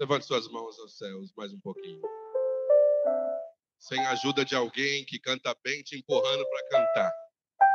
Levante 0.00 0.24
suas 0.24 0.48
mãos 0.48 0.78
aos 0.80 0.96
céus 0.96 1.30
mais 1.36 1.52
um 1.52 1.60
pouquinho. 1.60 2.00
Sem 3.78 4.00
a 4.06 4.12
ajuda 4.12 4.46
de 4.46 4.54
alguém 4.54 5.04
que 5.04 5.18
canta 5.18 5.54
bem, 5.62 5.82
te 5.82 5.94
empurrando 5.98 6.42
para 6.48 6.68
cantar. 6.70 7.12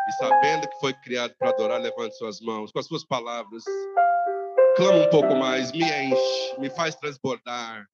E 0.09 0.11
sabendo 0.13 0.67
que 0.67 0.79
foi 0.79 0.91
criado 1.01 1.35
para 1.37 1.49
adorar, 1.49 1.79
levante 1.79 2.17
suas 2.17 2.41
mãos 2.41 2.71
com 2.71 2.79
as 2.79 2.87
suas 2.87 3.05
palavras. 3.05 3.63
Clama 4.75 5.05
um 5.05 5.09
pouco 5.11 5.35
mais, 5.35 5.71
me 5.71 5.83
enche, 5.83 6.59
me 6.59 6.67
faz 6.71 6.95
transbordar. 6.95 7.85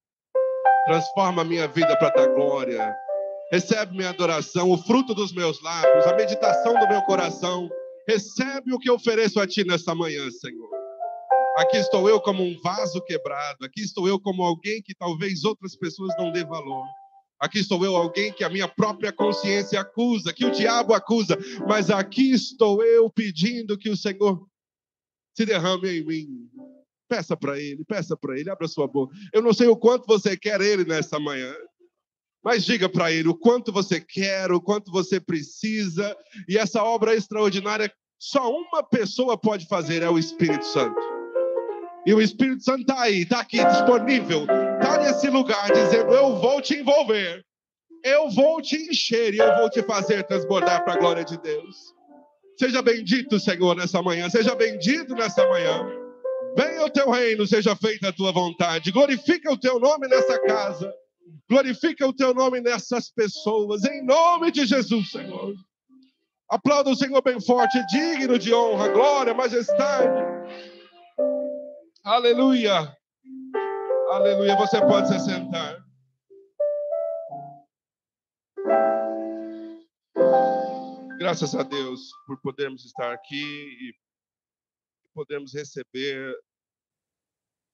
Transforma 0.86 1.42
a 1.42 1.46
minha 1.46 1.68
vida 1.68 1.94
para 1.98 2.08
a 2.08 2.12
tua 2.12 2.28
glória. 2.28 2.96
Recebe 3.52 3.98
minha 3.98 4.12
adoração, 4.12 4.72
o 4.72 4.78
fruto 4.78 5.14
dos 5.14 5.34
meus 5.34 5.62
lábios, 5.62 6.08
a 6.08 6.16
meditação 6.16 6.80
do 6.80 6.88
meu 6.88 7.02
coração. 7.02 7.70
Recebe 8.08 8.74
o 8.74 8.80
que 8.80 8.90
eu 8.90 8.96
ofereço 8.96 9.42
a 9.42 9.46
ti 9.46 9.66
nesta 9.66 9.94
manhã, 9.94 10.32
Senhor. 10.32 10.71
Aqui 11.58 11.78
estou 11.78 12.08
eu 12.08 12.20
como 12.22 12.44
um 12.44 12.60
vaso 12.62 13.02
quebrado. 13.02 13.66
Aqui 13.66 13.82
estou 13.82 14.08
eu 14.08 14.20
como 14.20 14.44
alguém 14.44 14.82
que 14.82 14.96
talvez 14.96 15.44
outras 15.44 15.76
pessoas 15.76 16.16
não 16.18 16.32
dê 16.32 16.46
valor. 16.46 16.86
Aqui 17.40 17.60
estou 17.60 17.84
eu, 17.84 17.96
alguém 17.96 18.32
que 18.32 18.44
a 18.44 18.50
minha 18.50 18.68
própria 18.68 19.12
consciência 19.12 19.82
acusa, 19.82 20.32
que 20.32 20.46
o 20.46 20.52
diabo 20.52 20.94
acusa, 20.94 21.36
mas 21.68 21.90
aqui 21.90 22.32
estou 22.32 22.84
eu 22.84 23.10
pedindo 23.10 23.78
que 23.78 23.90
o 23.90 23.98
Senhor 23.98 24.46
se 25.36 25.44
derrame 25.44 25.90
em 25.90 26.06
mim. 26.06 26.28
Peça 27.10 27.36
para 27.36 27.60
Ele, 27.60 27.84
peça 27.84 28.16
para 28.16 28.40
Ele, 28.40 28.50
abra 28.50 28.68
sua 28.68 28.88
boca. 28.88 29.16
Eu 29.34 29.42
não 29.42 29.54
sei 29.54 29.68
o 29.68 29.76
quanto 29.76 30.06
você 30.06 30.38
quer 30.38 30.62
Ele 30.62 30.86
nessa 30.86 31.20
manhã, 31.20 31.52
mas 32.44 32.64
diga 32.64 32.88
para 32.88 33.12
Ele 33.12 33.28
o 33.28 33.36
quanto 33.36 33.72
você 33.72 34.00
quer, 34.00 34.52
o 34.52 34.62
quanto 34.62 34.92
você 34.92 35.20
precisa, 35.20 36.16
e 36.48 36.60
essa 36.60 36.84
obra 36.84 37.16
extraordinária 37.16 37.92
só 38.20 38.52
uma 38.52 38.84
pessoa 38.84 39.36
pode 39.36 39.66
fazer, 39.66 40.04
é 40.04 40.10
o 40.10 40.20
Espírito 40.20 40.66
Santo. 40.66 41.11
E 42.06 42.14
o 42.14 42.22
Espírito 42.22 42.64
Santo 42.64 42.82
está 42.82 43.02
aí, 43.02 43.22
está 43.22 43.40
aqui, 43.42 43.64
disponível, 43.64 44.42
está 44.42 44.98
nesse 45.00 45.30
lugar, 45.30 45.72
dizendo: 45.72 46.12
Eu 46.14 46.36
vou 46.38 46.62
te 46.62 46.76
envolver, 46.76 47.46
eu 48.04 48.30
vou 48.30 48.62
te 48.62 48.76
encher 48.90 49.34
e 49.34 49.38
eu 49.38 49.56
vou 49.58 49.70
te 49.70 49.84
fazer 49.84 50.24
transbordar 50.24 50.84
para 50.84 50.94
a 50.94 50.98
glória 50.98 51.24
de 51.24 51.38
Deus. 51.40 51.76
Seja 52.58 52.82
bendito, 52.82 53.40
Senhor, 53.40 53.76
nessa 53.76 54.02
manhã, 54.02 54.30
seja 54.30 54.56
bendito 54.56 55.14
nessa 55.16 55.48
manhã. 55.48 55.88
Venha 56.56 56.86
o 56.86 56.90
teu 56.90 57.10
reino, 57.10 57.48
seja 57.48 57.76
feita 57.76 58.10
a 58.10 58.14
tua 58.14 58.32
vontade. 58.32 58.92
Glorifica 58.92 59.52
o 59.52 59.58
teu 59.58 59.80
nome 59.80 60.08
nessa 60.08 60.40
casa. 60.42 60.94
Glorifica 61.50 62.06
o 62.08 62.14
teu 62.14 62.34
nome 62.34 62.62
nessas 62.62 63.10
pessoas, 63.10 63.84
em 63.86 64.04
nome 64.04 64.52
de 64.52 64.66
Jesus, 64.66 65.12
Senhor. 65.12 65.54
Aplauda 66.50 66.90
o 66.90 66.96
Senhor 66.96 67.22
bem 67.22 67.40
forte, 67.40 67.82
digno 67.88 68.38
de 68.38 68.54
honra, 68.54 68.90
glória, 68.90 69.34
majestade. 69.34 70.22
Aleluia. 72.04 72.98
Aleluia. 74.10 74.56
Você 74.58 74.80
pode 74.82 75.08
se 75.08 75.20
sentar. 75.20 75.86
Graças 81.20 81.54
a 81.54 81.62
Deus 81.62 82.10
por 82.26 82.42
podermos 82.42 82.84
estar 82.86 83.14
aqui 83.14 83.44
e 83.44 83.94
podermos 85.14 85.54
receber 85.54 86.36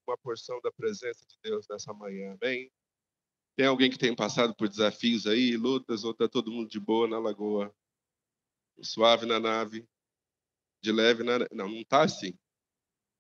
uma 0.06 0.18
porção 0.18 0.60
da 0.62 0.74
presença 0.74 1.26
de 1.26 1.38
Deus 1.42 1.66
nessa 1.70 1.94
manhã. 1.94 2.38
Amém? 2.42 2.70
Tem 3.56 3.66
alguém 3.66 3.90
que 3.90 3.98
tem 3.98 4.14
passado 4.14 4.54
por 4.54 4.68
desafios 4.68 5.26
aí, 5.26 5.56
lutas, 5.56 6.04
ou 6.04 6.12
está 6.12 6.28
todo 6.28 6.52
mundo 6.52 6.70
de 6.70 6.82
boa 6.82 7.08
na 7.08 7.18
lagoa? 7.18 7.74
Suave 8.82 9.26
na 9.26 9.40
nave, 9.40 9.88
de 10.84 10.92
leve 10.92 11.24
na. 11.24 11.40
Não, 11.54 11.70
não 11.70 11.78
está 11.78 12.04
assim. 12.04 12.38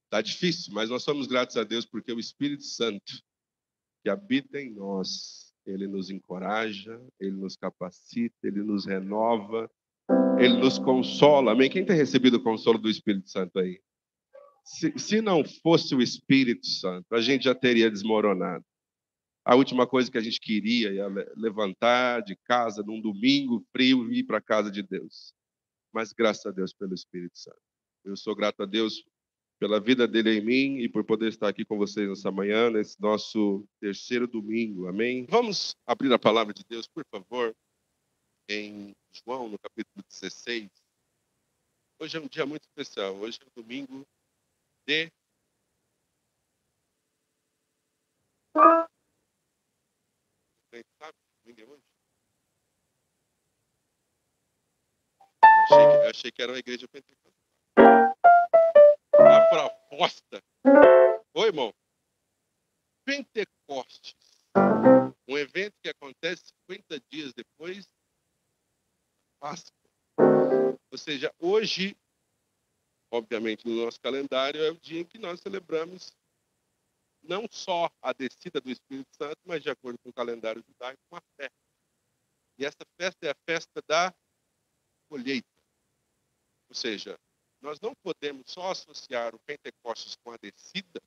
Está 0.08 0.22
difícil, 0.22 0.73
mas 0.73 0.89
nós 0.89 1.03
somos 1.03 1.27
gratos 1.27 1.58
a 1.58 1.66
Deus 1.66 1.86
porque 1.86 2.13
o 2.13 2.19
Espírito 2.19 2.63
Santo 2.63 3.22
que 4.02 4.09
habita 4.09 4.58
em 4.58 4.73
nós, 4.73 5.53
ele 5.66 5.86
nos 5.86 6.09
encoraja, 6.09 6.97
ele 7.19 7.36
nos 7.36 7.58
capacita, 7.58 8.35
ele 8.41 8.63
nos 8.63 8.85
renova, 8.85 9.69
ele 10.40 10.56
nos 10.56 10.79
consola. 10.79 11.51
Amém? 11.51 11.69
Quem 11.69 11.85
tem 11.85 11.97
recebido 11.97 12.38
o 12.38 12.44
consolo 12.44 12.78
do 12.78 12.90
Espírito 12.90 13.29
Santo 13.29 13.59
aí? 13.59 13.81
Se, 14.63 14.97
se 14.97 15.22
não 15.22 15.44
fosse 15.44 15.94
o 15.94 16.01
Espírito 16.01 16.66
Santo, 16.66 17.13
a 17.13 17.19
gente 17.19 17.44
já 17.44 17.53
teria 17.53 17.91
desmoronado. 17.91 18.63
A 19.44 19.56
última 19.56 19.85
coisa 19.85 20.09
que 20.09 20.18
a 20.18 20.22
gente 20.22 20.39
queria 20.39 20.89
era 20.89 21.34
levantar 21.35 22.22
de 22.22 22.38
casa 22.45 22.81
num 22.81 23.01
domingo 23.01 23.62
frio 23.74 24.09
e 24.09 24.19
ir 24.19 24.24
para 24.24 24.38
a 24.38 24.41
casa 24.41 24.72
de 24.72 24.81
Deus. 24.81 25.34
Mas 25.94 26.13
graças 26.13 26.45
a 26.45 26.51
Deus 26.51 26.72
pelo 26.72 26.94
Espírito 26.94 27.38
Santo. 27.38 27.59
Eu 28.06 28.16
sou 28.16 28.34
grato 28.34 28.63
a 28.63 28.66
Deus 28.66 29.03
pela 29.59 29.79
vida 29.79 30.07
dele 30.07 30.38
em 30.38 30.41
mim 30.41 30.78
e 30.78 30.90
por 30.90 31.03
poder 31.03 31.29
estar 31.29 31.47
aqui 31.47 31.66
com 31.66 31.78
vocês 31.78 32.07
nessa 32.07 32.31
manhã, 32.31 32.69
nesse 32.69 33.00
nosso 33.01 33.68
terceiro 33.79 34.28
domingo. 34.28 34.88
Amém? 34.88 35.25
Vamos 35.29 35.75
abrir 35.85 36.13
a 36.13 36.19
palavra 36.19 36.53
de 36.53 36.63
Deus, 36.63 36.88
por 36.88 37.03
favor, 37.12 37.56
em 38.47 38.95
João, 39.12 39.50
no 39.50 39.57
capítulo 39.57 40.03
16. 40.07 40.69
Hoje 42.00 42.18
é 42.18 42.19
um 42.22 42.28
dia 42.28 42.45
muito 42.45 42.63
especial. 42.63 43.16
Hoje 43.16 43.40
é 43.41 43.50
domingo 43.59 44.06
de. 44.85 45.12
Sabe? 51.00 51.18
Hoje? 51.45 51.62
Eu 51.62 51.81
achei, 55.63 55.88
que, 55.88 56.09
achei 56.09 56.31
que 56.31 56.41
era 56.41 56.51
uma 56.51 56.59
igreja 56.59 56.88
pentecostal 56.88 57.28
a 59.27 59.49
proposta. 59.49 60.41
Oi, 61.33 61.47
irmão. 61.47 61.73
Pentecostes. 63.05 64.15
Um 65.27 65.38
evento 65.38 65.73
que 65.83 65.89
acontece 65.89 66.53
50 66.69 66.99
dias 67.11 67.33
depois 67.33 67.85
da 67.85 67.91
Páscoa. 69.39 69.73
Ou 70.89 70.97
seja, 70.97 71.33
hoje, 71.39 71.95
obviamente, 73.11 73.67
no 73.67 73.83
nosso 73.83 73.99
calendário, 73.99 74.63
é 74.63 74.71
o 74.71 74.79
dia 74.79 75.01
em 75.01 75.05
que 75.05 75.17
nós 75.17 75.41
celebramos 75.41 76.15
não 77.21 77.45
só 77.51 77.89
a 78.01 78.13
descida 78.13 78.61
do 78.61 78.71
Espírito 78.71 79.13
Santo, 79.13 79.38
mas 79.44 79.61
de 79.61 79.69
acordo 79.69 79.99
com 79.99 80.09
o 80.09 80.13
calendário 80.13 80.63
judaico, 80.65 81.01
uma 81.11 81.21
festa. 81.35 81.67
E 82.57 82.65
essa 82.65 82.85
festa 82.99 83.27
é 83.27 83.31
a 83.31 83.35
festa 83.45 83.81
da 83.88 84.15
colheita. 85.09 85.47
Ou 86.69 86.75
seja, 86.75 87.19
nós 87.62 87.79
não 87.79 87.94
podemos 87.95 88.50
só 88.51 88.72
associar 88.72 89.34
o 89.35 89.40
Pentecostes 89.40 90.16
com 90.23 90.31
a 90.31 90.38
descida 90.38 91.01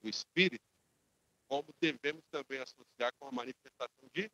do 0.00 0.08
Espírito, 0.08 0.64
como 1.48 1.68
devemos 1.80 2.22
também 2.30 2.60
associar 2.60 3.12
com 3.18 3.26
a 3.26 3.32
manifestação 3.32 4.08
de 4.12 4.30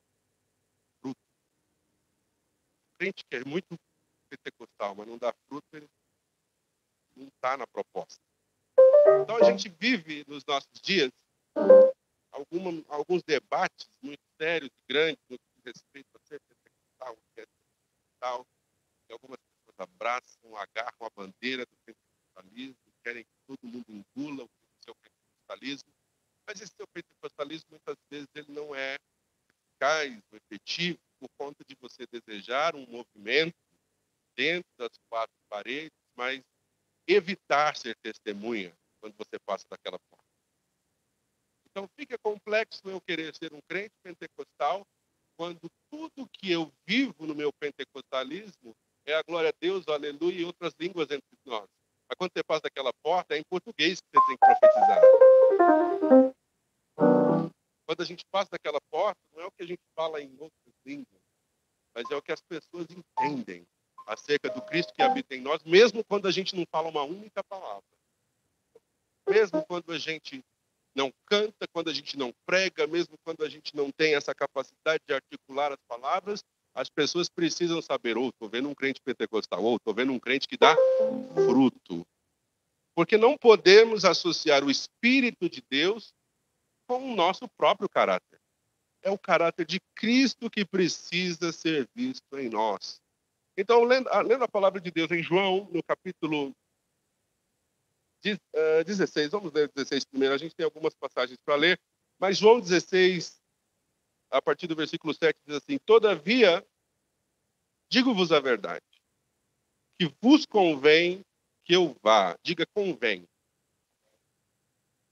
fruto. 1.01 1.21
O 2.93 2.99
crente 2.99 3.25
que 3.25 3.37
é 3.37 3.45
muito 3.45 3.79
pentecostal, 4.29 4.95
mas 4.95 5.07
não 5.07 5.17
dá 5.17 5.33
fruto, 5.47 5.67
ele 5.73 5.89
não 7.17 7.29
está 7.29 7.57
na 7.57 7.67
proposta. 7.67 8.21
Então 9.23 9.37
a 9.37 9.45
gente 9.45 9.69
vive 9.69 10.25
nos 10.27 10.45
nossos 10.45 10.81
dias 10.81 11.11
alguma, 12.33 12.85
alguns 12.89 13.23
debates 13.23 13.89
muito 14.03 14.23
sérios 14.41 14.71
e 14.71 14.93
grandes 14.93 15.23
no 15.29 15.39
que 15.39 15.45
diz 15.57 15.65
respeito 15.67 16.09
a 16.15 16.21
ser 16.27 16.41
pentecostal, 16.41 17.15
o 17.15 17.35
que 17.35 17.41
é 17.41 17.47
pentecostal, 17.47 18.47
abraçam, 19.79 20.57
agarram 20.57 21.07
a 21.07 21.11
bandeira 21.11 21.65
do 21.67 21.77
pentecostalismo, 21.85 22.77
querem 23.03 23.25
que 23.25 23.37
todo 23.47 23.67
mundo 23.67 23.85
engula 23.89 24.45
o 24.45 24.51
seu 24.83 24.95
pentecostalismo, 24.95 25.93
mas 26.47 26.61
esse 26.61 26.73
seu 26.75 26.87
pentecostalismo 26.89 27.71
muitas 27.71 27.97
vezes 28.11 28.29
ele 28.35 28.53
não 28.53 28.75
é 28.75 28.97
eficaz, 29.49 30.23
efetivo, 30.33 30.99
por 31.19 31.29
conta 31.39 31.65
de 31.65 31.75
você 31.81 32.07
desejar 32.07 32.75
um 32.75 32.87
movimento 32.87 33.57
dentro 34.37 34.71
das 34.77 34.91
quatro 35.09 35.35
paredes, 35.49 35.97
mas 36.17 36.43
evitar 37.07 37.77
ser 37.77 37.97
testemunha 38.03 38.75
quando 39.01 39.15
você 39.17 39.39
passa 39.47 39.67
daquela 39.69 39.99
porta. 40.11 40.25
Então 41.67 41.89
fica 41.97 42.17
complexo 42.19 42.81
eu 42.85 43.01
querer 43.01 43.35
ser 43.35 43.53
um 43.53 43.61
crente 43.69 43.95
pentecostal 44.03 44.87
quando 45.37 45.69
tudo 45.91 46.29
que 46.29 46.51
eu 46.51 46.73
vivo 46.87 47.27
no 47.27 47.35
meu 47.35 47.53
pentecostalismo 47.53 48.75
é 49.07 49.15
a 49.15 49.23
glória 49.23 49.51
a 49.51 49.55
Deus, 49.61 49.87
aleluia 49.89 50.41
e 50.41 50.45
outras 50.45 50.75
línguas 50.79 51.11
entre 51.11 51.25
nós. 51.45 51.69
Mas 52.09 52.17
quando 52.17 52.33
você 52.33 52.43
passa 52.43 52.63
daquela 52.63 52.93
porta, 53.03 53.35
é 53.35 53.39
em 53.39 53.45
português 53.45 54.01
que 54.01 54.07
você 54.13 54.27
tem 54.27 54.37
que 54.37 54.47
profetizar. 54.47 55.01
Quando 57.87 58.01
a 58.01 58.05
gente 58.05 58.25
passa 58.31 58.51
daquela 58.53 58.81
porta, 58.91 59.21
não 59.33 59.43
é 59.43 59.47
o 59.47 59.53
que 59.53 59.63
a 59.63 59.67
gente 59.67 59.83
fala 59.95 60.21
em 60.21 60.33
outras 60.39 60.75
línguas, 60.87 61.21
mas 61.95 62.11
é 62.11 62.17
o 62.17 62.23
que 62.23 62.33
as 62.33 62.41
pessoas 62.41 62.87
entendem 62.91 63.67
acerca 64.07 64.51
do 64.51 64.61
Cristo 64.63 64.93
que 64.95 65.03
habita 65.03 65.35
em 65.35 65.41
nós, 65.41 65.63
mesmo 65.65 66.05
quando 66.05 66.27
a 66.27 66.31
gente 66.31 66.57
não 66.57 66.65
fala 66.71 66.89
uma 66.89 67.03
única 67.03 67.43
palavra. 67.45 67.85
Mesmo 69.29 69.65
quando 69.65 69.93
a 69.93 69.99
gente 69.99 70.45
não 70.95 71.13
canta, 71.27 71.67
quando 71.73 71.91
a 71.91 71.93
gente 71.93 72.17
não 72.17 72.33
prega, 72.47 72.87
mesmo 72.87 73.17
quando 73.25 73.43
a 73.43 73.49
gente 73.49 73.75
não 73.75 73.91
tem 73.91 74.15
essa 74.15 74.35
capacidade 74.35 75.03
de 75.07 75.15
articular 75.15 75.73
as 75.73 75.81
palavras, 75.89 76.45
as 76.75 76.91
pessoas 76.91 77.29
precisam 77.29 77.81
saber, 77.81 78.17
ou 78.17 78.29
estou 78.29 78.49
vendo 78.49 78.69
um 78.69 78.75
crente 78.75 79.01
pentecostal, 79.01 79.63
ou 79.63 79.77
estou 79.77 79.95
vendo 79.95 80.13
um 80.13 80.19
crente 80.19 80.49
que 80.49 80.57
dá 80.57 80.77
fruto. 81.35 82.05
Porque 82.95 83.17
não 83.17 83.39
podemos 83.39 84.05
associar 84.05 84.65
o 84.65 84.71
Espírito 84.71 85.49
de 85.49 85.63
Deus 85.71 86.13
com 86.89 87.13
o 87.13 87.15
nosso 87.15 87.49
próprio 87.57 87.89
caráter. 87.89 88.41
É 89.03 89.11
o 89.11 89.19
caráter 89.19 89.67
de 89.67 89.81
Cristo 89.95 90.51
que 90.51 90.65
precisa 90.65 91.53
ser 91.53 91.89
visto 91.95 92.39
em 92.39 92.49
nós. 92.49 93.01
Então, 93.57 93.85
lendo, 93.85 94.11
lendo 94.27 94.45
a 94.45 94.49
palavra 94.49 94.81
de 94.81 94.91
Deus 94.91 95.11
em 95.11 95.23
João, 95.23 95.69
no 95.73 95.83
capítulo 95.83 96.53
16, 98.23 99.17
eh, 99.17 99.29
vamos 99.29 99.53
ler 99.53 99.71
16 99.75 100.05
primeiro, 100.07 100.35
a 100.35 100.39
gente 100.39 100.55
tem 100.55 100.65
algumas 100.65 100.95
passagens 100.95 101.39
para 101.45 101.55
ler, 101.57 101.79
mas 102.19 102.39
João 102.39 102.59
16, 102.59 103.41
a 104.35 104.43
partir 104.43 104.67
do 104.67 104.75
versículo 104.75 105.15
7, 105.15 105.39
diz 105.47 105.57
assim: 105.57 105.79
Todavia, 105.79 106.65
digo-vos 107.89 108.33
a 108.33 108.41
verdade, 108.41 108.85
que 109.99 110.13
vos 110.21 110.45
convém 110.45 111.25
que 111.65 111.75
eu 111.75 111.97
vá. 112.03 112.37
Diga, 112.43 112.67
convém. 112.75 113.27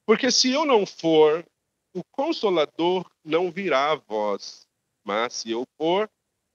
Porque 0.04 0.30
se 0.30 0.50
eu 0.50 0.66
não 0.66 0.84
for, 0.84 1.46
o 1.94 2.02
Consolador 2.10 3.08
não 3.24 3.50
virá 3.50 3.92
a 3.92 3.94
vós, 3.94 4.66
mas 5.04 5.34
se 5.34 5.50
eu 5.52 5.64
for, 5.78 6.10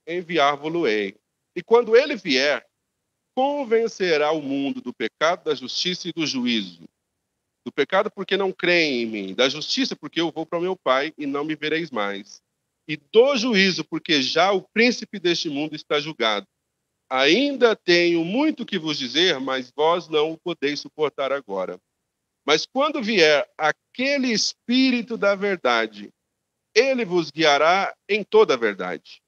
enviar-vos-ei. 0.06 1.16
E 1.56 1.64
quando 1.64 1.96
ele 1.96 2.16
vier, 2.16 2.68
convencerá 3.34 4.32
o 4.32 4.42
mundo 4.42 4.82
do 4.82 4.94
pecado, 4.94 5.46
da 5.46 5.56
justiça 5.56 6.10
e 6.10 6.14
do 6.14 6.28
juízo. 6.28 6.84
Do 7.66 7.72
pecado 7.72 8.12
porque 8.12 8.36
não 8.36 8.52
creem 8.52 9.04
em 9.04 9.06
mim, 9.06 9.34
da 9.34 9.48
justiça 9.48 9.96
porque 9.96 10.20
eu 10.20 10.32
vou 10.32 10.46
para 10.46 10.60
o 10.60 10.62
meu 10.62 10.76
Pai 10.76 11.14
e 11.18 11.26
não 11.26 11.44
me 11.44 11.56
vereis 11.56 11.90
mais. 11.90 12.42
E 12.88 12.96
do 12.96 13.36
juízo 13.36 13.84
porque 13.84 14.22
já 14.22 14.52
o 14.52 14.62
príncipe 14.62 15.20
deste 15.20 15.50
mundo 15.50 15.76
está 15.76 16.00
julgado. 16.00 16.48
Ainda 17.10 17.76
tenho 17.76 18.24
muito 18.24 18.66
que 18.66 18.80
vos 18.80 18.98
dizer, 18.98 19.40
mas 19.40 19.72
vós 19.76 20.08
não 20.08 20.32
o 20.32 20.38
podeis 20.38 20.80
suportar 20.80 21.32
agora. 21.32 21.80
Mas 22.46 22.66
quando 22.66 23.02
vier 23.02 23.48
aquele 23.58 24.32
Espírito 24.32 25.18
da 25.18 25.36
verdade, 25.36 26.10
ele 26.76 27.04
vos 27.04 27.30
guiará 27.30 27.94
em 28.10 28.24
toda 28.24 28.54
a 28.54 28.58
verdade 28.58 29.22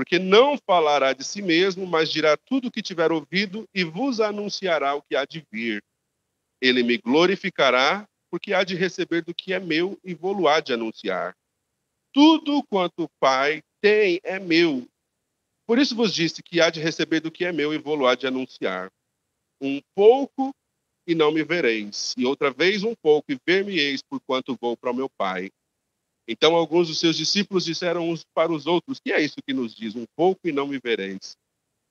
porque 0.00 0.18
não 0.18 0.56
falará 0.56 1.12
de 1.12 1.22
si 1.22 1.42
mesmo, 1.42 1.86
mas 1.86 2.10
dirá 2.10 2.34
tudo 2.34 2.68
o 2.68 2.70
que 2.70 2.80
tiver 2.80 3.12
ouvido 3.12 3.68
e 3.74 3.84
vos 3.84 4.18
anunciará 4.18 4.94
o 4.94 5.02
que 5.02 5.14
há 5.14 5.24
de 5.24 5.44
vir. 5.52 5.84
Ele 6.58 6.82
me 6.82 6.96
glorificará, 6.96 8.08
porque 8.30 8.54
há 8.54 8.64
de 8.64 8.74
receber 8.74 9.22
do 9.22 9.34
que 9.34 9.52
é 9.52 9.60
meu 9.60 9.98
e 10.02 10.14
vou-lo 10.14 10.48
há 10.48 10.60
de 10.60 10.72
anunciar. 10.72 11.34
Tudo 12.12 12.62
quanto 12.64 13.04
o 13.04 13.08
Pai 13.20 13.62
tem 13.80 14.20
é 14.24 14.38
meu. 14.38 14.86
Por 15.66 15.78
isso 15.78 15.94
vos 15.94 16.12
disse 16.12 16.42
que 16.42 16.60
há 16.60 16.68
de 16.68 16.80
receber 16.80 17.20
do 17.20 17.30
que 17.30 17.44
é 17.44 17.52
meu 17.52 17.72
e 17.72 17.78
vou-lo 17.78 18.06
há 18.06 18.14
de 18.14 18.26
anunciar. 18.26 18.90
Um 19.60 19.80
pouco 19.94 20.52
e 21.06 21.14
não 21.14 21.32
me 21.32 21.42
vereis, 21.42 22.14
e 22.16 22.24
outra 22.24 22.50
vez 22.50 22.82
um 22.82 22.94
pouco 23.02 23.32
e 23.32 23.38
ver-me-eis, 23.46 24.00
porquanto 24.02 24.56
vou 24.60 24.76
para 24.76 24.90
o 24.90 24.94
meu 24.94 25.08
Pai. 25.08 25.50
Então 26.28 26.54
alguns 26.54 26.88
dos 26.88 26.98
seus 26.98 27.16
discípulos 27.16 27.64
disseram 27.64 28.08
uns 28.08 28.24
para 28.34 28.52
os 28.52 28.66
outros: 28.66 29.00
Que 29.00 29.12
é 29.12 29.20
isso 29.20 29.36
que 29.46 29.52
nos 29.52 29.74
diz? 29.74 29.94
Um 29.94 30.04
pouco 30.16 30.40
e 30.44 30.52
não 30.52 30.66
me 30.66 30.78
vereis. 30.78 31.36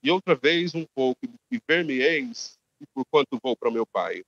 E 0.03 0.09
outra 0.09 0.35
vez 0.35 0.73
um 0.73 0.85
pouco 0.95 1.19
e 1.51 1.59
ver-me-eis, 1.67 2.57
e 2.81 2.85
por 2.93 3.03
quanto 3.11 3.39
vou 3.43 3.55
para 3.57 3.71
meu 3.71 3.85
pai. 3.85 4.23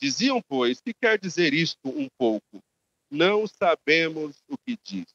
Diziam, 0.00 0.40
pois, 0.48 0.80
que 0.80 0.92
quer 0.92 1.18
dizer 1.18 1.54
isto 1.54 1.78
um 1.86 2.08
pouco? 2.18 2.60
Não 3.10 3.46
sabemos 3.46 4.36
o 4.48 4.56
que 4.58 4.76
diz. 4.84 5.06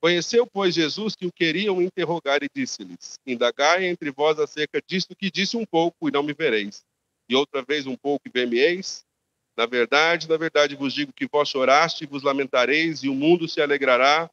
Conheceu, 0.00 0.46
pois, 0.46 0.74
Jesus 0.74 1.16
que 1.16 1.26
o 1.26 1.32
queriam 1.32 1.80
interrogar 1.80 2.42
e 2.42 2.48
disse-lhes: 2.54 3.18
Indagai 3.26 3.86
entre 3.86 4.10
vós 4.10 4.38
acerca 4.38 4.82
disto 4.86 5.16
que 5.16 5.30
disse 5.30 5.56
um 5.56 5.64
pouco 5.64 6.08
e 6.08 6.12
não 6.12 6.22
me 6.22 6.34
vereis. 6.34 6.84
E 7.28 7.34
outra 7.34 7.62
vez 7.62 7.86
um 7.86 7.96
pouco 7.96 8.28
e 8.28 8.30
ver-me-eis. 8.30 9.04
Na 9.56 9.66
verdade, 9.66 10.28
na 10.28 10.36
verdade 10.36 10.76
vos 10.76 10.92
digo 10.92 11.12
que 11.12 11.28
vós 11.30 11.48
choraste 11.48 12.04
e 12.04 12.06
vos 12.06 12.22
lamentareis, 12.22 13.02
e 13.02 13.08
o 13.08 13.14
mundo 13.14 13.48
se 13.48 13.62
alegrará, 13.62 14.28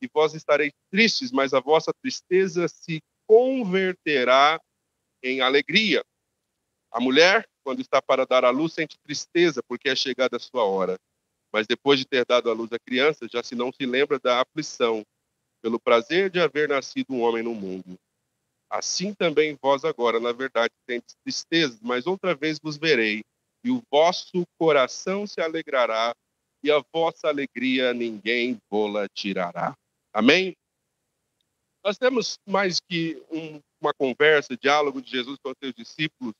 e 0.00 0.08
vós 0.12 0.34
estareis 0.34 0.72
tristes, 0.90 1.32
mas 1.32 1.52
a 1.52 1.60
vossa 1.60 1.92
tristeza 2.00 2.68
se 2.68 3.00
converterá 3.26 4.60
em 5.22 5.40
alegria. 5.40 6.04
A 6.92 7.00
mulher, 7.00 7.46
quando 7.64 7.80
está 7.80 8.00
para 8.00 8.24
dar 8.24 8.44
à 8.44 8.50
luz, 8.50 8.72
sente 8.72 8.96
tristeza, 9.00 9.62
porque 9.66 9.88
é 9.88 9.96
chegada 9.96 10.36
a 10.36 10.40
sua 10.40 10.64
hora. 10.64 10.96
Mas 11.52 11.66
depois 11.66 11.98
de 11.98 12.04
ter 12.04 12.24
dado 12.26 12.50
à 12.50 12.52
luz 12.52 12.72
a 12.72 12.78
criança, 12.78 13.26
já 13.30 13.42
se 13.42 13.54
não 13.54 13.72
se 13.72 13.86
lembra 13.86 14.18
da 14.18 14.40
aflição, 14.40 15.02
pelo 15.62 15.80
prazer 15.80 16.30
de 16.30 16.40
haver 16.40 16.68
nascido 16.68 17.12
um 17.12 17.22
homem 17.22 17.42
no 17.42 17.54
mundo. 17.54 17.98
Assim 18.70 19.14
também 19.14 19.56
vós 19.60 19.84
agora, 19.84 20.20
na 20.20 20.32
verdade, 20.32 20.72
tendes 20.86 21.16
tristeza, 21.24 21.78
mas 21.82 22.06
outra 22.06 22.34
vez 22.34 22.58
vos 22.62 22.76
verei, 22.76 23.22
e 23.64 23.70
o 23.70 23.82
vosso 23.90 24.44
coração 24.58 25.26
se 25.26 25.40
alegrará, 25.40 26.14
e 26.62 26.70
a 26.70 26.82
vossa 26.92 27.28
alegria 27.28 27.94
ninguém 27.94 28.58
vô-la 28.70 29.08
tirará. 29.08 29.74
Amém? 30.12 30.54
Nós 31.84 31.96
temos 31.96 32.38
mais 32.46 32.80
que 32.80 33.22
um, 33.30 33.60
uma 33.80 33.94
conversa, 33.94 34.56
diálogo 34.56 35.00
de 35.00 35.10
Jesus 35.10 35.38
com 35.42 35.50
os 35.50 35.56
seus 35.62 35.72
discípulos 35.74 36.34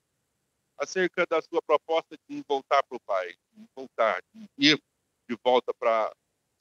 acerca 0.78 1.24
da 1.28 1.40
sua 1.42 1.60
proposta 1.62 2.16
de 2.28 2.42
voltar 2.48 2.82
para 2.84 2.96
o 2.96 3.00
Pai, 3.00 3.34
de 3.52 3.64
voltar, 3.74 4.20
de 4.34 4.48
ir 4.58 4.80
de 5.28 5.36
volta 5.44 5.72
para 5.74 6.12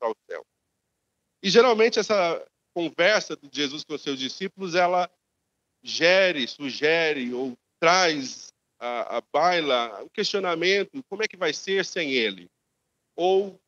o 0.03 0.15
céu. 0.29 0.45
E 1.41 1.49
geralmente 1.49 1.99
essa 1.99 2.45
conversa 2.73 3.35
de 3.35 3.49
Jesus 3.51 3.83
com 3.83 3.95
os 3.95 4.01
seus 4.01 4.19
discípulos, 4.19 4.75
ela 4.75 5.09
gere, 5.81 6.47
sugere 6.47 7.33
ou 7.33 7.57
traz 7.79 8.53
a, 8.79 9.17
a 9.17 9.21
baila 9.33 10.03
o 10.03 10.09
questionamento: 10.09 11.03
como 11.09 11.23
é 11.23 11.27
que 11.27 11.37
vai 11.37 11.53
ser 11.53 11.85
sem 11.85 12.11
ele? 12.11 12.49
Ou 13.15 13.59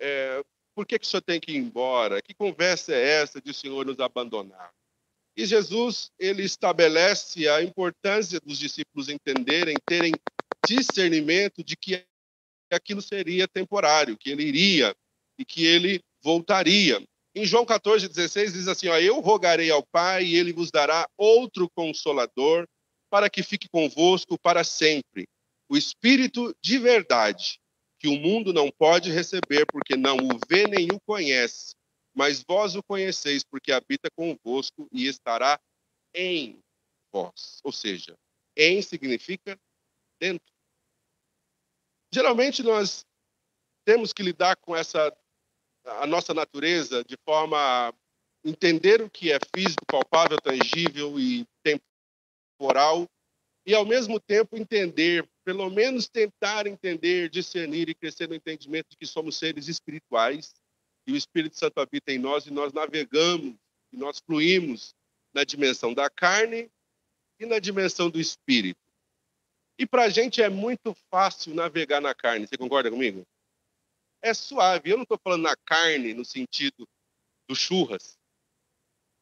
é, 0.00 0.42
por 0.74 0.86
que, 0.86 0.98
que 0.98 1.06
o 1.06 1.08
senhor 1.08 1.22
tem 1.22 1.40
que 1.40 1.52
ir 1.52 1.56
embora? 1.56 2.22
Que 2.22 2.34
conversa 2.34 2.94
é 2.94 3.22
essa 3.22 3.40
de 3.40 3.50
o 3.50 3.54
senhor 3.54 3.86
nos 3.86 4.00
abandonar? 4.00 4.72
E 5.36 5.44
Jesus 5.44 6.12
ele 6.18 6.42
estabelece 6.42 7.48
a 7.48 7.62
importância 7.62 8.40
dos 8.40 8.58
discípulos 8.58 9.08
entenderem, 9.08 9.74
terem 9.84 10.12
discernimento 10.66 11.62
de 11.62 11.76
que 11.76 12.06
aquilo 12.74 13.00
seria 13.00 13.48
temporário, 13.48 14.16
que 14.18 14.30
ele 14.30 14.44
iria 14.44 14.94
e 15.38 15.44
que 15.44 15.64
ele 15.64 16.00
voltaria. 16.22 17.02
Em 17.34 17.44
João 17.44 17.64
14, 17.64 18.08
16 18.08 18.52
diz 18.52 18.68
assim: 18.68 18.88
ó, 18.88 18.98
Eu 18.98 19.20
rogarei 19.20 19.70
ao 19.70 19.84
Pai 19.84 20.24
e 20.24 20.36
ele 20.36 20.52
vos 20.52 20.70
dará 20.70 21.08
outro 21.16 21.68
consolador 21.74 22.66
para 23.10 23.28
que 23.30 23.42
fique 23.42 23.68
convosco 23.68 24.38
para 24.38 24.64
sempre. 24.64 25.26
O 25.68 25.76
Espírito 25.76 26.54
de 26.62 26.78
verdade, 26.78 27.58
que 27.98 28.08
o 28.08 28.18
mundo 28.18 28.52
não 28.52 28.70
pode 28.70 29.10
receber, 29.10 29.66
porque 29.66 29.96
não 29.96 30.16
o 30.16 30.38
vê 30.48 30.66
nem 30.66 30.88
o 30.92 31.00
conhece, 31.06 31.74
mas 32.14 32.44
vós 32.46 32.76
o 32.76 32.82
conheceis, 32.82 33.42
porque 33.42 33.72
habita 33.72 34.08
convosco 34.14 34.86
e 34.92 35.06
estará 35.06 35.58
em 36.14 36.58
vós. 37.12 37.60
Ou 37.64 37.72
seja, 37.72 38.14
em 38.56 38.80
significa 38.82 39.58
dentro. 40.20 40.53
Geralmente 42.14 42.62
nós 42.62 43.04
temos 43.84 44.12
que 44.12 44.22
lidar 44.22 44.54
com 44.58 44.76
essa 44.76 45.12
a 45.84 46.06
nossa 46.06 46.32
natureza 46.32 47.02
de 47.02 47.16
forma 47.24 47.58
a 47.58 47.92
entender 48.44 49.02
o 49.02 49.10
que 49.10 49.32
é 49.32 49.38
físico, 49.52 49.84
palpável, 49.90 50.40
tangível 50.40 51.18
e 51.18 51.44
temporal 52.56 53.08
e, 53.66 53.74
ao 53.74 53.84
mesmo 53.84 54.20
tempo, 54.20 54.56
entender, 54.56 55.28
pelo 55.44 55.68
menos 55.68 56.08
tentar 56.08 56.68
entender, 56.68 57.28
discernir 57.28 57.88
e 57.88 57.94
crescer 57.96 58.28
no 58.28 58.36
entendimento 58.36 58.90
de 58.90 58.96
que 58.96 59.06
somos 59.06 59.36
seres 59.36 59.66
espirituais 59.66 60.54
e 61.08 61.12
o 61.12 61.16
Espírito 61.16 61.58
Santo 61.58 61.80
habita 61.80 62.12
em 62.12 62.18
nós 62.18 62.46
e 62.46 62.52
nós 62.52 62.72
navegamos 62.72 63.56
e 63.92 63.96
nós 63.96 64.20
fluímos 64.24 64.94
na 65.34 65.42
dimensão 65.42 65.92
da 65.92 66.08
carne 66.08 66.70
e 67.40 67.44
na 67.44 67.58
dimensão 67.58 68.08
do 68.08 68.20
espírito. 68.20 68.83
E 69.78 69.86
para 69.86 70.04
a 70.04 70.08
gente 70.08 70.42
é 70.42 70.48
muito 70.48 70.96
fácil 71.10 71.54
navegar 71.54 72.00
na 72.00 72.14
carne, 72.14 72.46
você 72.46 72.56
concorda 72.56 72.90
comigo? 72.90 73.26
É 74.22 74.32
suave. 74.32 74.90
Eu 74.90 74.96
não 74.96 75.02
estou 75.02 75.18
falando 75.22 75.42
na 75.42 75.56
carne 75.66 76.14
no 76.14 76.24
sentido 76.24 76.88
do 77.48 77.54
churras. 77.54 78.16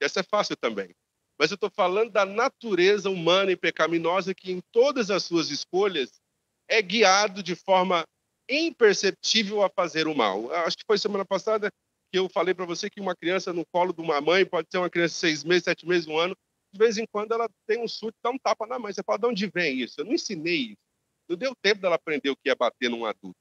Essa 0.01 0.21
é 0.21 0.23
fácil 0.23 0.57
também 0.57 0.95
mas 1.43 1.51
eu 1.51 1.57
estou 1.57 1.71
falando 1.71 2.13
da 2.13 2.25
natureza 2.25 3.11
humana 3.11 3.51
e 3.51 3.57
pecaminosa 3.57 4.33
que, 4.33 4.53
em 4.53 4.61
todas 4.71 5.11
as 5.11 5.25
suas 5.25 5.51
escolhas, 5.51 6.21
é 6.69 6.81
guiado 6.81 7.43
de 7.43 7.57
forma 7.57 8.05
imperceptível 8.49 9.61
a 9.61 9.69
fazer 9.69 10.07
o 10.07 10.15
mal. 10.15 10.53
Acho 10.53 10.77
que 10.77 10.85
foi 10.87 10.99
semana 10.99 11.25
passada 11.25 11.69
que 12.13 12.19
eu 12.21 12.29
falei 12.29 12.55
para 12.55 12.65
você 12.65 12.89
que 12.89 13.01
uma 13.01 13.17
criança 13.17 13.53
no 13.53 13.67
colo 13.73 13.93
de 13.93 14.01
uma 14.01 14.21
mãe 14.21 14.47
pode 14.47 14.69
ser 14.71 14.79
uma 14.79 14.89
criança 14.89 15.15
de 15.15 15.19
seis 15.19 15.43
meses, 15.43 15.65
sete 15.65 15.85
meses, 15.85 16.07
um 16.07 16.17
ano. 16.17 16.37
De 16.73 16.79
vez 16.79 16.97
em 16.97 17.07
quando 17.07 17.33
ela 17.33 17.49
tem 17.67 17.83
um 17.83 17.89
surto, 17.89 18.17
dá 18.23 18.31
um 18.31 18.39
tapa 18.39 18.67
na 18.67 18.79
mãe. 18.79 18.93
Você 18.93 19.03
fala, 19.03 19.19
de 19.19 19.27
onde 19.27 19.47
vem 19.47 19.81
isso? 19.81 20.01
Eu 20.01 20.05
não 20.07 20.13
ensinei 20.13 20.57
isso. 20.57 20.83
Não 21.29 21.37
deu 21.37 21.55
tempo 21.55 21.83
dela 21.83 21.97
aprender 21.97 22.31
o 22.31 22.37
que 22.37 22.51
é 22.51 22.55
bater 22.55 22.89
num 22.89 23.05
adulto. 23.05 23.39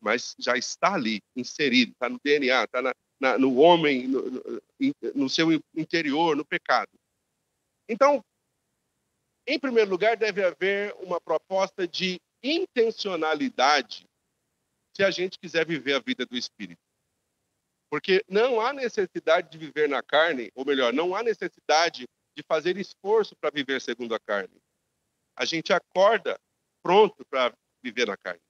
Mas 0.00 0.34
já 0.38 0.56
está 0.56 0.94
ali, 0.94 1.22
inserido, 1.34 1.92
está 1.92 2.08
no 2.08 2.20
DNA, 2.22 2.64
está 2.64 2.82
na, 2.82 2.92
na, 3.18 3.38
no 3.38 3.56
homem, 3.56 4.06
no, 4.06 4.30
no, 4.30 4.42
no 5.14 5.28
seu 5.30 5.48
interior, 5.74 6.36
no 6.36 6.44
pecado. 6.44 6.90
Então, 7.88 8.22
em 9.46 9.58
primeiro 9.58 9.90
lugar, 9.90 10.16
deve 10.16 10.42
haver 10.44 10.94
uma 10.98 11.20
proposta 11.20 11.88
de 11.88 12.20
intencionalidade 12.42 14.06
se 14.94 15.02
a 15.02 15.10
gente 15.10 15.38
quiser 15.38 15.66
viver 15.66 15.94
a 15.94 16.00
vida 16.00 16.24
do 16.24 16.36
Espírito. 16.36 16.80
Porque 17.90 18.24
não 18.28 18.60
há 18.60 18.72
necessidade 18.72 19.50
de 19.50 19.58
viver 19.58 19.88
na 19.88 20.02
carne, 20.02 20.50
ou 20.54 20.64
melhor, 20.64 20.92
não 20.92 21.14
há 21.14 21.22
necessidade 21.22 22.06
de 22.36 22.42
fazer 22.42 22.76
esforço 22.76 23.34
para 23.36 23.50
viver 23.50 23.80
segundo 23.80 24.14
a 24.14 24.20
carne. 24.20 24.60
A 25.36 25.44
gente 25.44 25.72
acorda 25.72 26.38
pronto 26.82 27.24
para 27.26 27.52
viver 27.82 28.06
na 28.06 28.16
carne. 28.16 28.40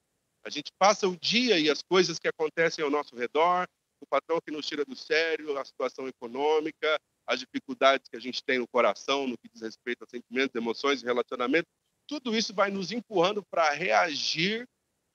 A 0.45 0.51
gente 0.51 0.71
passa 0.79 1.09
o 1.09 1.17
dia 1.17 1.59
e 1.59 1.71
as 1.71 1.83
coisas 1.83 2.19
que 2.19 2.29
acontecem 2.29 2.85
ao 2.85 2.91
nosso 2.91 3.17
redor, 3.17 3.67
o 4.01 4.07
patrão 4.07 4.39
que 4.45 4.51
nos 4.51 4.67
tira 4.67 4.85
do 4.85 4.95
sério, 4.95 5.57
a 5.57 5.65
situação 5.65 6.07
econômica, 6.07 6.99
as 7.27 7.41
dificuldades 7.41 8.09
que 8.09 8.17
a 8.17 8.21
gente 8.21 8.43
tem 8.45 8.59
no 8.59 8.69
coração, 8.69 9.27
no 9.27 9.39
que 9.39 9.49
diz 9.49 9.63
respeito 9.63 10.05
a 10.05 10.07
sentimentos, 10.07 10.55
emoções 10.55 11.03
e 11.03 11.05
relacionamentos, 11.05 11.71
tudo 12.07 12.37
isso 12.37 12.53
vai 12.55 12.71
nos 12.71 12.93
empurrando 12.93 13.43
para 13.51 13.71
reagir 13.71 14.67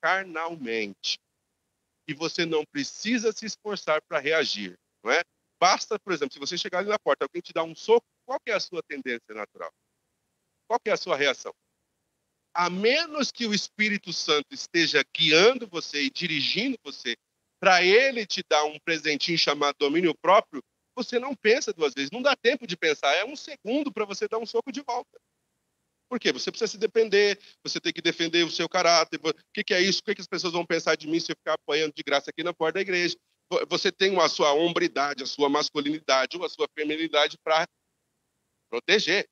carnalmente. 0.02 1.20
E 2.08 2.14
você 2.14 2.46
não 2.46 2.64
precisa 2.72 3.32
se 3.32 3.46
esforçar 3.46 4.02
para 4.08 4.20
reagir, 4.20 4.76
não 5.04 5.12
é? 5.12 5.22
Basta, 5.60 6.00
por 6.00 6.14
exemplo, 6.14 6.34
se 6.34 6.40
você 6.40 6.58
chegar 6.58 6.80
ali 6.80 6.90
na 6.90 6.98
porta, 6.98 7.26
alguém 7.26 7.42
te 7.42 7.54
dá 7.54 7.62
um 7.64 7.76
soco, 7.76 8.08
qual 8.30 8.40
é 8.46 8.52
a 8.52 8.60
sua 8.60 8.84
tendência 8.84 9.34
natural? 9.34 9.74
Qual 10.68 10.80
é 10.86 10.92
a 10.92 10.98
sua 10.98 11.16
reação? 11.16 11.52
A 12.54 12.70
menos 12.70 13.32
que 13.32 13.48
o 13.48 13.56
Espírito 13.56 14.14
Santo 14.14 14.54
esteja 14.54 15.04
guiando 15.18 15.68
você 15.68 16.04
e 16.04 16.12
dirigindo 16.12 16.78
você 16.84 17.16
para 17.60 17.84
ele 17.84 18.28
te 18.28 18.44
dar 18.48 18.66
um 18.66 18.78
presentinho 18.86 19.38
chamado 19.38 19.76
domínio 19.80 20.14
próprio, 20.22 20.62
você 20.96 21.18
não 21.18 21.36
pensa 21.36 21.74
duas 21.74 21.96
vezes, 21.96 22.12
não 22.12 22.22
dá 22.22 22.36
tempo 22.36 22.68
de 22.68 22.78
pensar, 22.78 23.16
é 23.16 23.26
um 23.26 23.36
segundo 23.36 23.92
para 23.92 24.06
você 24.06 24.28
dar 24.28 24.38
um 24.38 24.46
soco 24.46 24.72
de 24.72 24.82
volta. 24.82 25.20
Por 26.08 26.20
quê? 26.20 26.32
Você 26.32 26.52
precisa 26.52 26.72
se 26.72 26.78
depender, 26.78 27.40
você 27.64 27.80
tem 27.80 27.92
que 27.92 28.02
defender 28.02 28.46
o 28.46 28.52
seu 28.52 28.70
caráter. 28.70 29.20
O 29.24 29.34
que, 29.52 29.64
que 29.64 29.74
é 29.74 29.82
isso? 29.82 30.02
O 30.02 30.04
que, 30.04 30.14
que 30.14 30.22
as 30.22 30.28
pessoas 30.28 30.54
vão 30.54 30.66
pensar 30.66 30.96
de 30.96 31.08
mim 31.08 31.20
se 31.20 31.32
eu 31.32 31.36
ficar 31.36 31.54
apanhando 31.54 31.94
de 31.94 32.04
graça 32.04 32.30
aqui 32.30 32.44
na 32.44 32.54
porta 32.54 32.74
da 32.74 32.82
igreja? 32.82 33.16
Você 33.68 33.92
tem 33.92 34.16
a 34.20 34.30
sua 34.30 34.54
hombridade, 34.54 35.24
a 35.24 35.26
sua 35.26 35.50
masculinidade 35.50 36.38
ou 36.38 36.46
a 36.46 36.50
sua 36.50 36.68
feminilidade 36.78 37.36
para 37.44 37.66
proteger. 38.70 39.28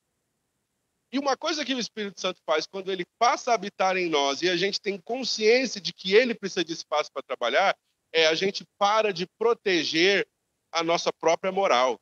E 1.12 1.18
uma 1.18 1.38
coisa 1.38 1.64
que 1.64 1.74
o 1.74 1.80
Espírito 1.80 2.20
Santo 2.20 2.42
faz 2.46 2.68
quando 2.68 2.92
ele 2.92 3.06
passa 3.18 3.52
a 3.52 3.54
habitar 3.54 3.96
em 3.96 4.10
nós 4.10 4.42
e 4.42 4.50
a 4.50 4.58
gente 4.58 4.82
tem 4.82 5.00
consciência 5.00 5.80
de 5.80 5.94
que 5.94 6.14
ele 6.14 6.36
precisa 6.36 6.66
de 6.66 6.74
espaço 6.74 7.10
para 7.14 7.24
trabalhar, 7.24 7.76
é 8.12 8.28
a 8.28 8.36
gente 8.36 8.66
para 8.78 9.14
de 9.14 9.26
proteger 9.38 10.28
a 10.72 10.84
nossa 10.84 11.12
própria 11.14 11.52
moral. 11.52 11.98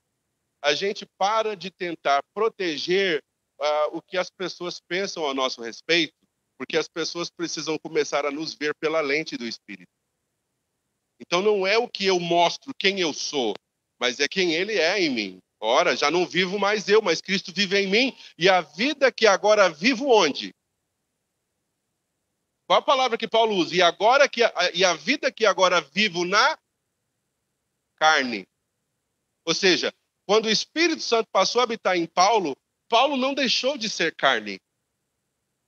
A 0.63 0.73
gente 0.73 1.05
para 1.17 1.55
de 1.55 1.69
tentar 1.69 2.23
proteger 2.33 3.23
uh, 3.59 3.97
o 3.97 4.01
que 4.01 4.17
as 4.17 4.29
pessoas 4.29 4.79
pensam 4.79 5.29
a 5.29 5.33
nosso 5.33 5.61
respeito, 5.61 6.15
porque 6.57 6.77
as 6.77 6.87
pessoas 6.87 7.29
precisam 7.29 7.77
começar 7.77 8.25
a 8.25 8.31
nos 8.31 8.55
ver 8.55 8.73
pela 8.75 9.01
lente 9.01 9.37
do 9.37 9.45
Espírito. 9.45 9.91
Então 11.19 11.41
não 11.41 11.65
é 11.65 11.77
o 11.77 11.87
que 11.87 12.05
eu 12.05 12.19
mostro, 12.19 12.73
quem 12.77 12.99
eu 12.99 13.13
sou, 13.13 13.53
mas 13.99 14.19
é 14.19 14.27
quem 14.27 14.53
Ele 14.53 14.73
é 14.73 14.99
em 14.99 15.09
mim. 15.09 15.39
Ora, 15.65 15.95
já 15.95 16.11
não 16.11 16.27
vivo 16.27 16.59
mais 16.59 16.87
eu, 16.87 17.01
mas 17.01 17.21
Cristo 17.21 17.51
vive 17.51 17.75
em 17.79 17.87
mim, 17.87 18.15
e 18.37 18.47
a 18.47 18.61
vida 18.61 19.11
que 19.11 19.25
agora 19.25 19.67
vivo 19.67 20.07
onde? 20.07 20.53
Qual 22.67 22.77
a 22.77 22.83
palavra 22.83 23.17
que 23.17 23.27
Paulo 23.27 23.55
usa? 23.55 23.75
E 23.75 23.81
agora 23.81 24.29
que 24.29 24.43
a, 24.43 24.53
e 24.75 24.85
a 24.85 24.93
vida 24.93 25.31
que 25.31 25.43
agora 25.43 25.81
vivo 25.81 26.23
na 26.23 26.57
carne. 27.95 28.47
Ou 29.43 29.55
seja, 29.55 29.91
quando 30.27 30.45
o 30.45 30.51
Espírito 30.51 31.01
Santo 31.01 31.29
passou 31.31 31.61
a 31.61 31.63
habitar 31.63 31.97
em 31.97 32.05
Paulo, 32.05 32.55
Paulo 32.87 33.17
não 33.17 33.33
deixou 33.33 33.75
de 33.75 33.89
ser 33.89 34.15
carne. 34.15 34.59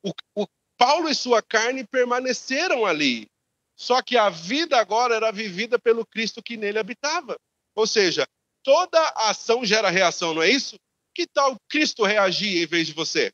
O, 0.04 0.12
o 0.36 0.48
Paulo 0.78 1.10
e 1.10 1.16
sua 1.16 1.42
carne 1.42 1.84
permaneceram 1.84 2.86
ali. 2.86 3.28
Só 3.76 4.02
que 4.02 4.16
a 4.16 4.30
vida 4.30 4.80
agora 4.80 5.16
era 5.16 5.32
vivida 5.32 5.80
pelo 5.80 6.06
Cristo 6.06 6.42
que 6.42 6.56
nele 6.56 6.78
habitava. 6.78 7.36
Ou 7.76 7.86
seja, 7.86 8.28
toda 8.68 9.02
ação 9.16 9.64
gera 9.64 9.90
reação, 9.90 10.34
não 10.34 10.44
é 10.44 10.50
isso? 10.50 10.76
Que 11.16 11.26
tal 11.26 11.56
Cristo 11.70 12.04
reagir 12.04 12.62
em 12.62 12.66
vez 12.66 12.88
de 12.88 12.94
você? 12.94 13.32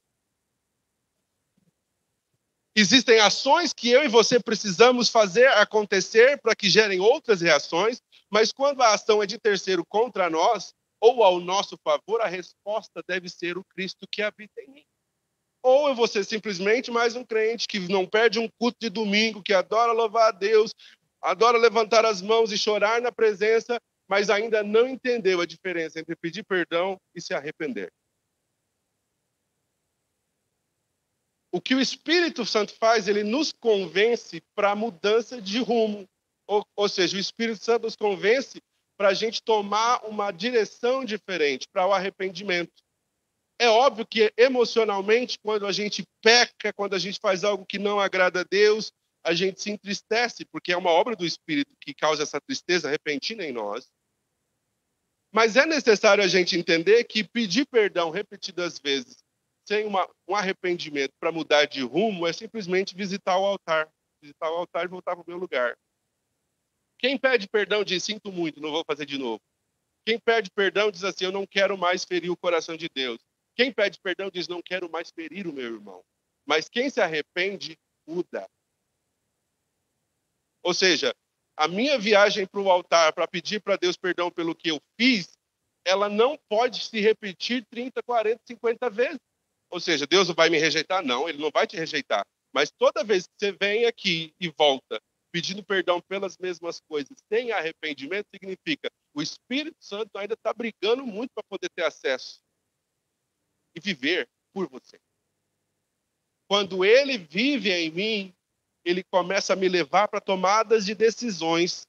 Existem 2.76 3.20
ações 3.20 3.74
que 3.74 3.90
eu 3.90 4.04
e 4.04 4.08
você 4.08 4.40
precisamos 4.40 5.10
fazer 5.10 5.48
acontecer 5.48 6.40
para 6.40 6.56
que 6.56 6.70
gerem 6.70 7.00
outras 7.00 7.42
reações, 7.42 8.00
mas 8.30 8.52
quando 8.52 8.84
a 8.84 8.94
ação 8.94 9.24
é 9.24 9.26
de 9.26 9.40
terceiro 9.40 9.84
contra 9.84 10.30
nós, 10.30 10.72
ou 11.02 11.24
ao 11.24 11.40
nosso 11.40 11.80
favor, 11.84 12.22
a 12.22 12.28
resposta 12.28 13.02
deve 13.08 13.28
ser 13.28 13.58
o 13.58 13.66
Cristo 13.66 14.06
que 14.12 14.22
habita 14.22 14.62
em 14.62 14.70
mim. 14.70 14.86
Ou 15.64 15.88
eu 15.88 15.96
vou 15.96 16.08
ser 16.08 16.24
simplesmente 16.26 16.92
mais 16.92 17.16
um 17.16 17.26
crente 17.26 17.68
que 17.68 17.80
não 17.80 18.06
perde 18.06 18.38
um 18.38 18.48
culto 18.60 18.78
de 18.80 18.90
domingo, 18.90 19.42
que 19.42 19.54
adora 19.54 19.94
louvar 19.94 20.30
a 20.30 20.32
Deus, 20.32 20.76
adora 21.20 21.58
levantar 21.58 22.06
as 22.06 22.22
mãos 22.22 22.52
e 22.52 22.58
chorar 22.58 23.02
na 23.02 23.12
presença, 23.12 23.80
mas 24.14 24.30
ainda 24.30 24.62
não 24.62 24.88
entendeu 24.88 25.42
a 25.42 25.46
diferença 25.48 26.00
entre 26.00 26.16
pedir 26.16 26.44
perdão 26.44 27.02
e 27.16 27.20
se 27.20 27.34
arrepender. 27.34 27.92
O 31.52 31.60
que 31.60 31.74
o 31.74 31.82
Espírito 31.82 32.46
Santo 32.46 32.76
faz, 32.76 33.08
ele 33.08 33.24
nos 33.24 33.52
convence 33.52 34.40
para 34.54 34.70
a 34.70 34.76
mudança 34.76 35.42
de 35.42 35.58
rumo. 35.58 36.08
Ou, 36.46 36.64
ou 36.76 36.88
seja, 36.88 37.18
o 37.18 37.20
Espírito 37.20 37.64
Santo 37.66 37.86
nos 37.86 37.96
convence 37.96 38.62
para 38.96 39.08
a 39.08 39.14
gente 39.16 39.42
tomar 39.42 40.06
uma 40.06 40.30
direção 40.30 41.04
diferente 41.04 41.68
para 41.74 41.88
o 41.88 41.92
arrependimento. 41.92 42.84
É 43.60 43.68
óbvio 43.68 44.06
que 44.06 44.32
emocionalmente, 44.38 45.40
quando 45.40 45.66
a 45.66 45.72
gente 45.72 46.04
peca, 46.22 46.72
quando 46.72 46.94
a 46.94 47.00
gente 47.00 47.18
faz 47.20 47.44
algo 47.44 47.66
que 47.66 47.80
não 47.80 48.00
agrada 48.00 48.42
a 48.42 48.46
Deus, 48.48 48.94
a 49.24 49.34
gente 49.34 49.60
se 49.60 49.72
entristece, 49.72 50.46
porque 50.46 50.72
é 50.72 50.78
uma 50.78 50.92
obra 50.92 51.16
do 51.16 51.26
Espírito 51.26 51.76
que 51.82 51.96
causa 51.96 52.22
essa 52.22 52.40
tristeza 52.40 52.92
repentina 52.92 53.44
em 53.44 53.52
nós. 53.52 53.92
Mas 55.34 55.56
é 55.56 55.66
necessário 55.66 56.24
a 56.24 56.28
gente 56.28 56.56
entender 56.56 57.04
que 57.06 57.24
pedir 57.24 57.66
perdão 57.66 58.12
repetidas 58.12 58.78
vezes, 58.78 59.18
sem 59.68 59.84
uma, 59.84 60.08
um 60.28 60.36
arrependimento 60.36 61.12
para 61.20 61.32
mudar 61.32 61.66
de 61.66 61.82
rumo, 61.82 62.28
é 62.28 62.32
simplesmente 62.32 62.96
visitar 62.96 63.40
o 63.40 63.46
altar. 63.46 63.90
Visitar 64.22 64.52
o 64.52 64.58
altar 64.58 64.86
e 64.86 64.88
voltar 64.88 65.16
para 65.16 65.24
o 65.24 65.28
meu 65.28 65.38
lugar. 65.38 65.76
Quem 67.00 67.18
pede 67.18 67.50
perdão 67.50 67.84
diz: 67.84 68.04
Sinto 68.04 68.32
muito, 68.32 68.62
não 68.62 68.72
vou 68.72 68.84
fazer 68.86 69.08
de 69.08 69.18
novo. 69.18 69.42
Quem 70.06 70.20
pede 70.20 70.52
perdão 70.52 70.92
diz 70.92 71.04
assim: 71.04 71.26
Eu 71.26 71.32
não 71.32 71.48
quero 71.48 71.76
mais 71.78 72.06
ferir 72.06 72.30
o 72.30 72.38
coração 72.38 72.78
de 72.78 72.88
Deus. 72.94 73.20
Quem 73.56 73.74
pede 73.74 74.00
perdão 74.02 74.30
diz: 74.30 74.48
Não 74.48 74.62
quero 74.62 74.88
mais 74.88 75.10
ferir 75.10 75.48
o 75.48 75.54
meu 75.54 75.66
irmão. 75.66 76.04
Mas 76.46 76.70
quem 76.70 76.92
se 76.92 77.02
arrepende, 77.02 77.76
muda. 78.08 78.48
Ou 80.62 80.74
seja, 80.74 81.14
a 81.56 81.68
minha 81.68 81.98
viagem 81.98 82.46
para 82.46 82.62
o 82.62 82.70
altar 82.70 83.14
para 83.14 83.28
pedir 83.28 83.62
para 83.62 83.78
Deus 83.78 83.96
perdão 83.96 84.32
pelo 84.32 84.56
que 84.56 84.70
eu 84.70 84.80
fiz, 85.00 85.34
ela 85.86 86.10
não 86.10 86.38
pode 86.50 86.84
se 86.84 87.00
repetir 87.00 87.66
30, 87.70 88.02
40, 88.04 88.42
50 88.46 88.90
vezes. 88.90 89.20
Ou 89.70 89.80
seja, 89.80 90.06
Deus 90.08 90.30
vai 90.30 90.50
me 90.50 90.58
rejeitar? 90.58 91.04
Não, 91.04 91.28
ele 91.28 91.40
não 91.40 91.52
vai 91.52 91.68
te 91.68 91.76
rejeitar. 91.76 92.24
Mas 92.54 92.72
toda 92.72 93.04
vez 93.04 93.26
que 93.26 93.34
você 93.40 93.52
vem 93.52 93.86
aqui 93.86 94.34
e 94.40 94.50
volta 94.50 95.02
pedindo 95.32 95.64
perdão 95.64 96.00
pelas 96.00 96.38
mesmas 96.38 96.80
coisas, 96.88 97.18
sem 97.28 97.52
arrependimento, 97.52 98.28
significa 98.32 98.88
o 99.16 99.22
Espírito 99.22 99.78
Santo 99.80 100.16
ainda 100.16 100.36
está 100.36 100.54
brigando 100.54 101.06
muito 101.08 101.32
para 101.34 101.44
poder 101.50 101.70
ter 101.76 101.84
acesso 101.84 102.40
e 103.76 103.80
viver 103.80 104.30
por 104.54 104.70
você. 104.70 105.00
Quando 106.48 106.86
ele 106.86 107.18
vive 107.18 107.72
em 107.72 107.90
mim, 107.90 108.36
ele 108.84 109.04
começa 109.04 109.54
a 109.54 109.56
me 109.56 109.70
levar 109.70 110.08
para 110.08 110.20
tomadas 110.20 110.86
de 110.86 110.94
decisões 110.94 111.88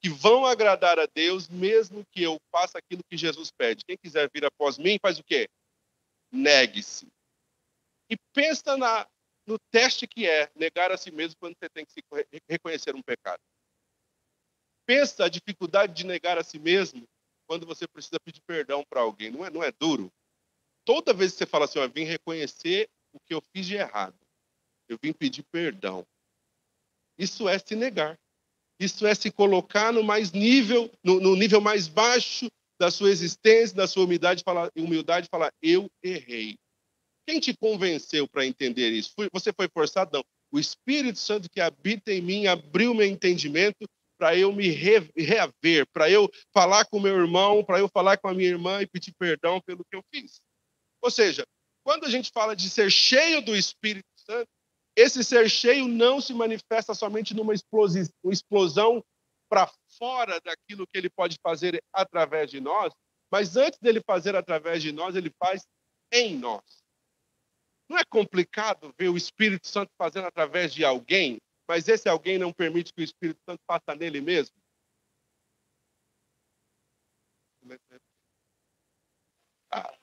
que 0.00 0.08
vão 0.08 0.46
agradar 0.46 0.98
a 0.98 1.06
Deus, 1.06 1.48
mesmo 1.48 2.04
que 2.12 2.22
eu 2.22 2.38
faça 2.52 2.78
aquilo 2.78 3.02
que 3.08 3.16
Jesus 3.16 3.50
pede. 3.50 3.84
Quem 3.84 3.96
quiser 3.96 4.30
vir 4.32 4.44
após 4.44 4.78
mim, 4.78 4.98
faz 5.00 5.18
o 5.18 5.24
quê? 5.24 5.48
Negue-se. 6.30 7.08
E 8.10 8.16
pensa 8.32 8.76
na, 8.76 9.06
no 9.46 9.58
teste 9.70 10.06
que 10.06 10.28
é 10.28 10.50
negar 10.54 10.92
a 10.92 10.96
si 10.96 11.10
mesmo 11.10 11.36
quando 11.40 11.56
você 11.58 11.68
tem 11.68 11.84
que 11.84 11.92
se 11.92 12.02
reconhecer 12.48 12.94
um 12.94 13.02
pecado. 13.02 13.40
Pensa 14.86 15.24
a 15.24 15.28
dificuldade 15.28 15.92
de 15.92 16.06
negar 16.06 16.38
a 16.38 16.44
si 16.44 16.58
mesmo 16.58 17.04
quando 17.46 17.66
você 17.66 17.86
precisa 17.88 18.20
pedir 18.20 18.40
perdão 18.46 18.84
para 18.88 19.00
alguém. 19.00 19.30
Não 19.30 19.44
é, 19.44 19.50
não 19.50 19.62
é 19.62 19.72
duro? 19.72 20.10
Toda 20.84 21.12
vez 21.12 21.32
que 21.32 21.38
você 21.38 21.46
fala 21.46 21.64
assim, 21.64 21.78
eu 21.78 21.90
vim 21.90 22.04
reconhecer 22.04 22.88
o 23.12 23.18
que 23.20 23.34
eu 23.34 23.42
fiz 23.52 23.66
de 23.66 23.74
errado. 23.74 24.16
Eu 24.88 24.98
vim 25.02 25.12
pedir 25.12 25.44
perdão. 25.50 26.06
Isso 27.18 27.48
é 27.48 27.58
se 27.58 27.74
negar. 27.74 28.18
Isso 28.80 29.06
é 29.06 29.14
se 29.14 29.30
colocar 29.30 29.92
no 29.92 30.04
mais 30.04 30.32
nível, 30.32 30.90
no, 31.02 31.20
no 31.20 31.34
nível 31.34 31.60
mais 31.60 31.88
baixo 31.88 32.48
da 32.78 32.90
sua 32.90 33.10
existência, 33.10 33.76
da 33.76 33.88
sua 33.88 34.04
humildade, 34.04 34.42
falar, 34.44 34.70
humildade, 34.76 35.28
falar, 35.28 35.52
eu 35.60 35.90
errei. 36.02 36.56
Quem 37.26 37.40
te 37.40 37.54
convenceu 37.56 38.26
para 38.28 38.46
entender 38.46 38.90
isso? 38.90 39.12
Você 39.32 39.52
foi 39.52 39.68
forçado? 39.68 40.10
Não. 40.14 40.24
O 40.50 40.58
Espírito 40.58 41.18
Santo 41.18 41.50
que 41.50 41.60
habita 41.60 42.12
em 42.12 42.22
mim 42.22 42.46
abriu 42.46 42.94
meu 42.94 43.06
entendimento 43.06 43.86
para 44.18 44.36
eu 44.36 44.52
me 44.52 44.68
reaver, 44.68 45.86
para 45.92 46.10
eu 46.10 46.28
falar 46.52 46.84
com 46.86 46.98
meu 46.98 47.16
irmão, 47.16 47.62
para 47.62 47.78
eu 47.78 47.88
falar 47.88 48.16
com 48.16 48.28
a 48.28 48.34
minha 48.34 48.48
irmã 48.48 48.80
e 48.80 48.86
pedir 48.86 49.12
perdão 49.18 49.60
pelo 49.60 49.84
que 49.84 49.94
eu 49.94 50.02
fiz. 50.12 50.40
Ou 51.02 51.10
seja, 51.10 51.44
quando 51.84 52.04
a 52.04 52.10
gente 52.10 52.30
fala 52.32 52.56
de 52.56 52.68
ser 52.70 52.90
cheio 52.90 53.42
do 53.42 53.54
Espírito 53.54 54.08
Santo, 54.16 54.48
esse 54.98 55.22
ser 55.22 55.48
cheio 55.48 55.86
não 55.86 56.20
se 56.20 56.34
manifesta 56.34 56.92
somente 56.92 57.32
numa 57.32 57.54
explosão 57.54 59.04
para 59.48 59.70
fora 59.96 60.40
daquilo 60.40 60.88
que 60.88 60.98
ele 60.98 61.08
pode 61.08 61.38
fazer 61.40 61.80
através 61.92 62.50
de 62.50 62.60
nós, 62.60 62.92
mas 63.30 63.56
antes 63.56 63.78
dele 63.78 64.02
fazer 64.04 64.34
através 64.34 64.82
de 64.82 64.90
nós, 64.90 65.14
ele 65.14 65.32
faz 65.38 65.64
em 66.12 66.36
nós. 66.36 66.82
Não 67.88 67.96
é 67.96 68.02
complicado 68.10 68.92
ver 68.98 69.08
o 69.08 69.16
Espírito 69.16 69.68
Santo 69.68 69.92
fazendo 69.96 70.26
através 70.26 70.74
de 70.74 70.84
alguém, 70.84 71.38
mas 71.68 71.86
esse 71.86 72.08
alguém 72.08 72.36
não 72.36 72.52
permite 72.52 72.92
que 72.92 73.00
o 73.00 73.04
Espírito 73.04 73.38
Santo 73.48 73.60
faça 73.68 73.94
nele 73.94 74.20
mesmo? 74.20 74.56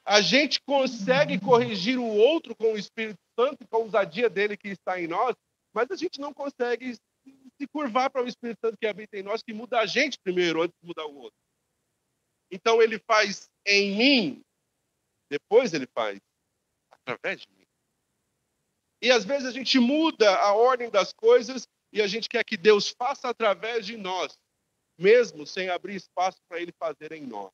A, 0.05 0.21
gente 0.21 0.61
consegue 0.61 1.39
corrigir 1.39 1.97
o 1.97 2.05
outro 2.05 2.55
com 2.55 2.73
o 2.73 2.77
Espírito 2.77 3.19
Santo 3.39 3.67
com 3.67 3.77
a 3.77 3.79
ousadia 3.79 4.29
dele 4.29 4.55
que 4.55 4.67
está 4.69 5.01
em 5.01 5.07
nós, 5.07 5.35
mas 5.73 5.89
a 5.89 5.95
gente 5.95 6.19
não 6.19 6.33
consegue 6.33 6.93
se 6.93 7.67
curvar 7.71 8.09
para 8.11 8.23
o 8.23 8.27
Espírito 8.27 8.59
Santo 8.63 8.77
que 8.77 8.85
habita 8.85 9.17
em 9.17 9.23
nós, 9.23 9.41
que 9.41 9.53
muda 9.53 9.79
a 9.79 9.85
gente 9.85 10.19
primeiro, 10.19 10.61
antes 10.61 10.75
de 10.79 10.87
mudar 10.87 11.05
o 11.05 11.15
outro. 11.15 11.37
Então 12.51 12.81
ele 12.81 12.99
faz 12.99 13.49
em 13.65 13.95
mim, 13.97 14.41
depois 15.29 15.73
ele 15.73 15.87
faz 15.87 16.19
através 16.91 17.41
de 17.41 17.47
mim. 17.51 17.65
E 19.01 19.11
às 19.11 19.25
vezes 19.25 19.47
a 19.47 19.51
gente 19.51 19.79
muda 19.79 20.35
a 20.37 20.53
ordem 20.53 20.89
das 20.89 21.11
coisas 21.11 21.67
e 21.91 22.01
a 22.01 22.07
gente 22.07 22.29
quer 22.29 22.43
que 22.43 22.57
Deus 22.57 22.89
faça 22.89 23.29
através 23.29 23.85
de 23.85 23.97
nós, 23.97 24.37
mesmo 24.97 25.45
sem 25.45 25.69
abrir 25.69 25.95
espaço 25.95 26.37
para 26.47 26.59
ele 26.59 26.71
fazer 26.79 27.11
em 27.11 27.25
nós. 27.25 27.53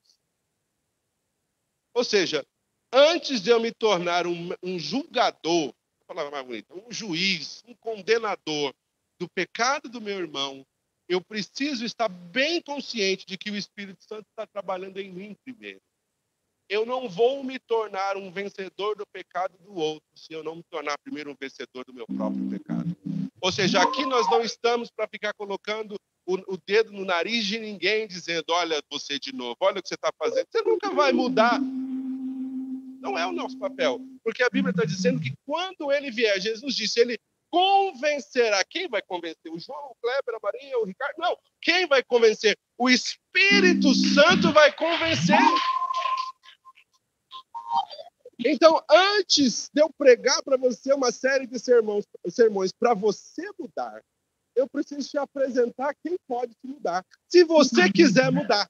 Ou 1.94 2.04
seja, 2.04 2.46
antes 2.92 3.42
de 3.42 3.50
eu 3.50 3.60
me 3.60 3.72
tornar 3.72 4.26
um, 4.28 4.50
um 4.64 4.80
julgador, 4.80 5.74
palavra 6.08 6.32
mais 6.32 6.46
bonita, 6.46 6.74
um 6.74 6.92
juiz, 6.92 7.64
um 7.68 7.74
condenador 7.76 8.74
do 9.20 9.30
pecado 9.30 9.88
do 9.88 10.02
meu 10.02 10.18
irmão, 10.18 10.66
eu 11.08 11.22
preciso 11.22 11.86
estar 11.86 12.08
bem 12.08 12.62
consciente 12.62 13.26
de 13.26 13.38
que 13.38 13.52
o 13.52 13.56
Espírito 13.56 14.04
Santo 14.04 14.26
está 14.30 14.46
trabalhando 14.48 14.98
em 14.98 15.12
mim 15.12 15.36
primeiro. 15.44 15.82
Eu 16.70 16.86
não 16.86 17.10
vou 17.10 17.44
me 17.44 17.60
tornar 17.60 18.16
um 18.16 18.32
vencedor 18.32 18.96
do 18.96 19.06
pecado 19.06 19.58
do 19.58 19.76
outro 19.76 20.08
se 20.16 20.32
eu 20.32 20.42
não 20.42 20.56
me 20.56 20.64
tornar 20.70 20.98
primeiro 21.00 21.32
um 21.32 21.36
vencedor 21.40 21.84
do 21.86 21.94
meu 21.94 22.08
próprio 22.08 22.50
pecado. 22.50 22.96
Ou 23.42 23.52
seja, 23.52 23.82
aqui 23.82 24.06
nós 24.06 24.30
não 24.30 24.42
estamos 24.42 24.90
para 24.90 25.08
ficar 25.08 25.34
colocando 25.34 25.96
o, 26.34 26.54
o, 26.54 26.58
dedo 26.58 26.92
no 26.92 27.06
nariz 27.06 27.46
de 27.46 27.60
ninguém, 27.60 28.08
dizendo: 28.08 28.46
Olha 28.50 28.82
você 28.90 29.20
de 29.20 29.34
novo, 29.34 29.58
olha 29.62 29.80
o 29.80 29.82
que 29.82 29.90
você 29.90 29.96
está 29.96 30.12
fazendo. 30.18 30.48
Você 30.50 30.62
nunca 30.62 30.90
vai 30.92 31.12
mudar. 31.12 31.60
Não 33.02 33.18
é 33.18 33.26
o 33.26 33.32
nosso 33.32 33.58
papel. 33.58 34.00
Porque 34.24 34.44
a 34.44 34.50
Bíblia 34.50 34.72
está 34.72 34.86
dizendo 34.86 35.20
que 35.20 35.34
quando 35.46 35.92
ele 35.92 36.12
vier, 36.12 36.40
Jesus 36.40 36.76
disse: 36.76 37.00
Ele 37.00 37.18
convencerá. 37.50 38.64
Quem 38.64 38.88
vai 38.88 39.02
convencer? 39.02 39.52
O 39.52 39.60
João, 39.60 39.92
o 39.92 39.96
Kleber, 40.02 40.36
a 40.36 40.40
Maria, 40.42 40.80
o 40.80 40.86
Ricardo? 40.86 41.16
Não. 41.18 41.38
Quem 41.62 41.86
vai 41.86 42.02
convencer? 42.02 42.58
O 42.78 42.90
Espírito 42.90 43.94
Santo 43.94 44.52
vai 44.54 44.72
convencer. 44.72 45.38
Então, 48.44 48.82
antes 48.90 49.70
de 49.74 49.82
eu 49.82 49.90
pregar 49.92 50.42
para 50.44 50.58
você 50.58 50.94
uma 50.94 51.12
série 51.12 51.46
de 51.46 51.60
sermões, 51.60 52.06
sermões 52.30 52.72
para 52.72 52.94
você 52.94 53.44
mudar, 53.60 54.02
eu 54.56 54.68
preciso 54.68 55.08
te 55.10 55.18
apresentar 55.18 55.96
quem 56.04 56.16
pode 56.28 56.54
te 56.54 56.68
mudar. 56.68 57.06
Se 57.28 57.44
você 57.44 57.92
quiser 57.92 58.32
mudar. 58.32 58.70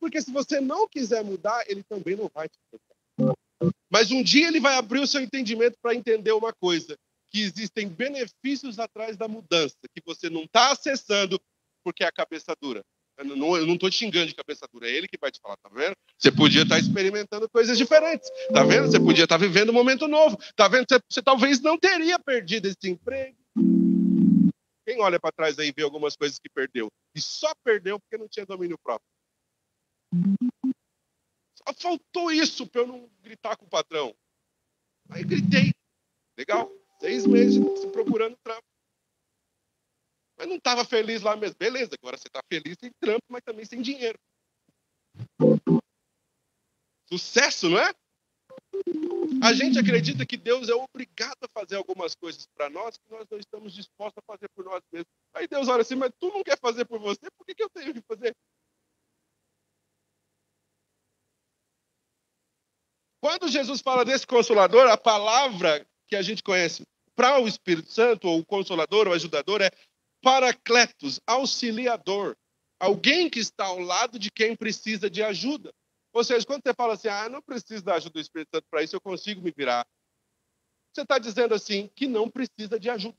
Porque 0.00 0.20
se 0.20 0.32
você 0.32 0.60
não 0.60 0.88
quiser 0.88 1.22
mudar, 1.22 1.64
ele 1.68 1.82
também 1.84 2.16
não 2.16 2.28
vai 2.34 2.48
te 2.48 2.58
mudar. 2.72 3.36
Mas 3.90 4.10
um 4.10 4.22
dia 4.22 4.48
ele 4.48 4.58
vai 4.58 4.74
abrir 4.74 4.98
o 4.98 5.06
seu 5.06 5.20
entendimento 5.20 5.76
para 5.80 5.94
entender 5.94 6.32
uma 6.32 6.52
coisa: 6.52 6.96
que 7.30 7.40
existem 7.40 7.88
benefícios 7.88 8.78
atrás 8.78 9.16
da 9.16 9.28
mudança, 9.28 9.76
que 9.94 10.02
você 10.04 10.28
não 10.28 10.42
está 10.42 10.72
acessando 10.72 11.40
porque 11.84 12.04
é 12.04 12.06
a 12.06 12.12
cabeça 12.12 12.54
dura. 12.60 12.82
Eu 13.18 13.36
não 13.36 13.74
estou 13.74 13.90
te 13.90 13.96
xingando 13.96 14.26
de 14.26 14.34
cabeça 14.34 14.66
dura, 14.72 14.88
é 14.88 14.92
ele 14.92 15.06
que 15.06 15.18
vai 15.20 15.30
te 15.30 15.38
falar, 15.40 15.56
tá 15.58 15.68
vendo? 15.68 15.94
Você 16.18 16.32
podia 16.32 16.62
estar 16.62 16.76
tá 16.76 16.80
experimentando 16.80 17.48
coisas 17.48 17.76
diferentes, 17.76 18.28
tá 18.52 18.64
vendo? 18.64 18.90
Você 18.90 18.98
podia 18.98 19.24
estar 19.24 19.38
tá 19.38 19.44
vivendo 19.44 19.70
um 19.70 19.74
momento 19.74 20.08
novo, 20.08 20.36
tá 20.56 20.66
vendo? 20.66 20.86
Você, 20.88 21.00
você 21.08 21.22
talvez 21.22 21.60
não 21.60 21.78
teria 21.78 22.18
perdido 22.18 22.66
esse 22.66 22.90
emprego. 22.90 23.36
Quem 24.92 25.00
olha 25.00 25.18
para 25.18 25.32
trás 25.32 25.58
aí 25.58 25.68
e 25.68 25.72
vê 25.72 25.82
algumas 25.82 26.14
coisas 26.14 26.38
que 26.38 26.50
perdeu 26.50 26.92
e 27.14 27.20
só 27.20 27.50
perdeu 27.64 27.98
porque 27.98 28.18
não 28.18 28.28
tinha 28.28 28.44
domínio 28.44 28.76
próprio. 28.76 29.08
Só 31.56 31.72
faltou 31.72 32.30
isso 32.30 32.66
para 32.66 32.82
eu 32.82 32.86
não 32.86 33.10
gritar 33.22 33.56
com 33.56 33.64
o 33.64 33.70
patrão. 33.70 34.14
Aí 35.08 35.24
gritei. 35.24 35.72
Legal. 36.36 36.70
Seis 37.00 37.24
meses 37.24 37.58
procurando 37.90 38.36
trampo. 38.44 38.66
Mas 40.36 40.46
não 40.46 40.56
estava 40.56 40.84
feliz 40.84 41.22
lá 41.22 41.34
mesmo. 41.34 41.56
Beleza, 41.58 41.92
agora 41.98 42.18
você 42.18 42.28
está 42.28 42.42
feliz 42.46 42.76
sem 42.78 42.92
trampo, 43.00 43.24
mas 43.28 43.42
também 43.42 43.64
sem 43.64 43.80
dinheiro. 43.80 44.18
Sucesso, 47.08 47.70
não 47.70 47.78
é? 47.78 47.94
A 49.42 49.52
gente 49.52 49.78
acredita 49.78 50.24
que 50.24 50.36
Deus 50.36 50.68
é 50.68 50.74
obrigado 50.74 51.38
a 51.42 51.48
fazer 51.48 51.76
algumas 51.76 52.14
coisas 52.14 52.46
para 52.54 52.70
nós 52.70 52.96
que 52.96 53.10
nós 53.10 53.26
não 53.30 53.38
estamos 53.38 53.72
dispostos 53.74 54.22
a 54.22 54.32
fazer 54.32 54.48
por 54.54 54.64
nós 54.64 54.80
mesmos. 54.92 55.08
Aí 55.34 55.46
Deus 55.48 55.68
olha 55.68 55.82
assim, 55.82 55.94
mas 55.94 56.10
tu 56.18 56.28
não 56.28 56.42
quer 56.42 56.58
fazer 56.58 56.84
por 56.84 56.98
você, 56.98 57.30
por 57.36 57.44
que, 57.44 57.54
que 57.54 57.62
eu 57.62 57.70
tenho 57.70 57.92
que 57.92 58.02
fazer? 58.02 58.34
Quando 63.20 63.48
Jesus 63.48 63.80
fala 63.80 64.04
desse 64.04 64.26
consolador, 64.26 64.88
a 64.88 64.96
palavra 64.96 65.86
que 66.08 66.16
a 66.16 66.22
gente 66.22 66.42
conhece 66.42 66.82
para 67.14 67.40
o 67.40 67.46
Espírito 67.46 67.90
Santo, 67.90 68.26
ou 68.26 68.40
o 68.40 68.44
consolador, 68.44 69.06
ou 69.06 69.14
ajudador, 69.14 69.62
é 69.62 69.70
paracletos, 70.20 71.20
auxiliador. 71.26 72.36
Alguém 72.80 73.30
que 73.30 73.38
está 73.38 73.66
ao 73.66 73.78
lado 73.78 74.18
de 74.18 74.30
quem 74.30 74.56
precisa 74.56 75.08
de 75.08 75.22
ajuda. 75.22 75.72
Ou 76.12 76.22
seja, 76.22 76.46
quando 76.46 76.62
você 76.62 76.74
fala 76.74 76.94
assim, 76.94 77.08
ah, 77.08 77.28
não 77.28 77.40
preciso 77.40 77.84
da 77.84 77.94
ajuda 77.94 78.14
do 78.14 78.20
Espírito 78.20 78.50
Santo 78.54 78.66
para 78.70 78.82
isso, 78.82 78.94
eu 78.94 79.00
consigo 79.00 79.40
me 79.40 79.50
virar. 79.50 79.86
Você 80.92 81.02
está 81.02 81.18
dizendo 81.18 81.54
assim 81.54 81.88
que 81.94 82.06
não 82.06 82.30
precisa 82.30 82.78
de 82.78 82.90
ajuda. 82.90 83.16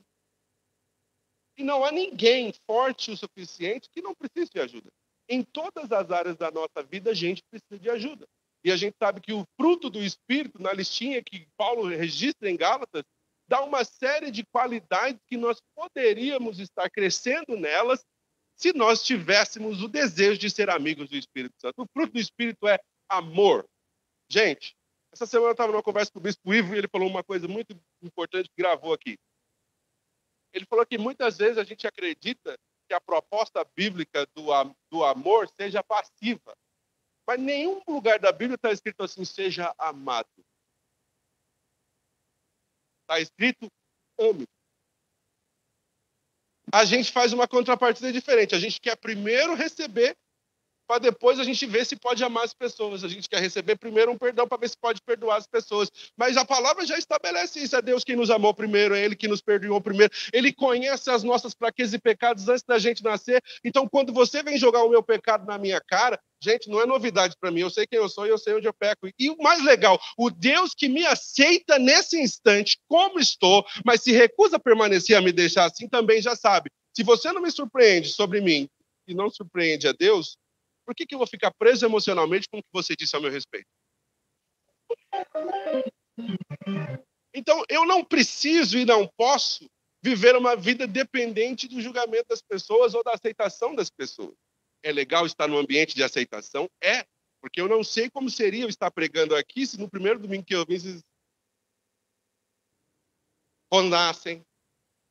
E 1.58 1.64
não 1.64 1.84
há 1.84 1.92
ninguém 1.92 2.54
forte 2.66 3.12
o 3.12 3.18
suficiente 3.18 3.90
que 3.90 4.02
não 4.02 4.14
precise 4.14 4.52
de 4.52 4.60
ajuda. 4.60 4.92
Em 5.28 5.42
todas 5.44 5.92
as 5.92 6.12
áreas 6.12 6.38
da 6.38 6.52
nossa 6.52 6.84
vida, 6.84 7.12
a 7.12 7.14
gente 7.14 7.42
precisa 7.50 7.80
de 7.80 7.90
ajuda. 7.90 8.28
E 8.64 8.72
a 8.72 8.78
gente 8.78 8.96
sabe 8.98 9.22
que 9.22 9.34
o 9.34 9.46
fruto 9.60 9.90
do 9.90 10.02
Espírito, 10.02 10.62
na 10.62 10.72
listinha 10.72 11.24
que 11.24 11.48
Paulo 11.58 11.88
registra 11.88 12.50
em 12.50 12.56
Gálatas, 12.56 13.04
dá 13.48 13.62
uma 13.62 13.84
série 13.84 14.32
de 14.32 14.46
qualidades 14.46 15.20
que 15.28 15.38
nós 15.38 15.60
poderíamos 15.76 16.60
estar 16.60 16.90
crescendo 16.90 17.58
nelas 17.58 18.06
se 18.56 18.74
nós 18.74 19.04
tivéssemos 19.04 19.82
o 19.82 19.88
desejo 19.88 20.40
de 20.40 20.50
ser 20.50 20.70
amigos 20.70 21.10
do 21.10 21.16
Espírito 21.16 21.56
Santo. 21.60 21.82
O 21.82 21.88
fruto 21.88 22.14
do 22.14 22.20
Espírito 22.20 22.68
é 22.68 22.80
amor. 23.10 23.68
Gente, 24.30 24.76
essa 25.12 25.26
semana 25.26 25.50
eu 25.50 25.54
estava 25.54 25.72
numa 25.72 25.84
conversa 25.84 26.12
com 26.12 26.20
o 26.20 26.22
Bispo 26.22 26.54
Ivo 26.54 26.74
e 26.74 26.78
ele 26.78 26.88
falou 26.88 27.08
uma 27.08 27.24
coisa 27.24 27.48
muito 27.48 27.80
importante 28.02 28.50
que 28.50 28.62
gravou 28.62 28.94
aqui. 28.94 29.18
Ele 30.54 30.66
falou 30.66 30.86
que 30.86 30.98
muitas 30.98 31.38
vezes 31.38 31.58
a 31.58 31.64
gente 31.64 31.86
acredita 31.88 32.58
que 32.88 32.94
a 32.94 33.02
proposta 33.02 33.66
bíblica 33.76 34.26
do, 34.36 34.46
do 34.92 35.04
amor 35.04 35.50
seja 35.50 35.84
passiva. 35.84 36.56
Mas 37.28 37.40
nenhum 37.40 37.82
lugar 37.88 38.20
da 38.20 38.32
Bíblia 38.32 38.56
está 38.56 38.72
escrito 38.72 39.04
assim, 39.04 39.24
seja 39.24 39.74
amado. 39.78 40.28
Está 43.02 43.20
escrito, 43.20 43.68
ame. 44.20 44.46
A 46.74 46.86
gente 46.86 47.12
faz 47.12 47.32
uma 47.32 47.48
contrapartida 47.48 48.12
diferente. 48.12 48.56
A 48.56 48.60
gente 48.60 48.82
quer 48.82 48.96
primeiro 48.96 49.54
receber 49.54 50.18
para 50.88 51.00
depois 51.00 51.40
a 51.40 51.44
gente 51.44 51.66
ver 51.66 51.86
se 51.86 51.96
pode 51.96 52.24
amar 52.24 52.44
as 52.44 52.54
pessoas. 52.54 53.04
A 53.04 53.08
gente 53.08 53.30
quer 53.30 53.40
receber 53.40 53.78
primeiro 53.78 54.12
um 54.12 54.18
perdão 54.18 54.48
para 54.48 54.58
ver 54.58 54.70
se 54.70 54.78
pode 54.78 55.02
perdoar 55.02 55.38
as 55.38 55.48
pessoas. 55.48 55.92
Mas 56.18 56.38
a 56.38 56.46
palavra 56.46 56.86
já 56.86 56.98
estabelece 56.98 57.60
isso. 57.60 57.76
É 57.76 57.82
Deus 57.82 58.04
quem 58.04 58.16
nos 58.16 58.30
amou 58.30 58.54
primeiro, 58.54 58.96
é 58.96 59.04
Ele 59.04 59.16
que 59.16 59.28
nos 59.28 59.42
perdoou 59.42 59.82
primeiro. 59.82 60.14
Ele 60.32 60.54
conhece 60.54 61.10
as 61.10 61.24
nossas 61.24 61.54
fraquezas 61.54 61.94
e 61.94 62.00
pecados 62.00 62.48
antes 62.48 62.64
da 62.64 62.78
gente 62.78 63.04
nascer. 63.04 63.42
Então, 63.64 63.88
quando 63.88 64.14
você 64.14 64.44
vem 64.44 64.58
jogar 64.58 64.84
o 64.84 64.90
meu 64.90 65.02
pecado 65.02 65.46
na 65.46 65.58
minha 65.58 65.82
cara, 65.82 66.20
gente, 66.44 66.70
não 66.70 66.82
é 66.82 66.86
novidade 66.86 67.36
para 67.40 67.52
mim. 67.52 67.62
Eu 67.62 67.70
sei 67.70 67.88
quem 67.88 67.98
eu 68.00 68.10
sou 68.10 68.28
e 68.28 68.30
eu 68.30 68.38
sei 68.38 68.54
onde 68.54 68.68
eu 68.68 68.74
peco. 68.74 69.08
E 69.18 69.30
o 69.30 69.38
mais 69.38 69.64
legal, 69.64 70.00
o 70.18 70.30
Deus 70.30 70.74
que 70.76 70.90
me 70.90 71.06
aceita 71.06 71.80
nesse 71.80 72.20
instante, 72.22 72.78
como 72.88 73.20
estou, 73.20 73.66
mas 73.86 74.02
se 74.02 74.12
recusa 74.12 74.58
a 74.58 74.60
permanecer 74.60 75.16
a 75.16 75.22
me 75.22 75.32
deixar 75.32 75.66
assim, 75.66 75.88
também 75.88 76.22
já 76.22 76.36
sabe. 76.36 76.70
Se 76.96 77.04
você 77.04 77.32
não 77.32 77.42
me 77.42 77.50
surpreende 77.50 78.10
sobre 78.10 78.42
mim 78.42 78.68
e 79.08 79.16
não 79.16 79.30
surpreende 79.30 79.88
a 79.88 79.94
Deus, 79.94 80.38
por 80.86 80.96
que, 80.96 81.06
que 81.06 81.16
eu 81.16 81.20
vou 81.20 81.28
ficar 81.28 81.52
preso 81.54 81.86
emocionalmente 81.86 82.48
com 82.50 82.60
o 82.60 82.64
que 82.64 82.70
você 82.72 82.96
disse 82.96 83.16
ao 83.16 83.22
meu 83.22 83.32
respeito? 83.32 83.68
Então, 87.34 87.64
eu 87.68 87.86
não 87.86 88.04
preciso 88.04 88.78
e 88.78 88.86
não 88.86 89.08
posso 89.18 89.68
viver 90.04 90.36
uma 90.36 90.56
vida 90.56 90.86
dependente 90.86 91.68
do 91.68 91.82
julgamento 91.82 92.26
das 92.30 92.42
pessoas 92.42 92.94
ou 92.94 93.04
da 93.04 93.14
aceitação 93.14 93.74
das 93.74 93.90
pessoas. 93.90 94.36
É 94.84 94.92
legal 94.92 95.26
estar 95.26 95.48
num 95.48 95.58
ambiente 95.58 95.96
de 95.96 96.04
aceitação? 96.04 96.70
É, 96.84 97.06
porque 97.42 97.62
eu 97.62 97.70
não 97.70 97.84
sei 97.84 98.10
como 98.10 98.30
seria 98.30 98.64
eu 98.64 98.70
estar 98.70 98.92
pregando 98.92 99.36
aqui 99.36 99.66
se 99.66 99.80
no 99.80 99.90
primeiro 99.90 100.20
domingo 100.20 100.46
que 100.46 100.54
eu 100.54 100.66
vim 100.66 100.78
vocês 100.78 101.02
rosnassem, 103.74 104.46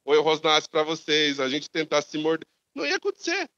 ou 0.04 0.14
eu 0.14 0.22
rosnasse 0.22 0.68
para 0.68 0.82
vocês, 0.82 1.40
a 1.40 1.48
gente 1.48 1.68
tentasse 1.68 2.10
se 2.10 2.18
morder. 2.18 2.46
Não 2.74 2.86
ia 2.86 2.96
acontecer. 2.96 3.48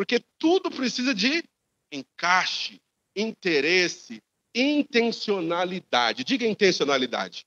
Porque 0.00 0.24
tudo 0.38 0.70
precisa 0.70 1.14
de 1.14 1.44
encaixe, 1.92 2.80
interesse, 3.14 4.22
intencionalidade. 4.54 6.24
Diga 6.24 6.46
intencionalidade. 6.46 7.44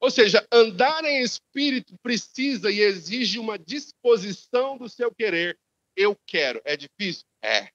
Ou 0.00 0.10
seja, 0.10 0.48
andar 0.50 1.04
em 1.04 1.20
espírito 1.20 1.94
precisa 2.02 2.70
e 2.72 2.80
exige 2.80 3.38
uma 3.38 3.58
disposição 3.58 4.78
do 4.78 4.88
seu 4.88 5.14
querer. 5.14 5.58
Eu 5.94 6.16
quero. 6.26 6.62
É 6.64 6.78
difícil? 6.78 7.26
É. 7.42 7.68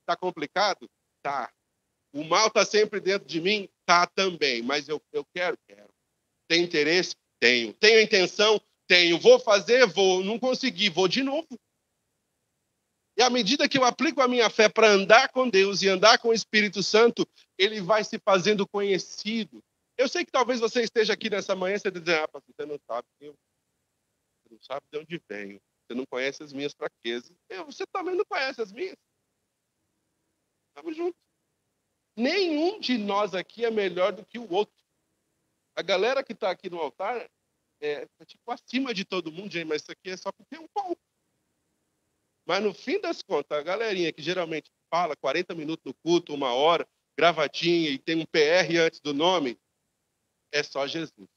Está 0.00 0.16
complicado? 0.16 0.90
Tá. 1.22 1.52
O 2.12 2.24
mal 2.24 2.48
está 2.48 2.64
sempre 2.64 2.98
dentro 2.98 3.28
de 3.28 3.40
mim? 3.40 3.68
Tá 3.86 4.04
também. 4.04 4.62
Mas 4.62 4.88
eu, 4.88 5.00
eu 5.12 5.24
quero? 5.32 5.56
Quero. 5.68 5.94
Tem 6.48 6.64
interesse? 6.64 7.14
Tenho. 7.38 7.72
Tenho 7.72 8.00
intenção? 8.00 8.60
Tenho. 8.88 9.16
Vou 9.16 9.38
fazer? 9.38 9.86
Vou. 9.86 10.24
Não 10.24 10.40
consegui? 10.40 10.88
Vou 10.88 11.06
de 11.06 11.22
novo. 11.22 11.46
E 13.16 13.22
à 13.22 13.30
medida 13.30 13.68
que 13.68 13.78
eu 13.78 13.84
aplico 13.84 14.20
a 14.20 14.28
minha 14.28 14.50
fé 14.50 14.68
para 14.68 14.88
andar 14.88 15.28
com 15.28 15.48
Deus 15.48 15.82
e 15.82 15.88
andar 15.88 16.18
com 16.18 16.28
o 16.28 16.32
Espírito 16.32 16.82
Santo, 16.82 17.26
ele 17.56 17.80
vai 17.80 18.02
se 18.02 18.18
fazendo 18.18 18.66
conhecido. 18.66 19.62
Eu 19.96 20.08
sei 20.08 20.24
que 20.24 20.32
talvez 20.32 20.58
você 20.58 20.82
esteja 20.82 21.12
aqui 21.12 21.30
nessa 21.30 21.54
manhã 21.54 21.76
e 21.76 21.78
você 21.78 21.90
diz, 21.90 22.08
ah, 22.08 22.26
pastor, 22.26 22.54
você 22.54 22.66
não 22.66 22.78
sabe 22.86 23.06
eu, 23.20 23.32
você 24.42 24.54
não 24.54 24.60
sabe 24.60 24.86
de 24.90 24.98
onde 24.98 25.22
venho, 25.28 25.60
você 25.86 25.94
não 25.94 26.04
conhece 26.06 26.42
as 26.42 26.52
minhas 26.52 26.72
fraquezas. 26.72 27.32
Eu, 27.48 27.66
você 27.66 27.86
também 27.86 28.16
não 28.16 28.24
conhece 28.24 28.60
as 28.60 28.72
minhas. 28.72 28.96
Estamos 30.68 30.96
juntos. 30.96 31.20
Nenhum 32.16 32.80
de 32.80 32.98
nós 32.98 33.34
aqui 33.34 33.64
é 33.64 33.70
melhor 33.70 34.12
do 34.12 34.24
que 34.26 34.38
o 34.38 34.52
outro. 34.52 34.74
A 35.76 35.82
galera 35.82 36.22
que 36.24 36.32
está 36.32 36.50
aqui 36.50 36.68
no 36.68 36.80
altar 36.80 37.28
é, 37.80 38.08
é, 38.18 38.24
tipo 38.24 38.50
acima 38.50 38.94
de 38.94 39.04
todo 39.04 39.32
mundo, 39.32 39.52
gente, 39.52 39.66
mas 39.66 39.82
isso 39.82 39.92
aqui 39.92 40.10
é 40.10 40.16
só 40.16 40.32
porque 40.32 40.56
é 40.56 40.60
um 40.60 40.68
pouco. 40.68 41.00
Mas 42.46 42.62
no 42.62 42.74
fim 42.74 43.00
das 43.00 43.22
contas, 43.22 43.58
a 43.58 43.62
galerinha 43.62 44.12
que 44.12 44.22
geralmente 44.22 44.70
fala 44.90 45.16
40 45.16 45.54
minutos 45.54 45.84
no 45.84 45.94
culto, 45.94 46.34
uma 46.34 46.52
hora, 46.52 46.86
gravatinha 47.16 47.90
e 47.90 47.98
tem 47.98 48.16
um 48.16 48.26
PR 48.26 48.76
antes 48.84 49.00
do 49.00 49.14
nome, 49.14 49.58
é 50.52 50.62
só 50.62 50.86
Jesus. 50.86 51.28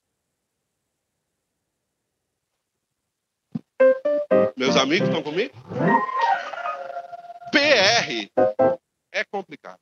Meus 4.56 4.76
amigos 4.76 5.08
estão 5.08 5.24
comigo? 5.24 5.54
PR 7.52 8.30
é 9.12 9.24
complicado. 9.24 9.80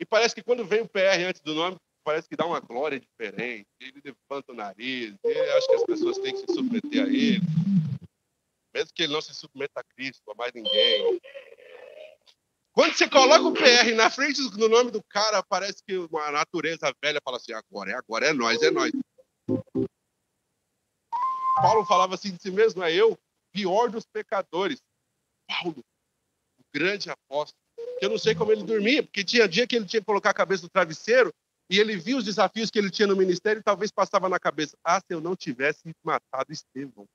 E 0.00 0.04
parece 0.04 0.34
que 0.34 0.42
quando 0.42 0.64
vem 0.64 0.82
o 0.82 0.88
PR 0.88 1.24
antes 1.26 1.40
do 1.40 1.54
nome, 1.54 1.76
parece 2.04 2.28
que 2.28 2.36
dá 2.36 2.46
uma 2.46 2.60
glória 2.60 3.00
diferente. 3.00 3.66
Ele 3.80 4.00
levanta 4.04 4.52
o 4.52 4.54
nariz, 4.54 5.14
ele 5.24 5.50
acha 5.50 5.66
que 5.66 5.74
as 5.74 5.84
pessoas 5.84 6.18
têm 6.18 6.32
que 6.32 6.40
se 6.40 6.54
submeter 6.54 7.04
a 7.04 7.08
ele. 7.08 7.40
Mesmo 8.74 8.90
que 8.94 9.02
ele 9.02 9.12
não 9.12 9.20
se 9.20 9.34
submeta 9.34 9.80
a 9.80 9.84
Cristo, 9.84 10.30
a 10.30 10.34
mais 10.34 10.52
ninguém. 10.52 11.20
Quando 12.72 12.94
você 12.94 13.08
coloca 13.08 13.44
o 13.44 13.52
PR 13.52 13.94
na 13.96 14.08
frente 14.08 14.40
do 14.50 14.68
nome 14.68 14.90
do 14.90 15.02
cara, 15.02 15.42
parece 15.42 15.82
que 15.84 15.96
uma 15.96 16.30
natureza 16.30 16.94
velha 17.02 17.20
fala 17.24 17.38
assim: 17.38 17.52
agora 17.52 17.90
é 17.90 17.94
agora, 17.94 18.26
é 18.26 18.32
nós, 18.32 18.62
é 18.62 18.70
nós. 18.70 18.92
Paulo 21.56 21.84
falava 21.86 22.14
assim 22.14 22.30
de 22.32 22.40
si 22.40 22.50
mesmo: 22.50 22.82
é 22.82 22.94
eu, 22.94 23.18
pior 23.52 23.90
dos 23.90 24.06
pecadores. 24.06 24.80
Paulo, 25.48 25.80
o 26.58 26.62
grande 26.72 27.10
apóstolo. 27.10 27.58
Eu 28.00 28.10
não 28.10 28.18
sei 28.18 28.34
como 28.34 28.52
ele 28.52 28.62
dormia, 28.62 29.02
porque 29.02 29.24
tinha 29.24 29.48
dia 29.48 29.66
que 29.66 29.74
ele 29.74 29.86
tinha 29.86 30.00
que 30.00 30.06
colocar 30.06 30.30
a 30.30 30.34
cabeça 30.34 30.62
no 30.62 30.68
travesseiro 30.68 31.34
e 31.70 31.78
ele 31.78 31.96
via 31.96 32.16
os 32.16 32.24
desafios 32.24 32.70
que 32.70 32.78
ele 32.78 32.90
tinha 32.90 33.08
no 33.08 33.16
ministério 33.16 33.60
e 33.60 33.62
talvez 33.62 33.90
passava 33.90 34.28
na 34.28 34.38
cabeça: 34.38 34.76
ah, 34.84 35.00
se 35.00 35.06
eu 35.10 35.20
não 35.20 35.34
tivesse 35.34 35.90
matado 36.04 36.52
Estevão. 36.52 37.06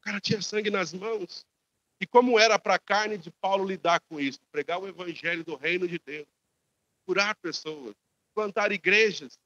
O 0.00 0.02
cara 0.02 0.20
tinha 0.20 0.40
sangue 0.40 0.70
nas 0.70 0.92
mãos. 0.94 1.46
E 2.00 2.06
como 2.06 2.38
era 2.38 2.58
para 2.58 2.76
a 2.76 2.78
carne 2.78 3.18
de 3.18 3.30
Paulo 3.30 3.66
lidar 3.66 4.00
com 4.08 4.18
isso? 4.18 4.40
Pregar 4.50 4.80
o 4.80 4.88
evangelho 4.88 5.44
do 5.44 5.54
reino 5.54 5.86
de 5.86 5.98
Deus, 5.98 6.26
curar 7.06 7.36
pessoas, 7.36 7.94
plantar 8.34 8.72
igrejas. 8.72 9.38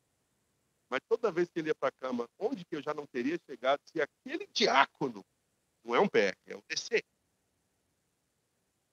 Mas 0.88 1.00
toda 1.08 1.32
vez 1.32 1.48
que 1.48 1.58
ele 1.58 1.70
ia 1.70 1.74
para 1.74 1.88
a 1.88 2.00
cama, 2.00 2.28
onde 2.38 2.64
que 2.64 2.76
eu 2.76 2.82
já 2.82 2.94
não 2.94 3.04
teria 3.06 3.36
chegado 3.44 3.80
se 3.84 4.00
aquele 4.00 4.48
diácono, 4.52 5.24
não 5.84 5.96
é 5.96 5.98
um 5.98 6.08
PR, 6.08 6.36
é 6.46 6.56
um 6.56 6.62
DC. 6.68 7.02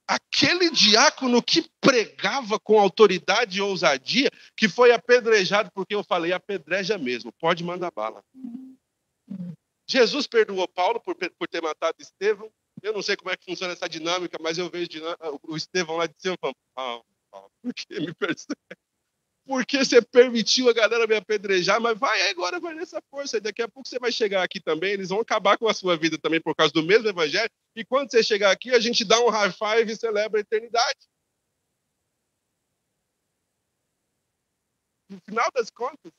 Aquele 0.07 0.71
diácono 0.71 1.43
que 1.43 1.69
pregava 1.79 2.59
com 2.59 2.79
autoridade 2.79 3.59
e 3.59 3.61
ousadia, 3.61 4.31
que 4.57 4.67
foi 4.67 4.91
apedrejado, 4.91 5.71
porque 5.71 5.93
eu 5.93 6.03
falei, 6.03 6.33
apedreja 6.33 6.97
mesmo, 6.97 7.31
pode 7.33 7.63
mandar 7.63 7.91
bala. 7.91 8.23
Jesus 9.91 10.25
perdoou 10.25 10.67
Paulo 10.69 11.01
por, 11.01 11.15
por 11.15 11.47
ter 11.49 11.61
matado 11.61 11.97
Estevão, 11.99 12.49
eu 12.81 12.93
não 12.93 13.01
sei 13.01 13.17
como 13.17 13.29
é 13.29 13.35
que 13.35 13.45
funciona 13.45 13.73
essa 13.73 13.89
dinâmica, 13.89 14.37
mas 14.41 14.57
eu 14.57 14.69
vejo 14.69 14.89
o 15.43 15.57
Estevão 15.57 15.97
lá 15.97 16.07
de 16.07 16.15
cima 16.17 16.37
falando, 16.41 16.55
ah, 16.77 17.01
por 17.61 17.73
que 17.73 17.99
me 17.99 18.13
persegue? 18.13 18.55
Porque 19.45 19.83
você 19.83 20.01
permitiu 20.01 20.69
a 20.69 20.73
galera 20.73 21.05
me 21.07 21.15
apedrejar, 21.15 21.81
mas 21.81 21.97
vai 21.97 22.29
agora, 22.29 22.59
vai 22.59 22.73
nessa 22.73 23.01
força. 23.09 23.41
Daqui 23.41 23.61
a 23.61 23.67
pouco 23.67 23.89
você 23.89 23.99
vai 23.99 24.11
chegar 24.11 24.43
aqui 24.43 24.61
também, 24.61 24.93
eles 24.93 25.09
vão 25.09 25.19
acabar 25.19 25.57
com 25.57 25.67
a 25.67 25.73
sua 25.73 25.97
vida 25.97 26.17
também 26.17 26.39
por 26.39 26.55
causa 26.55 26.71
do 26.71 26.83
mesmo 26.83 27.09
evangelho. 27.09 27.49
E 27.75 27.83
quando 27.83 28.11
você 28.11 28.23
chegar 28.23 28.51
aqui, 28.51 28.69
a 28.69 28.79
gente 28.79 29.03
dá 29.03 29.19
um 29.19 29.29
high 29.29 29.51
five 29.51 29.91
e 29.91 29.95
celebra 29.95 30.39
a 30.39 30.41
eternidade. 30.41 30.99
No 35.09 35.19
final 35.21 35.49
das 35.53 35.69
contas, 35.69 36.13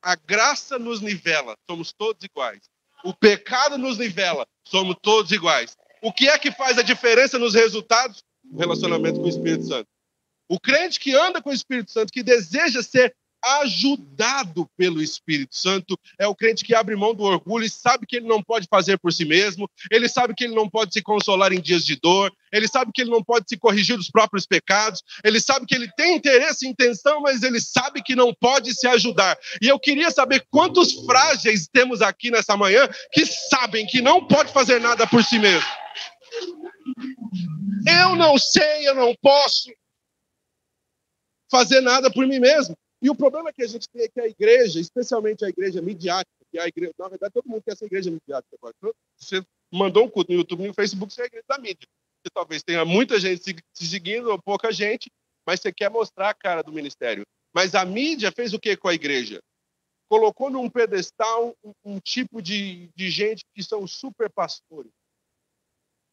a 0.00 0.14
graça 0.14 0.78
nos 0.78 1.00
nivela, 1.00 1.54
somos 1.68 1.92
todos 1.92 2.24
iguais. 2.24 2.62
O 3.04 3.14
pecado 3.14 3.78
nos 3.78 3.98
nivela, 3.98 4.46
somos 4.64 4.96
todos 5.00 5.32
iguais. 5.32 5.76
O 6.02 6.12
que 6.12 6.28
é 6.28 6.38
que 6.38 6.50
faz 6.50 6.78
a 6.78 6.82
diferença 6.82 7.38
nos 7.38 7.54
resultados? 7.54 8.22
O 8.50 8.58
relacionamento 8.58 9.20
com 9.20 9.26
o 9.26 9.28
Espírito 9.28 9.66
Santo. 9.66 9.88
O 10.48 10.58
crente 10.58 10.98
que 10.98 11.14
anda 11.14 11.42
com 11.42 11.50
o 11.50 11.54
Espírito 11.54 11.90
Santo, 11.90 12.12
que 12.12 12.22
deseja 12.22 12.82
ser 12.82 13.14
ajudado 13.44 14.68
pelo 14.76 15.02
Espírito 15.02 15.56
Santo. 15.56 15.98
É 16.18 16.26
o 16.26 16.34
crente 16.34 16.64
que 16.64 16.74
abre 16.74 16.96
mão 16.96 17.14
do 17.14 17.22
orgulho 17.22 17.64
e 17.64 17.70
sabe 17.70 18.06
que 18.06 18.16
ele 18.16 18.26
não 18.26 18.42
pode 18.42 18.66
fazer 18.68 18.98
por 18.98 19.12
si 19.12 19.24
mesmo, 19.24 19.68
ele 19.90 20.08
sabe 20.08 20.34
que 20.34 20.44
ele 20.44 20.54
não 20.54 20.68
pode 20.68 20.92
se 20.92 21.02
consolar 21.02 21.52
em 21.52 21.60
dias 21.60 21.84
de 21.84 21.96
dor, 21.96 22.32
ele 22.52 22.66
sabe 22.66 22.90
que 22.92 23.00
ele 23.00 23.10
não 23.10 23.22
pode 23.22 23.46
se 23.48 23.56
corrigir 23.56 23.96
dos 23.96 24.10
próprios 24.10 24.46
pecados, 24.46 25.02
ele 25.24 25.40
sabe 25.40 25.66
que 25.66 25.74
ele 25.74 25.90
tem 25.96 26.16
interesse 26.16 26.66
e 26.66 26.68
intenção, 26.68 27.20
mas 27.20 27.42
ele 27.42 27.60
sabe 27.60 28.02
que 28.02 28.14
não 28.14 28.34
pode 28.34 28.74
se 28.74 28.86
ajudar. 28.86 29.38
E 29.62 29.68
eu 29.68 29.78
queria 29.78 30.10
saber 30.10 30.46
quantos 30.50 30.92
frágeis 31.04 31.68
temos 31.68 32.02
aqui 32.02 32.30
nessa 32.30 32.56
manhã 32.56 32.88
que 33.12 33.24
sabem 33.26 33.86
que 33.86 34.00
não 34.00 34.26
pode 34.26 34.52
fazer 34.52 34.80
nada 34.80 35.06
por 35.06 35.22
si 35.22 35.38
mesmo. 35.38 35.68
Eu 37.86 38.16
não 38.16 38.36
sei, 38.36 38.88
eu 38.88 38.94
não 38.94 39.14
posso 39.20 39.70
fazer 41.50 41.80
nada 41.80 42.10
por 42.10 42.26
mim 42.26 42.38
mesmo. 42.38 42.76
E 43.00 43.08
o 43.08 43.14
problema 43.14 43.52
que 43.52 43.62
a 43.62 43.66
gente 43.66 43.88
tem 43.88 44.02
é 44.02 44.08
que 44.08 44.20
a 44.20 44.26
igreja, 44.26 44.80
especialmente 44.80 45.44
a 45.44 45.48
igreja 45.48 45.80
midiática, 45.80 46.44
que 46.50 46.58
é 46.58 46.62
a 46.62 46.66
igreja, 46.66 46.92
na 46.98 47.08
verdade, 47.08 47.32
todo 47.32 47.48
mundo 47.48 47.62
quer 47.62 47.76
ser 47.76 47.86
igreja 47.86 48.10
midiática 48.10 48.56
agora. 48.56 48.74
Então, 48.78 48.92
você 49.16 49.42
mandou 49.72 50.04
um 50.04 50.10
culto 50.10 50.32
no 50.32 50.38
YouTube, 50.38 50.66
no 50.66 50.74
Facebook, 50.74 51.12
você 51.12 51.22
é 51.22 51.24
a 51.24 51.26
igreja 51.26 51.44
da 51.48 51.58
mídia. 51.58 51.86
Você 52.22 52.30
talvez 52.34 52.62
tenha 52.62 52.84
muita 52.84 53.20
gente 53.20 53.54
se 53.72 53.86
seguindo 53.86 54.30
ou 54.30 54.42
pouca 54.42 54.72
gente, 54.72 55.10
mas 55.46 55.60
você 55.60 55.72
quer 55.72 55.90
mostrar 55.90 56.30
a 56.30 56.34
cara 56.34 56.62
do 56.62 56.72
ministério. 56.72 57.24
Mas 57.54 57.74
a 57.74 57.84
mídia 57.84 58.32
fez 58.32 58.52
o 58.52 58.58
que 58.58 58.76
com 58.76 58.88
a 58.88 58.94
igreja? 58.94 59.40
Colocou 60.08 60.50
num 60.50 60.68
pedestal 60.68 61.54
um, 61.62 61.72
um 61.84 62.00
tipo 62.00 62.42
de, 62.42 62.88
de 62.96 63.10
gente 63.10 63.44
que 63.54 63.62
são 63.62 63.86
super 63.86 64.30
pastores, 64.30 64.90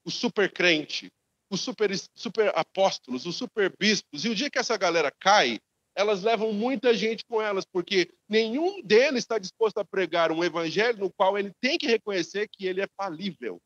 o 0.05 0.11
super 0.11 0.51
crente, 0.51 1.09
os 1.49 1.61
super, 1.61 1.89
super 2.15 2.51
apóstolos, 2.55 3.25
os 3.25 3.35
super 3.35 3.73
bispos. 3.79 4.25
E 4.25 4.29
o 4.29 4.35
dia 4.35 4.49
que 4.49 4.59
essa 4.59 4.77
galera 4.77 5.11
cai, 5.19 5.59
elas 5.95 6.23
levam 6.23 6.51
muita 6.51 6.93
gente 6.93 7.23
com 7.25 7.41
elas, 7.41 7.65
porque 7.65 8.11
nenhum 8.27 8.81
deles 8.83 9.23
está 9.23 9.39
disposto 9.39 9.77
a 9.77 9.85
pregar 9.85 10.31
um 10.31 10.43
evangelho 10.43 10.99
no 10.99 11.13
qual 11.13 11.37
ele 11.37 11.51
tem 11.61 11.77
que 11.77 11.87
reconhecer 11.87 12.49
que 12.51 12.65
ele 12.65 12.81
é 12.81 12.87
falível. 12.97 13.61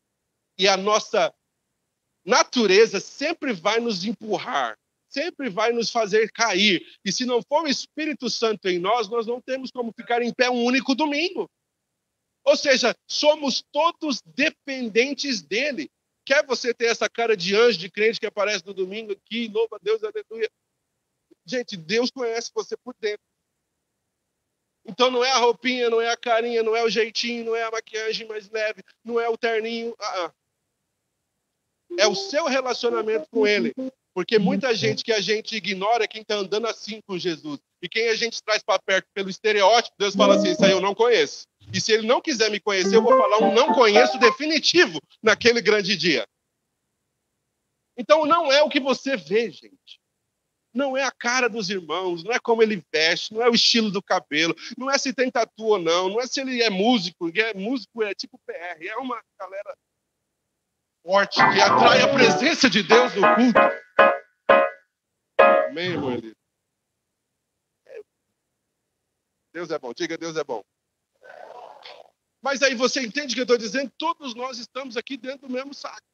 E 0.58 0.68
a 0.68 0.78
nossa 0.78 1.34
natureza 2.24 3.00
sempre 3.00 3.52
vai 3.52 3.80
nos 3.80 4.06
empurrar, 4.06 4.78
sempre 5.10 5.50
vai 5.50 5.72
nos 5.72 5.89
fazer 5.89 6.32
cair. 6.32 6.86
E 7.04 7.12
se 7.12 7.26
não 7.26 7.42
for 7.42 7.63
o 7.63 7.68
Espírito 7.68 8.30
Santo 8.30 8.68
em 8.68 8.78
nós, 8.78 9.10
nós 9.10 9.26
não 9.26 9.42
temos 9.42 9.72
como 9.72 9.92
ficar 9.92 10.22
em 10.22 10.32
pé 10.32 10.50
um 10.50 10.63
único 10.63 10.94
domingo. 10.94 11.50
Ou 12.46 12.56
seja, 12.56 12.96
somos 13.08 13.63
todos 13.72 14.22
dependentes 14.24 15.42
dele. 15.42 15.89
Quer 16.26 16.46
você 16.46 16.74
ter 16.74 16.86
essa 16.86 17.10
cara 17.10 17.36
de 17.36 17.56
anjo, 17.56 17.80
de 17.80 17.89
crente 17.89 18.20
que 18.20 18.28
aparece 18.28 18.63
no 18.65 18.74
domingo 18.74 19.13
aqui, 19.13 19.48
louva 19.48 19.78
a 19.78 19.80
Deus, 19.82 20.02
aleluia. 20.04 20.50
Gente, 21.50 21.76
Deus 21.76 22.12
conhece 22.12 22.52
você 22.54 22.78
por 22.78 22.94
dentro. 23.00 23.26
Então 24.86 25.10
não 25.10 25.24
é 25.24 25.32
a 25.32 25.38
roupinha, 25.38 25.90
não 25.90 26.00
é 26.00 26.10
a 26.10 26.18
carinha, 26.18 26.62
não 26.62 26.76
é 26.76 26.84
o 26.84 26.90
jeitinho, 26.90 27.46
não 27.46 27.56
é 27.56 27.64
a 27.64 27.72
maquiagem 27.72 28.28
mais 28.28 28.50
leve, 28.50 28.84
não 29.04 29.20
é 29.20 29.28
o 29.28 29.38
terninho. 29.38 29.96
Ah, 30.00 30.26
ah. 30.26 30.34
É 31.98 32.08
o 32.08 32.16
seu 32.16 32.46
relacionamento 32.46 33.28
com 33.32 33.48
Ele. 33.48 33.74
Porque 34.14 34.38
muita 34.38 34.76
gente 34.76 35.04
que 35.04 35.12
a 35.12 35.22
gente 35.22 35.56
ignora 35.56 36.04
é 36.04 36.08
quem 36.08 36.22
está 36.22 36.36
andando 36.36 36.68
assim 36.68 37.02
com 37.08 37.18
Jesus. 37.18 37.60
E 37.82 37.90
quem 37.90 38.10
a 38.10 38.16
gente 38.16 38.44
traz 38.44 38.62
para 38.62 38.80
perto 38.80 39.08
pelo 39.14 39.30
estereótipo, 39.30 39.96
Deus 39.98 40.16
fala 40.16 40.36
assim: 40.36 40.52
Isso 40.52 40.64
aí 40.64 40.72
eu 40.72 40.82
não 40.82 40.94
conheço. 40.94 41.48
E 41.74 41.80
se 41.80 41.92
ele 41.92 42.06
não 42.06 42.22
quiser 42.22 42.52
me 42.52 42.60
conhecer, 42.60 42.96
eu 42.96 43.02
vou 43.02 43.18
falar 43.18 43.40
um 43.40 43.54
não 43.54 43.74
conheço 43.74 44.20
definitivo 44.20 45.00
naquele 45.22 45.62
grande 45.62 45.96
dia. 45.96 46.28
Então 47.98 48.26
não 48.26 48.52
é 48.52 48.62
o 48.62 48.70
que 48.70 48.80
você 48.80 49.16
vê, 49.18 49.52
gente. 49.52 50.00
Não 50.74 50.96
é 50.96 51.04
a 51.04 51.12
cara 51.12 51.50
dos 51.50 51.70
irmãos, 51.70 52.24
não 52.24 52.32
é 52.32 52.40
como 52.40 52.62
ele 52.62 52.84
veste, 52.94 53.34
não 53.34 53.42
é 53.42 53.50
o 53.50 53.56
estilo 53.56 53.90
do 53.90 54.04
cabelo, 54.04 54.56
não 54.78 54.90
é 54.90 54.98
se 54.98 55.14
tem 55.14 55.32
tatu 55.32 55.66
ou 55.66 55.80
não, 55.80 56.10
não 56.10 56.22
é 56.22 56.28
se 56.28 56.40
ele 56.40 56.62
é 56.62 56.70
músico, 56.70 57.30
é 57.36 57.54
músico 57.54 58.04
é 58.04 58.14
tipo 58.14 58.40
PR, 58.46 58.86
é 58.86 58.96
uma 58.98 59.20
galera 59.40 59.76
forte 61.04 61.38
que 61.38 61.62
atrai 61.62 62.02
a 62.02 62.14
presença 62.14 62.70
de 62.70 62.84
Deus 62.84 63.16
no 63.16 63.22
culto. 63.36 63.60
Amém, 65.70 65.92
irmão? 65.92 66.22
Deus 69.52 69.72
é 69.72 69.80
bom, 69.80 69.94
diga 69.94 70.18
Deus 70.18 70.38
é 70.38 70.44
bom. 70.44 70.64
Mas 72.42 72.62
aí 72.62 72.76
você 72.76 73.02
entende 73.02 73.34
o 73.34 73.36
que 73.36 73.42
eu 73.42 73.44
estou 73.44 73.58
dizendo? 73.58 73.92
Todos 73.98 74.34
nós 74.34 74.60
estamos 74.60 74.96
aqui 74.96 75.18
dentro 75.18 75.48
do 75.48 75.54
mesmo 75.54 75.74
saco. 75.74 76.08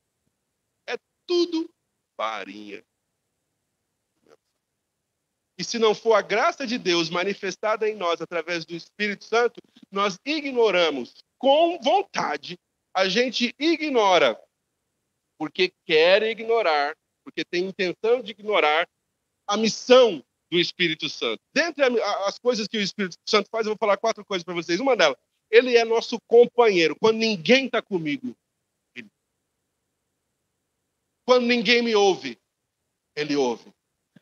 É 0.87 0.97
tudo 1.27 1.69
farinha. 2.17 2.83
E 5.57 5.63
se 5.63 5.79
não 5.79 5.95
for 5.95 6.13
a 6.13 6.21
graça 6.21 6.67
de 6.67 6.77
Deus 6.77 7.09
manifestada 7.09 7.89
em 7.89 7.95
nós 7.95 8.19
através 8.19 8.65
do 8.65 8.75
Espírito 8.75 9.23
Santo, 9.23 9.61
nós 9.91 10.19
ignoramos 10.25 11.23
com 11.37 11.79
vontade. 11.79 12.59
A 12.93 13.07
gente 13.07 13.53
ignora 13.57 14.39
porque 15.37 15.73
quer 15.85 16.23
ignorar, 16.23 16.95
porque 17.23 17.43
tem 17.43 17.65
intenção 17.65 18.21
de 18.21 18.31
ignorar 18.31 18.87
a 19.47 19.57
missão 19.57 20.23
do 20.49 20.59
Espírito 20.59 21.09
Santo. 21.09 21.41
Dentre 21.53 21.83
as 22.25 22.39
coisas 22.39 22.67
que 22.67 22.77
o 22.77 22.81
Espírito 22.81 23.15
Santo 23.27 23.49
faz, 23.49 23.65
eu 23.65 23.71
vou 23.71 23.77
falar 23.77 23.97
quatro 23.97 24.25
coisas 24.25 24.43
para 24.43 24.53
vocês. 24.53 24.79
Uma 24.79 24.95
delas, 24.95 25.17
ele 25.49 25.75
é 25.75 25.83
nosso 25.83 26.19
companheiro. 26.27 26.95
Quando 26.99 27.17
ninguém 27.17 27.65
está 27.65 27.81
comigo, 27.81 28.35
ele... 28.95 29.09
quando 31.25 31.45
ninguém 31.45 31.81
me 31.81 31.95
ouve, 31.95 32.37
ele 33.15 33.35
ouve. 33.35 33.73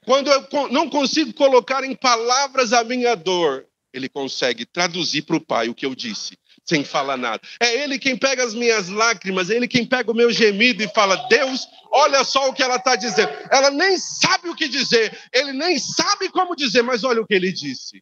Quando 0.05 0.29
eu 0.29 0.69
não 0.69 0.89
consigo 0.89 1.33
colocar 1.33 1.83
em 1.83 1.95
palavras 1.95 2.73
a 2.73 2.83
minha 2.83 3.15
dor, 3.15 3.65
ele 3.93 4.09
consegue 4.09 4.65
traduzir 4.65 5.21
para 5.21 5.35
o 5.35 5.41
Pai 5.41 5.69
o 5.69 5.75
que 5.75 5.85
eu 5.85 5.93
disse, 5.93 6.37
sem 6.65 6.83
falar 6.83 7.15
nada. 7.15 7.41
É 7.59 7.83
Ele 7.83 7.99
quem 7.99 8.17
pega 8.17 8.43
as 8.43 8.53
minhas 8.53 8.89
lágrimas, 8.89 9.49
é 9.49 9.55
Ele 9.55 9.67
quem 9.67 9.85
pega 9.85 10.11
o 10.11 10.15
meu 10.15 10.31
gemido 10.31 10.81
e 10.83 10.87
fala: 10.89 11.15
Deus, 11.29 11.67
olha 11.91 12.23
só 12.23 12.49
o 12.49 12.53
que 12.53 12.63
ela 12.63 12.77
está 12.77 12.95
dizendo. 12.95 13.31
Ela 13.51 13.69
nem 13.69 13.97
sabe 13.97 14.49
o 14.49 14.55
que 14.55 14.67
dizer, 14.67 15.17
ele 15.31 15.53
nem 15.53 15.77
sabe 15.77 16.29
como 16.29 16.55
dizer, 16.55 16.81
mas 16.81 17.03
olha 17.03 17.21
o 17.21 17.27
que 17.27 17.35
ele 17.35 17.51
disse. 17.51 18.01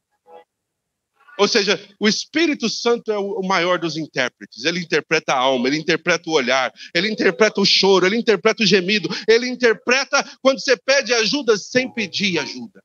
Ou 1.42 1.48
seja, 1.48 1.84
o 2.00 2.08
Espírito 2.08 2.70
Santo 2.70 3.12
é 3.12 3.18
o 3.18 3.42
maior 3.42 3.80
dos 3.80 3.98
intérpretes. 3.98 4.64
Ele 4.64 4.80
interpreta 4.80 5.34
a 5.34 5.40
alma, 5.40 5.68
ele 5.68 5.78
interpreta 5.78 6.30
o 6.30 6.34
olhar, 6.34 6.72
ele 6.94 7.10
interpreta 7.10 7.60
o 7.60 7.66
choro, 7.66 8.06
ele 8.06 8.16
interpreta 8.16 8.62
o 8.62 8.66
gemido, 8.66 9.10
ele 9.28 9.48
interpreta 9.48 10.24
quando 10.40 10.60
você 10.60 10.78
pede 10.78 11.12
ajuda 11.16 11.58
sem 11.58 11.92
pedir 11.92 12.38
ajuda. 12.38 12.84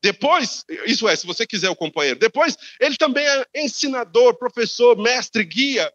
Depois, 0.00 0.64
isso 0.86 1.08
é, 1.08 1.16
se 1.16 1.26
você 1.26 1.44
quiser 1.44 1.68
o 1.68 1.74
companheiro. 1.74 2.16
Depois, 2.16 2.56
ele 2.78 2.96
também 2.96 3.26
é 3.26 3.44
ensinador, 3.56 4.38
professor, 4.38 4.96
mestre, 4.96 5.42
guia. 5.42 5.92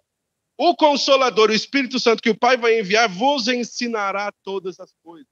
O 0.58 0.76
Consolador, 0.76 1.50
o 1.50 1.56
Espírito 1.56 1.98
Santo 1.98 2.22
que 2.22 2.30
o 2.30 2.38
Pai 2.38 2.58
vai 2.58 2.78
enviar, 2.78 3.08
vos 3.08 3.48
ensinará 3.48 4.34
todas 4.44 4.82
as 4.82 4.92
coisas. 5.02 5.32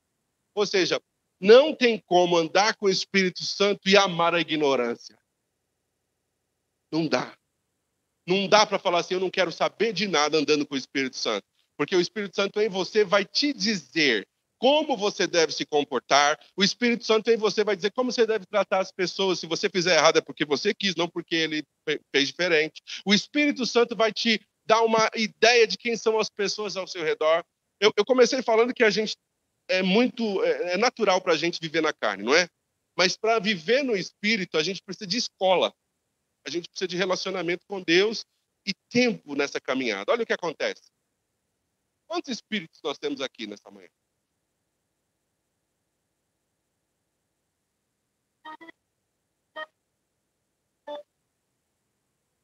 Ou 0.55 0.65
seja, 0.65 0.97
não 1.41 1.75
tem 1.75 2.01
como 2.05 2.37
andar 2.37 2.73
com 2.77 2.85
o 2.85 2.89
Espírito 2.89 3.43
Santo 3.43 3.89
e 3.89 3.97
amar 3.97 4.33
a 4.33 4.39
ignorância. 4.39 5.17
Não 6.95 7.07
dá. 7.07 7.37
Não 8.25 8.47
dá 8.47 8.65
para 8.65 8.79
falar 8.79 8.99
assim, 8.99 9.15
eu 9.15 9.19
não 9.19 9.29
quero 9.29 9.51
saber 9.51 9.91
de 9.91 10.07
nada 10.07 10.37
andando 10.37 10.65
com 10.65 10.75
o 10.75 10.77
Espírito 10.77 11.17
Santo. 11.17 11.45
Porque 11.77 11.93
o 11.93 11.99
Espírito 11.99 12.37
Santo 12.37 12.59
em 12.61 12.69
você 12.69 13.03
vai 13.03 13.25
te 13.25 13.51
dizer 13.51 14.25
como 14.57 14.95
você 14.95 15.27
deve 15.27 15.51
se 15.51 15.65
comportar. 15.65 16.39
O 16.55 16.63
Espírito 16.63 17.03
Santo 17.03 17.29
em 17.29 17.35
você 17.35 17.65
vai 17.65 17.75
dizer 17.75 17.91
como 17.91 18.13
você 18.13 18.25
deve 18.25 18.45
tratar 18.45 18.79
as 18.79 18.93
pessoas. 18.93 19.39
Se 19.39 19.45
você 19.45 19.69
fizer 19.69 19.97
errado 19.97 20.17
é 20.17 20.21
porque 20.21 20.45
você 20.45 20.73
quis, 20.73 20.95
não 20.95 21.09
porque 21.09 21.35
ele 21.35 21.63
fez 22.13 22.29
diferente. 22.29 22.81
O 23.05 23.13
Espírito 23.13 23.65
Santo 23.65 23.93
vai 23.93 24.13
te 24.13 24.39
dar 24.65 24.81
uma 24.81 25.09
ideia 25.15 25.67
de 25.67 25.77
quem 25.77 25.97
são 25.97 26.17
as 26.17 26.29
pessoas 26.29 26.77
ao 26.77 26.87
seu 26.87 27.03
redor. 27.03 27.43
Eu, 27.79 27.91
eu 27.97 28.05
comecei 28.05 28.41
falando 28.41 28.73
que 28.73 28.85
a 28.85 28.89
gente 28.89 29.17
é 29.67 29.83
muito 29.83 30.41
é, 30.45 30.73
é 30.73 30.77
natural 30.77 31.19
para 31.19 31.33
a 31.33 31.37
gente 31.37 31.59
viver 31.61 31.81
na 31.81 31.91
carne, 31.91 32.23
não 32.23 32.33
é? 32.33 32.47
Mas 32.97 33.17
para 33.17 33.37
viver 33.37 33.83
no 33.83 33.97
Espírito 33.97 34.57
a 34.57 34.63
gente 34.63 34.81
precisa 34.81 35.05
de 35.05 35.17
escola. 35.17 35.73
A 36.45 36.49
gente 36.49 36.69
precisa 36.69 36.87
de 36.87 36.95
relacionamento 36.95 37.65
com 37.65 37.81
Deus 37.81 38.23
e 38.65 38.73
tempo 38.89 39.35
nessa 39.35 39.59
caminhada. 39.59 40.11
Olha 40.11 40.23
o 40.23 40.25
que 40.25 40.33
acontece. 40.33 40.91
Quantos 42.07 42.31
espíritos 42.31 42.79
nós 42.83 42.97
temos 42.97 43.19
aqui 43.19 43.47
nessa 43.47 43.71
manhã? 43.71 43.89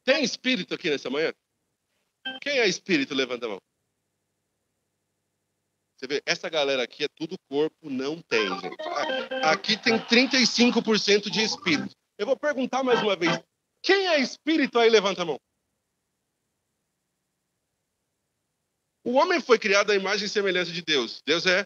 Tem 0.03 0.23
espírito 0.23 0.73
aqui 0.73 0.89
nessa 0.89 1.09
manhã? 1.09 1.31
Quem 2.41 2.59
é 2.59 2.67
espírito? 2.67 3.13
Levanta 3.13 3.45
a 3.45 3.49
mão. 3.49 3.61
Você 5.95 6.07
vê, 6.07 6.23
essa 6.25 6.49
galera 6.49 6.81
aqui 6.81 7.03
é 7.03 7.07
tudo 7.15 7.37
corpo, 7.47 7.87
não 7.87 8.19
tem, 8.23 8.47
gente. 8.59 8.75
Aqui 9.43 9.77
tem 9.77 9.99
35% 9.99 11.29
de 11.29 11.41
espírito. 11.43 11.95
Eu 12.17 12.25
vou 12.25 12.35
perguntar 12.35 12.81
mais 12.83 12.99
uma 13.01 13.15
vez: 13.15 13.39
quem 13.81 14.07
é 14.07 14.19
espírito 14.19 14.77
aí? 14.79 14.89
Levanta 14.89 15.23
a 15.23 15.25
mão. 15.25 15.39
O 19.03 19.13
homem 19.13 19.41
foi 19.41 19.57
criado 19.57 19.91
à 19.91 19.95
imagem 19.95 20.27
e 20.27 20.29
semelhança 20.29 20.71
de 20.71 20.81
Deus. 20.81 21.21
Deus 21.25 21.45
é 21.45 21.65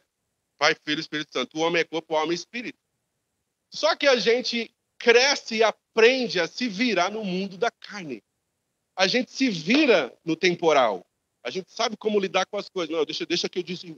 Pai, 0.58 0.73
Filho 0.86 0.99
e 0.99 1.01
Espírito 1.01 1.34
Santo. 1.34 1.58
O 1.58 1.62
homem 1.62 1.82
é 1.82 1.86
corpo, 1.86 2.15
alma 2.15 2.32
e 2.32 2.36
espírito. 2.36 2.80
Só 3.69 3.95
que 3.95 4.08
a 4.08 4.15
gente 4.15 4.73
cresce 4.97 5.58
e 5.58 5.63
aprende 5.63 6.39
a 6.39 6.47
se 6.47 6.69
virar 6.69 7.12
no 7.12 7.25
mundo 7.25 7.58
da 7.58 7.69
carne. 7.69 8.23
A 8.95 9.08
gente 9.08 9.32
se 9.32 9.49
vira 9.49 10.17
no 10.23 10.36
temporal. 10.38 11.06
A 11.43 11.49
gente 11.49 11.71
sabe 11.71 11.97
como 11.97 12.19
lidar 12.19 12.45
com 12.45 12.58
as 12.58 12.69
coisas. 12.69 12.95
Não, 12.95 13.04
deixa, 13.04 13.25
deixa 13.25 13.49
que 13.49 13.60
eu 13.60 13.63
disse. 13.63 13.95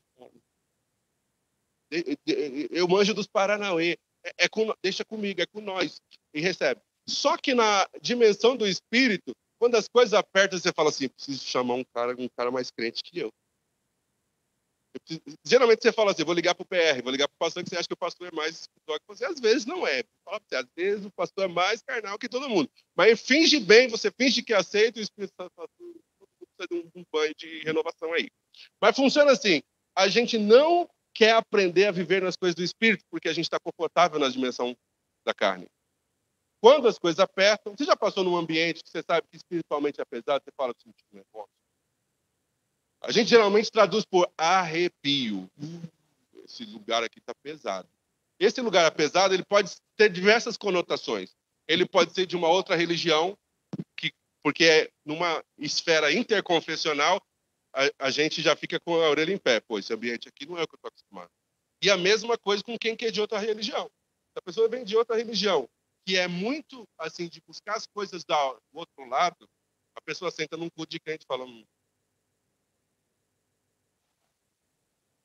Eu 2.71 2.88
manjo 2.88 3.13
dos 3.13 3.27
Paranauê. 3.27 3.97
É, 4.23 4.45
é 4.45 4.49
com, 4.49 4.73
deixa 4.82 5.06
comigo, 5.06 5.39
é 5.39 5.45
com 5.45 5.62
nós. 5.62 6.01
E 6.34 6.41
recebe. 6.41 6.82
Só 7.10 7.38
que 7.38 7.54
na 7.54 7.88
dimensão 8.02 8.56
do 8.56 8.67
espírito, 8.67 9.34
quando 9.60 9.76
as 9.76 9.88
coisas 9.88 10.13
apertam, 10.13 10.60
você 10.60 10.72
fala 10.74 10.89
assim: 10.89 11.08
preciso 11.10 11.43
chamar 11.43 11.76
um 11.76 11.84
cara, 11.84 12.15
um 12.17 12.30
cara 12.30 12.52
mais 12.52 12.70
crente 12.70 13.02
que 13.04 13.20
eu. 13.20 13.32
eu 14.93 15.02
preciso... 15.02 15.38
Geralmente 15.46 15.82
você 15.82 15.91
fala 15.91 16.12
assim: 16.12 16.24
vou 16.24 16.34
ligar 16.34 16.54
para 16.54 16.63
o 16.63 16.67
PR, 16.67 17.02
vou 17.02 17.12
ligar 17.12 17.28
para 17.28 17.36
o 17.36 17.39
pastor, 17.39 17.63
que 17.63 17.70
você 17.70 17.78
acha 17.78 17.88
que 17.88 17.93
o 17.93 17.98
pastor 17.98 18.28
é 18.28 18.36
mais 18.36 18.62
espiritual 18.62 19.00
que 19.00 19.08
você. 19.08 19.26
Às 19.26 19.39
vezes 19.39 19.65
não 19.65 19.88
é. 19.88 20.04
Você, 20.26 20.56
às 20.56 20.67
vezes 20.76 21.06
o 21.06 21.12
pastor 21.12 21.46
é 21.46 21.48
mais 21.48 21.82
carnal 21.82 22.20
que 22.20 22.30
todo 22.30 22.50
mundo. 22.50 22.70
Mas 22.96 23.22
finge 23.22 23.60
bem, 23.60 23.88
você 23.88 24.12
finge 24.12 24.43
que 24.43 24.54
aceita, 24.54 25.00
o 25.00 25.04
Espírito 25.04 25.34
Santo 25.39 25.52
fala, 25.56 25.70
precisa 25.78 26.67
de 26.70 27.00
um 27.00 27.04
banho 27.12 27.34
de 27.36 27.60
renovação 27.63 28.13
aí. 28.13 28.30
Mas 28.82 28.96
funciona 28.96 29.32
assim: 29.32 29.62
a 29.96 30.08
gente 30.08 30.38
não 30.38 30.89
quer 31.13 31.34
aprender 31.34 31.86
a 31.86 31.91
viver 31.91 32.22
nas 32.22 32.36
coisas 32.36 32.54
do 32.54 32.63
Espírito, 32.63 33.04
porque 33.10 33.30
a 33.30 33.34
gente 33.34 33.46
está 33.46 33.58
confortável 33.60 34.20
na 34.20 34.30
dimensão 34.30 34.78
da 35.26 35.34
carne. 35.34 35.67
Quando 36.60 36.88
as 36.88 36.98
coisas 36.98 37.20
apertam, 37.20 37.76
você 37.76 37.86
já 37.86 37.96
passou 37.96 38.24
num 38.24 38.36
ambiente 38.36 38.84
que 38.84 38.89
você 38.89 39.04
sabe 39.04 39.28
que 39.30 39.38
espiritualmente 39.38 40.02
é 40.02 40.06
pesado, 40.06 40.43
você 40.43 40.52
fala 40.56 40.74
assim, 40.78 40.91
tipo, 40.91 41.15
negócio. 41.15 41.52
A 43.02 43.12
gente 43.12 43.30
geralmente 43.30 43.72
traduz 43.72 44.04
por 44.06 44.28
arrepio. 44.38 45.50
Uh, 45.58 46.43
esse 46.46 46.65
lugar 46.65 47.04
aqui 47.04 47.20
está 47.20 47.34
pesado. 47.43 47.88
Esse 48.39 48.60
lugar 48.62 48.89
pesado, 48.91 49.34
ele 49.34 49.46
pode 49.46 49.72
ter 49.96 50.10
diversas 50.10 50.58
conotações. 50.58 51.36
Ele 51.67 51.86
pode 51.86 52.13
ser 52.13 52.26
de 52.26 52.36
uma 52.36 52.48
outra 52.48 52.76
religião, 52.76 53.38
que, 53.96 54.12
porque 54.43 54.65
é 54.65 54.89
numa 55.06 55.43
esfera 55.60 56.12
interconfessional, 56.12 57.22
a, 57.74 58.08
a 58.08 58.10
gente 58.10 58.41
já 58.41 58.56
fica 58.56 58.80
com 58.80 58.96
a 58.96 59.10
orelha 59.10 59.32
em 59.32 59.38
pé. 59.38 59.60
Pô, 59.60 59.78
esse 59.78 59.93
ambiente 59.93 60.28
aqui 60.28 60.48
não 60.48 60.58
é 60.58 60.63
o 60.63 60.67
que 60.67 60.74
eu 60.74 60.78
estou 60.78 60.89
acostumado. 60.89 61.30
E 61.84 61.91
a 61.91 61.98
mesma 61.98 62.36
coisa 62.36 62.63
com 62.63 62.78
quem 62.78 62.96
que 62.96 63.06
é 63.06 63.12
de 63.12 63.22
outra 63.22 63.38
religião. 63.38 63.91
A 64.36 64.41
pessoa 64.41 64.67
vem 64.67 64.84
de 64.84 64.96
outra 64.96 65.15
religião 65.15 65.70
que 66.08 66.15
é 66.15 66.26
muito 66.26 66.88
assim 66.98 67.28
de 67.28 67.41
buscar 67.41 67.76
as 67.76 67.86
coisas 67.86 68.24
do 68.24 68.34
outro 68.72 69.04
lado, 69.10 69.46
a 69.93 70.00
pessoa 70.00 70.32
senta 70.32 70.56
num 70.56 70.70
cu 70.70 70.88
de 70.88 71.02
crente 71.02 71.26
falando. 71.28 71.52
Hum. 71.52 71.65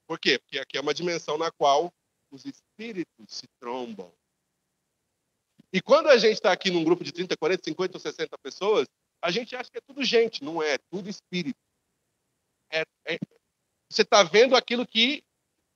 Por 0.09 0.19
quê? 0.19 0.41
Porque 0.41 0.59
aqui 0.59 0.77
é 0.77 0.81
uma 0.81 0.93
dimensão 0.93 1.39
na 1.39 1.53
qual 1.53 1.95
os 2.33 2.45
espíritos 2.45 3.27
se 3.29 3.47
trombam. 3.61 4.13
E 5.73 5.81
quando 5.81 6.09
a 6.09 6.19
gente 6.19 6.35
está 6.35 6.51
aqui 6.51 6.69
num 6.69 6.83
grupo 6.83 7.05
de 7.05 7.13
30, 7.13 7.37
40, 7.37 7.63
50 7.63 7.97
ou 7.97 8.01
60 8.01 8.37
pessoas, 8.39 8.89
a 9.23 9.31
gente 9.31 9.55
acha 9.55 9.71
que 9.71 9.79
é 9.79 9.83
tudo 9.83 10.03
gente, 10.03 10.43
não 10.43 10.61
é, 10.61 10.75
é 10.75 10.79
tudo 10.91 11.09
espírito. 11.09 11.61
É, 12.73 12.83
é, 13.07 13.19
você 13.89 14.03
está 14.03 14.25
vendo 14.25 14.57
aquilo 14.57 14.85
que 14.85 15.23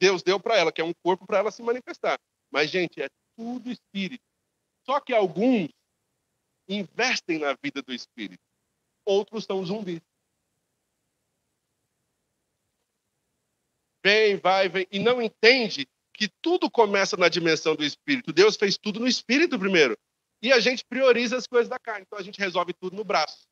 Deus 0.01 0.25
deu 0.25 0.41
para 0.41 0.57
ela, 0.57 0.73
que 0.73 0.81
é 0.81 0.85
um 0.85 0.95
corpo 1.05 1.29
para 1.29 1.39
ela 1.39 1.53
se 1.53 1.63
manifestar. 1.63 2.19
Mas, 2.51 2.71
gente, 2.71 3.01
é 3.01 3.09
tudo 3.37 3.71
espírito. 3.71 4.25
Só 4.89 5.01
que 5.01 5.13
alguns 5.13 5.69
investem 6.69 7.39
na 7.39 7.57
vida 7.63 7.83
do 7.83 7.93
espírito. 7.93 8.43
outros 9.05 9.45
são 9.45 9.65
zumbis. 9.65 10.01
Vem, 14.05 14.37
vai, 14.37 14.69
vem, 14.69 14.87
e 14.91 14.99
não 14.99 15.21
entende 15.21 15.89
que 16.13 16.29
tudo 16.41 16.71
começa 16.71 17.17
na 17.17 17.29
dimensão 17.29 17.77
do 17.77 17.85
espírito. 17.85 18.33
Deus 18.33 18.57
fez 18.57 18.77
tudo 18.77 19.01
no 19.01 19.07
espírito 19.07 19.59
primeiro. 19.59 19.97
E 20.43 20.53
a 20.53 20.61
gente 20.61 20.85
prioriza 20.85 21.37
as 21.37 21.47
coisas 21.47 21.69
da 21.69 21.79
carne. 21.79 22.05
Então 22.07 22.19
a 22.19 22.23
gente 22.23 22.39
resolve 22.39 22.73
tudo 22.73 22.97
no 22.97 23.05
braço. 23.05 23.47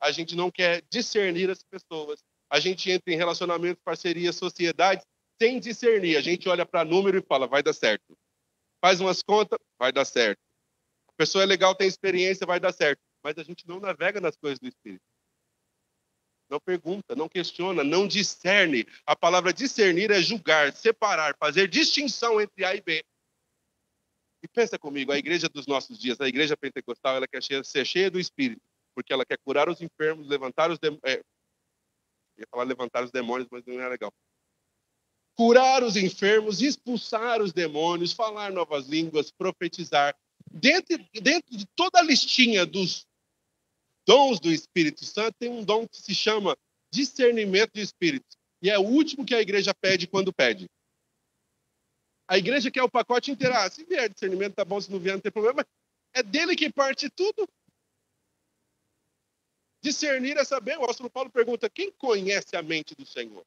A 0.00 0.10
gente 0.10 0.34
não 0.34 0.50
quer 0.50 0.82
discernir 0.90 1.50
as 1.50 1.62
pessoas. 1.62 2.22
A 2.50 2.58
gente 2.58 2.90
entra 2.90 3.12
em 3.12 3.16
relacionamentos, 3.16 3.82
parcerias, 3.82 4.36
sociedades 4.36 5.04
sem 5.40 5.58
discernir. 5.58 6.16
A 6.16 6.20
gente 6.20 6.48
olha 6.48 6.66
para 6.66 6.84
número 6.84 7.18
e 7.18 7.22
fala, 7.22 7.46
vai 7.46 7.62
dar 7.62 7.72
certo. 7.72 8.16
Faz 8.80 9.00
umas 9.00 9.22
contas, 9.22 9.58
vai 9.78 9.92
dar 9.92 10.04
certo. 10.04 10.40
A 11.14 11.18
pessoa 11.18 11.44
é 11.44 11.46
legal, 11.46 11.74
tem 11.74 11.86
experiência, 11.86 12.46
vai 12.46 12.58
dar 12.58 12.72
certo. 12.72 13.00
Mas 13.22 13.38
a 13.38 13.42
gente 13.42 13.66
não 13.66 13.78
navega 13.78 14.20
nas 14.20 14.36
coisas 14.36 14.58
do 14.58 14.66
espírito. 14.66 15.02
Não 16.50 16.60
pergunta, 16.60 17.16
não 17.16 17.28
questiona, 17.28 17.82
não 17.82 18.06
discerne. 18.06 18.86
A 19.06 19.16
palavra 19.16 19.52
discernir 19.52 20.10
é 20.10 20.20
julgar, 20.20 20.72
separar, 20.74 21.34
fazer 21.38 21.66
distinção 21.66 22.40
entre 22.40 22.64
A 22.64 22.74
e 22.74 22.80
B. 22.80 23.02
E 24.42 24.48
pensa 24.48 24.78
comigo, 24.78 25.12
a 25.12 25.18
igreja 25.18 25.48
dos 25.48 25.66
nossos 25.66 25.98
dias, 25.98 26.20
a 26.20 26.28
igreja 26.28 26.56
pentecostal, 26.56 27.16
ela 27.16 27.28
quer 27.28 27.42
ser 27.42 27.86
cheia 27.86 28.10
do 28.10 28.18
Espírito, 28.18 28.60
porque 28.94 29.12
ela 29.12 29.24
quer 29.24 29.38
curar 29.38 29.68
os 29.68 29.80
enfermos, 29.80 30.28
levantar 30.28 30.70
os 30.70 30.78
demônios. 30.78 31.02
É, 31.06 31.22
ia 32.38 32.46
falar 32.50 32.64
levantar 32.64 33.04
os 33.04 33.10
demônios, 33.10 33.48
mas 33.50 33.64
não 33.64 33.80
é 33.80 33.88
legal. 33.88 34.12
Curar 35.34 35.82
os 35.82 35.96
enfermos, 35.96 36.60
expulsar 36.60 37.40
os 37.40 37.52
demônios, 37.52 38.12
falar 38.12 38.52
novas 38.52 38.86
línguas, 38.86 39.30
profetizar. 39.30 40.14
Dentro, 40.52 40.98
dentro 41.14 41.56
de 41.56 41.66
toda 41.74 41.98
a 41.98 42.02
listinha 42.02 42.66
dos 42.66 43.06
dons 44.06 44.38
do 44.38 44.52
Espírito 44.52 45.04
Santo, 45.04 45.34
tem 45.38 45.48
um 45.48 45.64
dom 45.64 45.86
que 45.88 45.96
se 45.96 46.14
chama 46.14 46.56
discernimento 46.92 47.72
de 47.74 47.80
espíritos. 47.80 48.36
E 48.60 48.70
é 48.70 48.78
o 48.78 48.82
último 48.82 49.24
que 49.24 49.34
a 49.34 49.40
igreja 49.40 49.74
pede 49.74 50.06
quando 50.06 50.32
pede. 50.32 50.68
A 52.28 52.38
igreja 52.38 52.70
quer 52.70 52.82
o 52.82 52.90
pacote 52.90 53.30
inteiro. 53.30 53.54
Ah, 53.54 53.68
se 53.70 53.84
vier 53.84 54.08
discernimento, 54.08 54.54
tá 54.54 54.64
bom, 54.64 54.80
se 54.80 54.90
não 54.90 55.00
vier, 55.00 55.14
não 55.14 55.20
tem 55.20 55.32
problema. 55.32 55.66
É 56.14 56.22
dele 56.22 56.54
que 56.54 56.70
parte 56.70 57.08
tudo. 57.10 57.48
Discernir 59.82 60.36
é 60.36 60.44
saber. 60.44 60.78
O 60.78 60.84
apóstolo 60.84 61.10
Paulo 61.10 61.30
pergunta: 61.30 61.68
quem 61.68 61.90
conhece 61.92 62.54
a 62.56 62.62
mente 62.62 62.94
do 62.94 63.04
Senhor? 63.04 63.44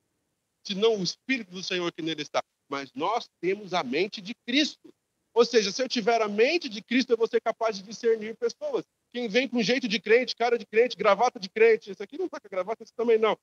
Se 0.66 0.76
não 0.76 1.00
o 1.00 1.04
Espírito 1.04 1.52
do 1.52 1.64
Senhor 1.64 1.92
que 1.94 2.02
nele 2.02 2.24
está. 2.24 2.44
Mas 2.68 2.92
nós 2.94 3.30
temos 3.40 3.74
a 3.74 3.84
mente 3.84 4.22
de 4.22 4.34
Cristo. 4.46 4.94
Ou 5.36 5.44
seja, 5.44 5.70
se 5.70 5.84
eu 5.84 5.90
tiver 5.90 6.22
a 6.22 6.30
mente 6.30 6.70
de 6.70 6.82
Cristo, 6.82 7.12
eu 7.12 7.18
vou 7.18 7.28
ser 7.28 7.42
capaz 7.42 7.76
de 7.76 7.84
discernir 7.84 8.38
pessoas. 8.38 8.86
Quem 9.14 9.28
vem 9.28 9.50
com 9.50 9.62
jeito 9.62 9.86
de 9.86 10.00
crente, 10.00 10.34
cara 10.34 10.58
de 10.58 10.66
crente, 10.66 10.96
gravata 10.96 11.38
de 11.38 11.50
crente, 11.50 11.92
esse 11.92 12.02
aqui 12.02 12.18
não 12.18 12.30
tá 12.30 12.40
com 12.40 12.48
gravata, 12.48 12.84
esse 12.84 12.94
também 12.96 13.18
não. 13.18 13.38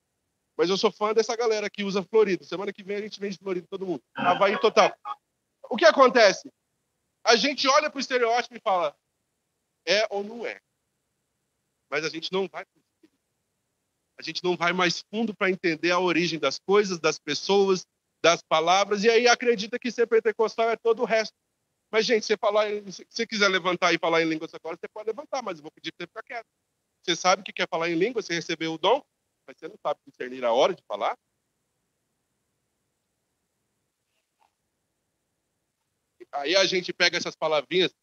Mas 0.57 0.71
eu 0.71 0.77
sou 0.77 0.91
fã 0.91 1.13
dessa 1.13 1.35
galera 1.35 1.69
que 1.69 1.83
usa 1.83 2.01
Florido. 2.01 2.43
Semana 2.43 2.73
que 2.73 2.83
vem 2.83 2.97
a 2.97 3.01
gente 3.01 3.19
vende 3.19 3.37
Florido 3.37 3.67
todo 3.69 3.85
mundo. 3.85 4.01
Havaí 4.15 4.59
total. 4.59 4.91
O 5.69 5.77
que 5.77 5.85
acontece? 5.85 6.51
A 7.23 7.35
gente 7.35 7.67
olha 7.67 7.91
para 7.91 7.97
o 7.97 8.01
estereótipo 8.01 8.55
e 8.55 8.59
fala, 8.59 8.95
é 9.85 10.07
ou 10.09 10.23
não 10.23 10.47
é. 10.47 10.59
Mas 11.91 12.03
a 12.03 12.09
gente 12.09 12.31
não 12.31 12.47
vai 12.47 12.65
a 14.17 14.21
gente 14.21 14.43
não 14.43 14.55
vai 14.55 14.73
mais 14.73 15.03
fundo 15.11 15.35
para 15.35 15.49
entender 15.49 15.91
a 15.91 15.99
origem 15.99 16.39
das 16.39 16.57
coisas, 16.59 16.99
das 16.99 17.19
pessoas, 17.19 17.85
das 18.21 18.41
palavras, 18.41 19.03
e 19.03 19.09
aí 19.09 19.27
acredita 19.27 19.77
que 19.77 19.91
ser 19.91 20.07
pentecostal 20.07 20.69
é 20.69 20.77
todo 20.77 21.01
o 21.01 21.05
resto. 21.05 21.33
Mas, 21.93 22.07
gente, 22.07 22.25
você 22.25 22.35
falar, 22.35 22.67
se 22.91 23.05
você 23.07 23.27
quiser 23.27 23.47
levantar 23.49 23.93
e 23.93 23.99
falar 23.99 24.23
em 24.23 24.25
línguas 24.25 24.51
agora, 24.55 24.75
você 24.75 24.87
pode 24.87 25.05
levantar, 25.05 25.43
mas 25.43 25.59
eu 25.59 25.61
vou 25.61 25.71
pedir 25.71 25.91
para 25.91 26.03
você 26.03 26.07
ficar 26.07 26.23
quieto. 26.23 26.47
Você 27.03 27.15
sabe 27.15 27.43
que 27.43 27.53
quer 27.53 27.67
falar 27.69 27.87
em 27.87 27.93
língua, 27.93 28.19
você 28.19 28.33
recebeu 28.33 28.73
o 28.73 28.79
dom, 28.79 28.99
mas 29.45 29.55
você 29.59 29.67
não 29.67 29.77
sabe 29.77 29.99
discernir 30.07 30.43
a 30.43 30.51
hora 30.51 30.73
de 30.73 30.81
falar. 30.87 31.15
Aí 36.31 36.55
a 36.55 36.65
gente 36.65 36.91
pega 36.91 37.15
essas 37.15 37.35
palavrinhas, 37.35 37.93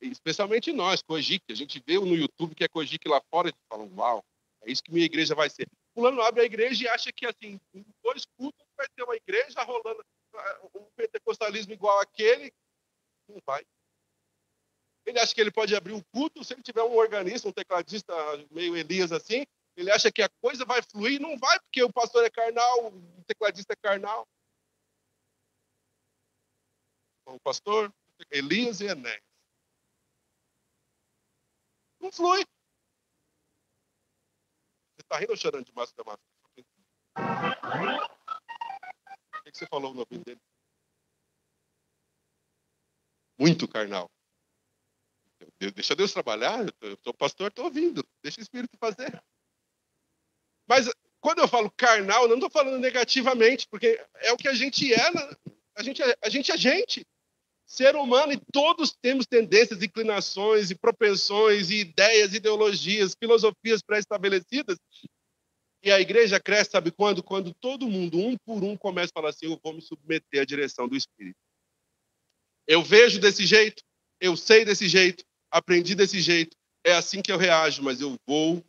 especialmente 0.00 0.72
nós, 0.72 1.00
Kojik, 1.00 1.44
a 1.48 1.54
gente 1.54 1.80
vê 1.86 1.96
no 1.96 2.16
YouTube 2.16 2.56
que 2.56 2.64
é 2.64 2.68
Kojik 2.68 3.08
lá 3.08 3.22
fora, 3.30 3.50
e 3.50 3.52
fala, 3.68 3.84
uau, 3.84 4.24
é 4.62 4.72
isso 4.72 4.82
que 4.82 4.92
minha 4.92 5.06
igreja 5.06 5.36
vai 5.36 5.48
ser. 5.48 5.68
Fulano 5.94 6.22
abre 6.22 6.42
a 6.42 6.44
igreja 6.44 6.82
e 6.82 6.88
acha 6.88 7.12
que, 7.12 7.24
assim, 7.24 7.60
em 7.72 7.86
dois 8.02 8.24
cultos 8.36 8.66
vai 8.76 8.88
ter 8.96 9.04
uma 9.04 9.14
igreja 9.14 9.62
rolando 9.62 10.04
um 10.74 10.90
pentecostalismo 10.96 11.72
igual 11.72 12.00
aquele. 12.00 12.52
Não 13.28 13.38
vai. 13.46 13.64
Ele 15.06 15.18
acha 15.18 15.34
que 15.34 15.40
ele 15.40 15.50
pode 15.50 15.74
abrir 15.74 15.94
o 15.94 16.04
culto 16.12 16.44
se 16.44 16.52
ele 16.52 16.62
tiver 16.62 16.82
um 16.82 16.96
organista, 16.96 17.48
um 17.48 17.52
tecladista 17.52 18.14
meio 18.50 18.76
Elias 18.76 19.12
assim. 19.12 19.46
Ele 19.76 19.90
acha 19.90 20.10
que 20.10 20.22
a 20.22 20.28
coisa 20.42 20.64
vai 20.64 20.82
fluir. 20.82 21.20
Não 21.20 21.38
vai, 21.38 21.58
porque 21.60 21.82
o 21.82 21.92
pastor 21.92 22.24
é 22.24 22.30
carnal, 22.30 22.88
o 22.88 23.24
tecladista 23.24 23.72
é 23.72 23.76
carnal 23.76 24.26
o 27.34 27.40
pastor 27.40 27.92
Elias 28.30 28.80
e 28.80 28.86
Enéas. 28.86 29.22
Não 32.00 32.10
flui. 32.12 32.44
Você 34.94 35.02
está 35.02 35.18
rindo 35.18 35.32
ou 35.32 35.36
chorando 35.36 35.66
de 35.66 35.74
máscara 35.74 36.04
da? 36.04 36.18
O 39.38 39.50
que 39.50 39.58
você 39.58 39.66
falou 39.66 39.94
no 39.94 40.00
ouvido 40.00 40.24
dele? 40.24 40.40
Muito 43.38 43.68
carnal. 43.68 44.10
Deixa 45.74 45.94
Deus 45.94 46.12
trabalhar, 46.12 46.66
eu 46.80 46.98
sou 47.02 47.14
pastor, 47.14 47.48
estou 47.48 47.66
ouvindo. 47.66 48.04
Deixa 48.22 48.40
o 48.40 48.42
Espírito 48.42 48.76
fazer. 48.78 49.22
Mas 50.66 50.90
quando 51.20 51.40
eu 51.40 51.48
falo 51.48 51.70
carnal, 51.70 52.28
não 52.28 52.34
estou 52.34 52.50
falando 52.50 52.78
negativamente, 52.78 53.66
porque 53.68 54.04
é 54.16 54.32
o 54.32 54.36
que 54.36 54.48
a 54.48 54.54
gente 54.54 54.92
é. 54.92 55.00
A 55.74 55.82
gente, 55.82 56.02
é, 56.02 56.16
a 56.22 56.28
gente 56.28 56.50
é 56.50 56.56
gente 56.56 57.06
ser 57.64 57.94
humano 57.94 58.32
e 58.32 58.40
todos 58.52 58.96
temos 59.00 59.26
tendências, 59.26 59.82
inclinações 59.82 60.70
e 60.70 60.74
propensões 60.74 61.70
e 61.70 61.80
ideias, 61.80 62.34
ideologias, 62.34 63.14
filosofias 63.14 63.82
pré-estabelecidas. 63.82 64.78
E 65.82 65.92
a 65.92 66.00
igreja 66.00 66.40
cresce, 66.40 66.72
sabe 66.72 66.90
quando? 66.90 67.22
Quando 67.22 67.54
todo 67.54 67.88
mundo, 67.88 68.18
um 68.18 68.36
por 68.38 68.64
um, 68.64 68.76
começa 68.76 69.10
a 69.10 69.14
falar 69.14 69.30
assim: 69.30 69.46
eu 69.46 69.60
vou 69.62 69.72
me 69.72 69.82
submeter 69.82 70.42
à 70.42 70.44
direção 70.44 70.88
do 70.88 70.96
Espírito. 70.96 71.38
Eu 72.68 72.82
vejo 72.82 73.18
desse 73.18 73.46
jeito, 73.46 73.82
eu 74.20 74.36
sei 74.36 74.62
desse 74.62 74.86
jeito, 74.86 75.24
aprendi 75.50 75.94
desse 75.94 76.20
jeito, 76.20 76.54
é 76.84 76.92
assim 76.92 77.22
que 77.22 77.32
eu 77.32 77.38
reajo, 77.38 77.82
mas 77.82 78.00
eu 78.00 78.14
vou 78.26 78.62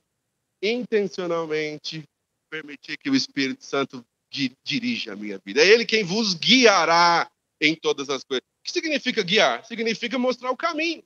intencionalmente 0.63 2.03
permitir 2.49 2.97
que 2.97 3.09
o 3.09 3.15
Espírito 3.15 3.63
Santo 3.63 4.03
dirija 4.63 5.13
a 5.13 5.15
minha 5.15 5.37
vida. 5.43 5.61
É 5.61 5.67
Ele 5.67 5.85
quem 5.85 6.03
vos 6.03 6.33
guiará 6.33 7.29
em 7.61 7.75
todas 7.75 8.09
as 8.09 8.23
coisas. 8.23 8.43
O 8.61 8.63
que 8.63 8.71
significa 8.71 9.21
guiar? 9.21 9.65
Significa 9.65 10.17
mostrar 10.17 10.49
o 10.49 10.57
caminho. 10.57 11.03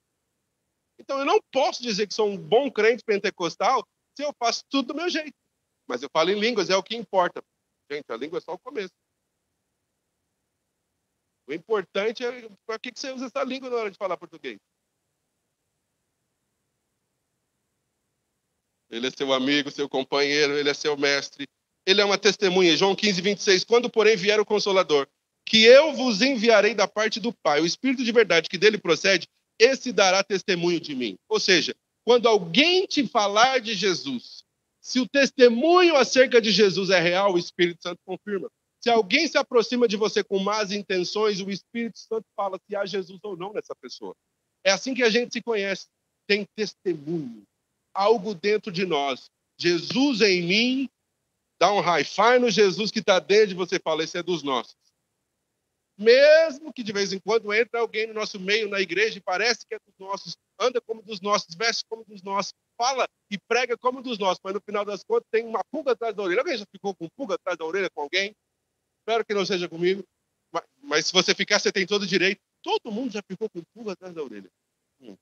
Então 0.99 1.17
eu 1.17 1.25
não 1.25 1.39
posso 1.51 1.81
dizer 1.81 2.07
que 2.07 2.13
sou 2.13 2.29
um 2.29 2.37
bom 2.37 2.69
crente 2.69 3.03
pentecostal 3.03 3.83
se 4.15 4.23
eu 4.23 4.31
faço 4.37 4.63
tudo 4.69 4.89
do 4.89 4.95
meu 4.95 5.09
jeito. 5.09 5.33
Mas 5.87 6.03
eu 6.03 6.09
falo 6.13 6.29
em 6.29 6.39
línguas, 6.39 6.69
é 6.69 6.75
o 6.75 6.83
que 6.83 6.95
importa. 6.95 7.43
Gente, 7.91 8.05
a 8.09 8.15
língua 8.17 8.37
é 8.37 8.41
só 8.41 8.53
o 8.53 8.59
começo. 8.59 8.93
O 11.47 11.53
importante 11.53 12.25
é 12.25 12.49
para 12.65 12.79
que 12.79 12.91
você 12.95 13.11
usa 13.11 13.25
essa 13.25 13.43
língua 13.43 13.69
na 13.69 13.75
hora 13.75 13.91
de 13.91 13.97
falar 13.97 14.17
português. 14.17 14.57
Ele 18.89 19.07
é 19.07 19.11
seu 19.11 19.33
amigo, 19.33 19.71
seu 19.71 19.89
companheiro, 19.89 20.53
ele 20.53 20.69
é 20.69 20.73
seu 20.73 20.95
mestre. 20.95 21.47
Ele 21.85 21.99
é 21.99 22.05
uma 22.05 22.17
testemunha. 22.17 22.77
João 22.77 22.95
15, 22.95 23.21
26. 23.21 23.63
Quando, 23.63 23.89
porém, 23.89 24.15
vier 24.15 24.39
o 24.39 24.45
Consolador, 24.45 25.07
que 25.45 25.63
eu 25.63 25.93
vos 25.93 26.21
enviarei 26.21 26.73
da 26.73 26.87
parte 26.87 27.19
do 27.19 27.33
Pai, 27.33 27.59
o 27.59 27.65
Espírito 27.65 28.03
de 28.03 28.11
verdade 28.11 28.49
que 28.49 28.57
dele 28.57 28.77
procede, 28.77 29.27
esse 29.59 29.91
dará 29.91 30.23
testemunho 30.23 30.79
de 30.79 30.95
mim. 30.95 31.17
Ou 31.27 31.39
seja, 31.39 31.75
quando 32.05 32.27
alguém 32.27 32.85
te 32.85 33.07
falar 33.07 33.59
de 33.59 33.73
Jesus, 33.73 34.43
se 34.79 34.99
o 34.99 35.07
testemunho 35.07 35.95
acerca 35.95 36.41
de 36.41 36.51
Jesus 36.51 36.89
é 36.89 36.99
real, 36.99 37.33
o 37.33 37.37
Espírito 37.37 37.81
Santo 37.81 37.99
confirma. 38.05 38.49
Se 38.83 38.89
alguém 38.89 39.25
se 39.29 39.37
aproxima 39.37 39.87
de 39.87 39.95
você 39.95 40.21
com 40.21 40.37
más 40.39 40.73
intenções, 40.73 41.39
o 41.39 41.49
Espírito 41.49 41.97
Santo 41.97 42.25
fala 42.35 42.59
se 42.67 42.75
há 42.75 42.85
Jesus 42.85 43.17
ou 43.23 43.37
não 43.37 43.53
nessa 43.53 43.73
pessoa. 43.73 44.13
É 44.61 44.71
assim 44.71 44.93
que 44.93 45.03
a 45.03 45.09
gente 45.09 45.31
se 45.31 45.41
conhece. 45.41 45.87
Tem 46.27 46.45
testemunho, 46.53 47.43
algo 47.93 48.35
dentro 48.35 48.73
de 48.73 48.85
nós. 48.85 49.31
Jesus 49.57 50.19
em 50.19 50.41
mim, 50.41 50.89
dá 51.57 51.71
um 51.71 51.79
hi-fi 51.79 52.37
no 52.39 52.49
Jesus 52.49 52.91
que 52.91 52.99
está 52.99 53.19
dentro 53.19 53.47
de 53.47 53.53
você, 53.53 53.79
fala, 53.79 54.03
esse 54.03 54.17
é 54.17 54.23
dos 54.23 54.43
nossos. 54.43 54.75
Mesmo 55.97 56.73
que 56.73 56.83
de 56.83 56.91
vez 56.91 57.13
em 57.13 57.19
quando 57.19 57.53
entre 57.53 57.79
alguém 57.79 58.07
no 58.07 58.13
nosso 58.13 58.37
meio, 58.37 58.67
na 58.67 58.81
igreja, 58.81 59.17
e 59.17 59.21
parece 59.21 59.65
que 59.65 59.75
é 59.75 59.79
dos 59.79 59.97
nossos, 59.97 60.35
anda 60.59 60.81
como 60.81 61.01
dos 61.01 61.21
nossos, 61.21 61.55
veste 61.55 61.85
como 61.87 62.03
dos 62.03 62.21
nossos, 62.21 62.51
fala 62.77 63.07
e 63.31 63.37
prega 63.47 63.77
como 63.77 64.01
dos 64.01 64.19
nossos, 64.19 64.41
mas 64.43 64.53
no 64.53 64.59
final 64.59 64.83
das 64.83 65.05
contas 65.05 65.29
tem 65.31 65.45
uma 65.45 65.63
pulga 65.71 65.93
atrás 65.93 66.13
da 66.13 66.21
orelha. 66.21 66.41
Alguém 66.41 66.57
já 66.57 66.65
ficou 66.69 66.93
com 66.93 67.07
pulga 67.15 67.35
atrás 67.35 67.57
da 67.57 67.63
orelha 67.63 67.89
com 67.89 68.01
alguém? 68.01 68.35
Espero 69.03 69.25
que 69.25 69.33
não 69.33 69.45
seja 69.45 69.67
comigo. 69.67 70.01
Mas, 70.49 70.63
mas 70.81 71.05
se 71.07 71.13
você 71.13 71.35
ficar, 71.35 71.59
você 71.59 71.71
tem 71.73 71.85
todo 71.85 72.03
o 72.03 72.07
direito. 72.07 72.41
Todo 72.61 72.91
mundo 72.91 73.11
já 73.11 73.21
ficou 73.21 73.49
com 73.49 73.61
pulga 73.73 73.91
atrás 73.91 74.13
da 74.13 74.23
orelha. 74.23 74.49
Hum. 75.01 75.17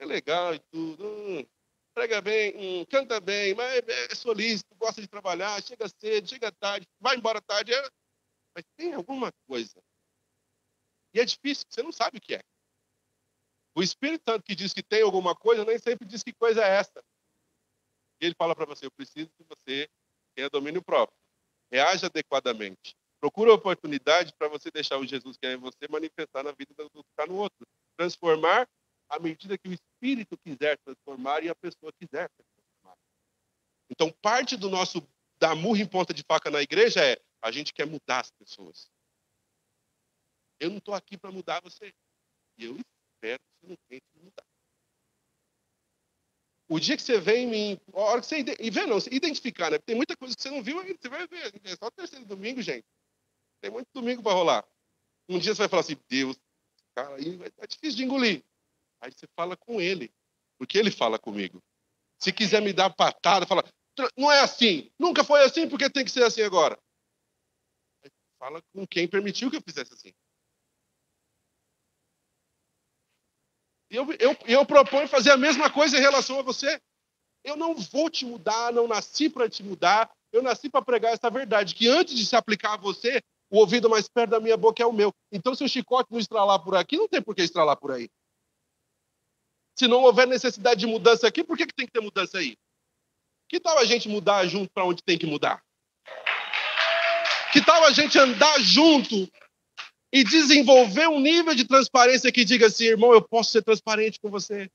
É 0.00 0.04
legal 0.04 0.54
e 0.54 0.58
tudo. 0.72 1.06
Hum. 1.06 1.46
prega 1.94 2.20
bem, 2.20 2.52
hum, 2.56 2.84
canta 2.86 3.20
bem, 3.20 3.54
mas 3.54 3.82
é, 3.86 4.12
é 4.12 4.14
solícito, 4.16 4.74
gosta 4.74 5.00
de 5.00 5.06
trabalhar, 5.06 5.62
chega 5.62 5.88
cedo, 5.88 6.28
chega 6.28 6.50
tarde, 6.50 6.86
vai 6.98 7.16
embora 7.16 7.40
tarde. 7.40 7.72
É... 7.72 7.88
Mas 8.56 8.64
tem 8.76 8.94
alguma 8.94 9.30
coisa. 9.46 9.80
E 11.14 11.20
é 11.20 11.24
difícil, 11.24 11.66
você 11.68 11.82
não 11.82 11.92
sabe 11.92 12.18
o 12.18 12.20
que 12.20 12.34
é. 12.34 12.40
O 13.76 13.82
Espírito 13.82 14.28
Santo 14.28 14.42
que 14.42 14.56
diz 14.56 14.72
que 14.72 14.82
tem 14.82 15.02
alguma 15.02 15.36
coisa, 15.36 15.64
nem 15.64 15.78
sempre 15.78 16.06
diz 16.06 16.24
que 16.24 16.32
coisa 16.32 16.64
é 16.64 16.78
essa. 16.78 17.00
E 18.20 18.26
ele 18.26 18.34
fala 18.34 18.56
para 18.56 18.66
você: 18.66 18.86
eu 18.86 18.90
preciso 18.90 19.30
que 19.36 19.44
você 19.44 19.88
tenha 20.34 20.50
domínio 20.50 20.82
próprio. 20.82 21.19
Reaja 21.70 22.06
adequadamente. 22.06 22.96
Procura 23.20 23.52
oportunidade 23.52 24.32
para 24.38 24.48
você 24.48 24.70
deixar 24.70 24.98
o 24.98 25.06
Jesus 25.06 25.36
que 25.36 25.46
é 25.46 25.52
em 25.52 25.58
você 25.58 25.86
manifestar 25.88 26.42
na 26.42 26.52
vida 26.52 26.74
do 26.74 27.04
que 27.04 27.10
está 27.10 27.26
no 27.26 27.36
outro. 27.36 27.66
Transformar 27.96 28.68
à 29.08 29.18
medida 29.18 29.58
que 29.58 29.68
o 29.68 29.72
Espírito 29.72 30.38
quiser 30.38 30.78
transformar 30.78 31.44
e 31.44 31.48
a 31.48 31.54
pessoa 31.54 31.92
quiser 31.92 32.28
transformar. 32.30 32.96
Então, 33.90 34.10
parte 34.22 34.56
do 34.56 34.70
nosso 34.70 35.06
da 35.38 35.54
murra 35.54 35.80
em 35.80 35.86
ponta 35.86 36.14
de 36.14 36.22
faca 36.22 36.50
na 36.50 36.62
igreja 36.62 37.04
é 37.04 37.20
a 37.42 37.50
gente 37.50 37.72
quer 37.72 37.86
mudar 37.86 38.20
as 38.20 38.30
pessoas. 38.30 38.90
Eu 40.58 40.70
não 40.70 40.78
estou 40.78 40.94
aqui 40.94 41.16
para 41.16 41.32
mudar 41.32 41.60
você. 41.62 41.92
E 42.58 42.64
eu 42.64 42.76
espero 42.76 43.38
que 43.38 43.60
você 43.60 43.66
não 43.66 43.76
tente 43.88 44.04
mudar. 44.16 44.49
O 46.70 46.78
dia 46.78 46.96
que 46.96 47.02
você 47.02 47.18
vem 47.18 47.46
em 47.46 47.50
mim, 47.50 47.80
a 47.92 47.98
hora 47.98 48.20
que 48.20 48.28
você 48.28 48.44
e 48.60 48.70
vê 48.70 48.86
não, 48.86 48.98
identificar, 49.10 49.72
né? 49.72 49.78
Tem 49.78 49.96
muita 49.96 50.16
coisa 50.16 50.36
que 50.36 50.40
você 50.40 50.50
não 50.50 50.62
viu 50.62 50.78
ainda, 50.78 50.96
você 51.00 51.08
vai 51.08 51.26
ver. 51.26 51.52
É 51.64 51.74
só 51.74 51.90
terceiro 51.90 52.24
domingo, 52.24 52.62
gente. 52.62 52.86
Tem 53.60 53.72
muito 53.72 53.88
domingo 53.92 54.22
para 54.22 54.32
rolar. 54.32 54.64
Um 55.28 55.40
dia 55.40 55.52
você 55.52 55.58
vai 55.62 55.68
falar 55.68 55.80
assim, 55.80 55.96
Deus, 56.08 56.38
cara, 56.94 57.16
aí 57.16 57.40
é 57.58 57.66
difícil 57.66 57.96
de 57.96 58.04
engolir. 58.04 58.44
Aí 59.00 59.10
você 59.10 59.26
fala 59.34 59.56
com 59.56 59.80
ele, 59.80 60.14
porque 60.58 60.78
ele 60.78 60.92
fala 60.92 61.18
comigo. 61.18 61.60
Se 62.20 62.32
quiser 62.32 62.62
me 62.62 62.72
dar 62.72 62.88
patada, 62.88 63.46
fala, 63.46 63.64
não 64.16 64.30
é 64.30 64.38
assim, 64.38 64.92
nunca 64.96 65.24
foi 65.24 65.42
assim, 65.42 65.68
porque 65.68 65.90
tem 65.90 66.04
que 66.04 66.10
ser 66.12 66.22
assim 66.22 66.42
agora. 66.42 66.78
Aí 68.04 68.12
fala 68.38 68.62
com 68.72 68.86
quem 68.86 69.08
permitiu 69.08 69.50
que 69.50 69.56
eu 69.56 69.62
fizesse 69.62 69.92
assim. 69.92 70.14
Eu, 73.90 74.06
eu, 74.20 74.36
eu 74.46 74.64
proponho 74.64 75.08
fazer 75.08 75.32
a 75.32 75.36
mesma 75.36 75.68
coisa 75.68 75.98
em 75.98 76.00
relação 76.00 76.38
a 76.38 76.42
você. 76.42 76.80
Eu 77.42 77.56
não 77.56 77.74
vou 77.74 78.08
te 78.08 78.24
mudar, 78.24 78.72
não 78.72 78.86
nasci 78.86 79.28
para 79.28 79.48
te 79.48 79.62
mudar. 79.62 80.08
Eu 80.32 80.42
nasci 80.42 80.70
para 80.70 80.80
pregar 80.80 81.12
essa 81.12 81.28
verdade, 81.28 81.74
que 81.74 81.88
antes 81.88 82.14
de 82.14 82.24
se 82.24 82.36
aplicar 82.36 82.74
a 82.74 82.76
você, 82.76 83.20
o 83.50 83.58
ouvido 83.58 83.90
mais 83.90 84.08
perto 84.08 84.30
da 84.30 84.40
minha 84.40 84.56
boca 84.56 84.80
é 84.80 84.86
o 84.86 84.92
meu. 84.92 85.12
Então, 85.32 85.56
se 85.56 85.64
o 85.64 85.68
chicote 85.68 86.12
não 86.12 86.20
estralar 86.20 86.62
por 86.62 86.76
aqui, 86.76 86.96
não 86.96 87.08
tem 87.08 87.20
por 87.20 87.34
que 87.34 87.42
estralar 87.42 87.76
por 87.76 87.90
aí. 87.90 88.08
Se 89.76 89.88
não 89.88 90.02
houver 90.02 90.26
necessidade 90.26 90.78
de 90.78 90.86
mudança 90.86 91.26
aqui, 91.26 91.42
por 91.42 91.56
que, 91.56 91.66
que 91.66 91.74
tem 91.74 91.86
que 91.86 91.92
ter 91.92 92.00
mudança 92.00 92.38
aí? 92.38 92.56
Que 93.48 93.58
tal 93.58 93.76
a 93.78 93.84
gente 93.84 94.08
mudar 94.08 94.46
junto 94.46 94.70
para 94.72 94.84
onde 94.84 95.02
tem 95.02 95.18
que 95.18 95.26
mudar? 95.26 95.60
Que 97.52 97.64
tal 97.64 97.82
a 97.84 97.90
gente 97.90 98.16
andar 98.16 98.60
junto 98.60 99.28
e 100.12 100.24
desenvolver 100.24 101.08
um 101.08 101.20
nível 101.20 101.54
de 101.54 101.64
transparência 101.64 102.32
que 102.32 102.44
diga 102.44 102.66
assim, 102.66 102.84
irmão, 102.84 103.12
eu 103.12 103.22
posso 103.22 103.52
ser 103.52 103.62
transparente 103.62 104.18
com 104.20 104.28
você, 104.28 104.70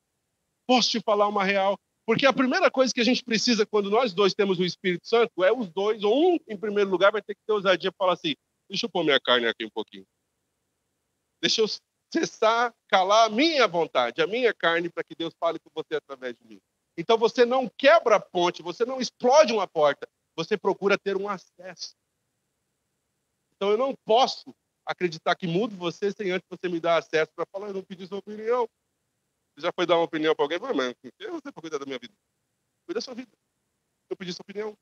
posso 0.65 0.89
te 0.89 1.01
falar 1.01 1.27
uma 1.27 1.43
real. 1.43 1.77
Porque 2.05 2.25
a 2.25 2.33
primeira 2.33 2.69
coisa 2.69 2.93
que 2.93 3.01
a 3.01 3.03
gente 3.03 3.23
precisa 3.23 3.65
quando 3.65 3.89
nós 3.89 4.13
dois 4.13 4.33
temos 4.33 4.59
o 4.59 4.63
Espírito 4.63 5.07
Santo 5.07 5.43
é 5.43 5.51
os 5.51 5.69
dois, 5.69 6.03
ou 6.03 6.33
um, 6.33 6.37
em 6.47 6.55
primeiro 6.55 6.89
lugar, 6.89 7.11
vai 7.11 7.21
ter 7.21 7.33
que 7.33 7.41
ter 7.45 7.53
ousadia 7.53 7.91
para 7.91 7.97
falar 7.97 8.13
assim: 8.13 8.35
deixa 8.69 8.85
eu 8.85 8.89
pôr 8.89 9.03
minha 9.03 9.19
carne 9.19 9.47
aqui 9.47 9.65
um 9.65 9.71
pouquinho. 9.71 10.05
Deixa 11.41 11.61
eu 11.61 11.67
cessar, 12.13 12.73
calar 12.87 13.25
a 13.25 13.29
minha 13.29 13.67
vontade, 13.67 14.21
a 14.21 14.27
minha 14.27 14.53
carne, 14.53 14.89
para 14.89 15.03
que 15.03 15.15
Deus 15.15 15.33
fale 15.39 15.59
com 15.59 15.69
você 15.73 15.95
através 15.95 16.35
de 16.35 16.45
mim. 16.47 16.59
Então 16.97 17.17
você 17.17 17.43
não 17.43 17.69
quebra 17.75 18.17
a 18.17 18.19
ponte, 18.19 18.61
você 18.61 18.85
não 18.85 19.01
explode 19.01 19.51
uma 19.51 19.67
porta, 19.67 20.07
você 20.35 20.55
procura 20.55 20.97
ter 20.97 21.17
um 21.17 21.27
acesso. 21.27 21.95
Então 23.55 23.71
eu 23.71 23.77
não 23.77 23.95
posso 24.05 24.55
acreditar 24.85 25.35
que 25.35 25.47
mudo 25.47 25.75
você 25.75 26.11
sem 26.11 26.31
antes 26.31 26.47
você 26.49 26.69
me 26.69 26.79
dar 26.79 26.97
acesso 26.97 27.31
para 27.35 27.45
falar, 27.51 27.67
eu 27.67 27.73
não 27.73 27.83
pedi 27.83 28.05
sua 28.07 28.19
opinião. 28.19 28.67
Você 29.53 29.61
já 29.61 29.71
foi 29.73 29.85
dar 29.85 29.95
uma 29.95 30.03
opinião 30.03 30.35
para 30.35 30.45
alguém? 30.45 30.59
Mas 30.59 30.95
eu 31.19 31.31
não 31.31 31.39
sei 31.41 31.51
para 31.51 31.61
cuidar 31.61 31.77
da 31.77 31.85
minha 31.85 31.99
vida. 31.99 32.13
Cuida 32.85 32.99
da 32.99 33.01
sua 33.01 33.15
vida. 33.15 33.31
Eu 34.09 34.17
pedi 34.17 34.33
sua 34.33 34.43
opinião. 34.43 34.77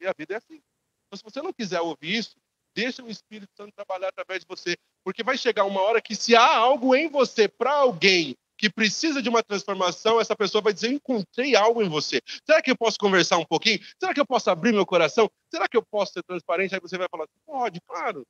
E 0.00 0.06
a 0.06 0.12
vida 0.16 0.34
é 0.34 0.36
assim. 0.38 0.60
Então, 1.06 1.16
se 1.16 1.22
você 1.22 1.40
não 1.42 1.52
quiser 1.52 1.80
ouvir 1.80 2.16
isso, 2.16 2.36
Deixa 2.74 3.04
o 3.04 3.08
Espírito 3.08 3.52
Santo 3.56 3.72
trabalhar 3.72 4.08
através 4.08 4.40
de 4.40 4.46
você, 4.48 4.76
porque 5.04 5.22
vai 5.22 5.38
chegar 5.38 5.64
uma 5.64 5.80
hora 5.80 6.02
que 6.02 6.16
se 6.16 6.34
há 6.34 6.56
algo 6.56 6.94
em 6.94 7.08
você 7.08 7.46
para 7.48 7.72
alguém 7.72 8.36
que 8.64 8.72
precisa 8.72 9.20
de 9.20 9.28
uma 9.28 9.42
transformação, 9.42 10.18
essa 10.18 10.34
pessoa 10.34 10.62
vai 10.62 10.72
dizer: 10.72 10.88
encontrei 10.88 11.54
algo 11.54 11.82
em 11.82 11.88
você. 11.88 12.22
Será 12.46 12.62
que 12.62 12.70
eu 12.70 12.76
posso 12.76 12.96
conversar 12.98 13.36
um 13.36 13.44
pouquinho? 13.44 13.78
Será 14.00 14.14
que 14.14 14.20
eu 14.20 14.26
posso 14.26 14.48
abrir 14.50 14.72
meu 14.72 14.86
coração? 14.86 15.30
Será 15.50 15.68
que 15.68 15.76
eu 15.76 15.84
posso 15.84 16.14
ser 16.14 16.22
transparente? 16.22 16.74
Aí 16.74 16.80
você 16.80 16.96
vai 16.96 17.06
falar: 17.10 17.26
pode, 17.44 17.78
claro. 17.82 18.26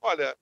Olha, 0.00 0.34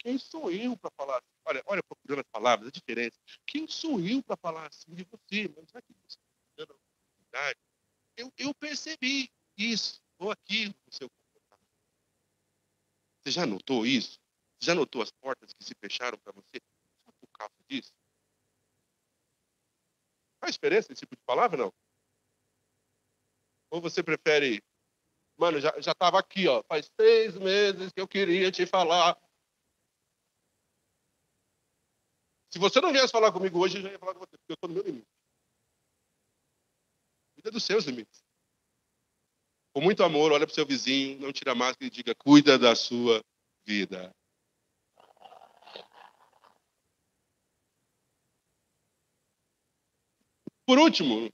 quem 0.00 0.18
sou 0.18 0.50
eu 0.50 0.76
para 0.76 0.90
falar 0.96 1.18
assim? 1.18 1.26
Olha, 1.44 1.62
olha, 1.66 1.82
procurando 1.84 2.20
as 2.20 2.30
palavras, 2.32 2.68
a 2.68 2.72
diferença. 2.72 3.16
Quem 3.46 3.68
sou 3.68 4.00
eu 4.00 4.20
para 4.20 4.36
falar 4.36 4.66
assim 4.66 4.92
de 4.94 5.04
você? 5.04 5.48
Mas 5.56 5.70
será 5.70 5.80
que 5.82 5.92
você 5.92 6.18
está 6.18 6.66
dando 6.66 6.74
eu, 8.16 8.32
eu 8.36 8.52
percebi 8.54 9.30
isso 9.56 10.02
ou 10.18 10.32
aquilo 10.32 10.74
no 10.86 10.92
seu 10.92 11.08
você 13.22 13.30
já 13.30 13.46
notou 13.46 13.86
isso? 13.86 14.18
Já 14.60 14.74
notou 14.74 15.02
as 15.02 15.10
portas 15.12 15.52
que 15.52 15.62
se 15.62 15.74
fecharam 15.78 16.18
para 16.18 16.32
você 16.32 16.58
só 17.04 17.12
por 17.20 17.28
causa 17.32 17.54
disso? 17.68 17.92
Faz 20.40 20.54
diferença 20.54 20.92
esse 20.92 21.00
tipo 21.00 21.14
de 21.14 21.22
palavra, 21.24 21.56
não? 21.56 21.72
Ou 23.70 23.80
você 23.80 24.02
prefere, 24.02 24.62
mano, 25.38 25.60
já 25.60 25.72
estava 25.78 26.18
aqui, 26.18 26.48
ó, 26.48 26.62
faz 26.64 26.90
seis 26.98 27.36
meses 27.36 27.92
que 27.92 28.00
eu 28.00 28.08
queria 28.08 28.50
te 28.50 28.66
falar. 28.66 29.16
Se 32.52 32.58
você 32.58 32.80
não 32.80 32.92
viesse 32.92 33.12
falar 33.12 33.30
comigo 33.32 33.60
hoje, 33.60 33.78
eu 33.78 33.82
já 33.82 33.90
ia 33.92 33.98
falar 33.98 34.14
com 34.14 34.20
você, 34.20 34.36
porque 34.38 34.52
eu 34.52 34.54
estou 34.54 34.68
no 34.68 34.74
meu 34.74 34.84
limite. 34.84 35.06
Cuida 37.34 37.50
dos 37.52 37.62
seus 37.64 37.84
limites 37.84 38.24
com 39.72 39.80
muito 39.80 40.02
amor, 40.02 40.32
olha 40.32 40.46
para 40.46 40.52
o 40.52 40.54
seu 40.54 40.66
vizinho, 40.66 41.20
não 41.20 41.32
tira 41.32 41.52
a 41.52 41.54
máscara 41.54 41.86
e 41.86 41.90
diga: 41.90 42.14
cuida 42.14 42.58
da 42.58 42.74
sua 42.74 43.20
vida. 43.64 44.14
Por 50.70 50.78
último, 50.78 51.28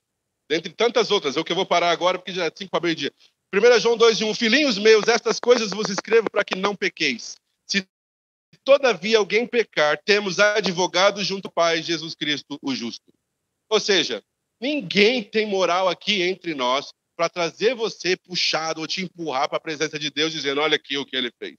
dentre 0.49 0.73
tantas 0.73 1.11
outras, 1.11 1.37
é 1.37 1.41
o 1.41 1.45
que 1.45 1.53
eu 1.53 1.57
vou 1.57 1.67
parar 1.67 1.91
agora, 1.91 2.17
porque 2.17 2.33
já 2.33 2.47
é 2.47 2.51
5 2.51 2.71
para 2.71 2.81
meio-dia. 2.81 3.13
1 3.55 3.81
João 3.81 3.95
2, 3.95 4.23
1. 4.23 4.35
Filhinhos 4.35 4.79
meus, 4.79 5.07
estas 5.09 5.39
coisas 5.39 5.73
vos 5.73 5.91
escrevo 5.91 6.31
para 6.31 6.43
que 6.43 6.55
não 6.55 6.75
pequeis. 6.75 7.37
Se 7.67 7.87
todavia 8.65 9.19
alguém 9.19 9.47
pecar, 9.47 10.01
temos 10.03 10.41
advogado 10.41 11.23
junto 11.23 11.49
ao 11.49 11.53
Pai, 11.53 11.83
Jesus 11.83 12.15
Cristo, 12.15 12.59
o 12.63 12.75
justo. 12.75 13.13
Ou 13.69 13.79
seja, 13.79 14.25
ninguém 14.59 15.23
tem 15.23 15.45
moral 15.45 15.87
aqui 15.87 16.23
entre 16.23 16.55
nós 16.55 16.95
para 17.15 17.29
trazer 17.29 17.75
você 17.75 18.17
puxado 18.17 18.81
ou 18.81 18.87
te 18.87 19.03
empurrar 19.03 19.51
para 19.51 19.59
a 19.59 19.61
presença 19.61 19.99
de 19.99 20.11
Deus, 20.11 20.33
dizendo: 20.33 20.63
Olha 20.63 20.77
aqui 20.77 20.97
o 20.97 21.05
que 21.05 21.15
ele 21.15 21.31
fez. 21.39 21.59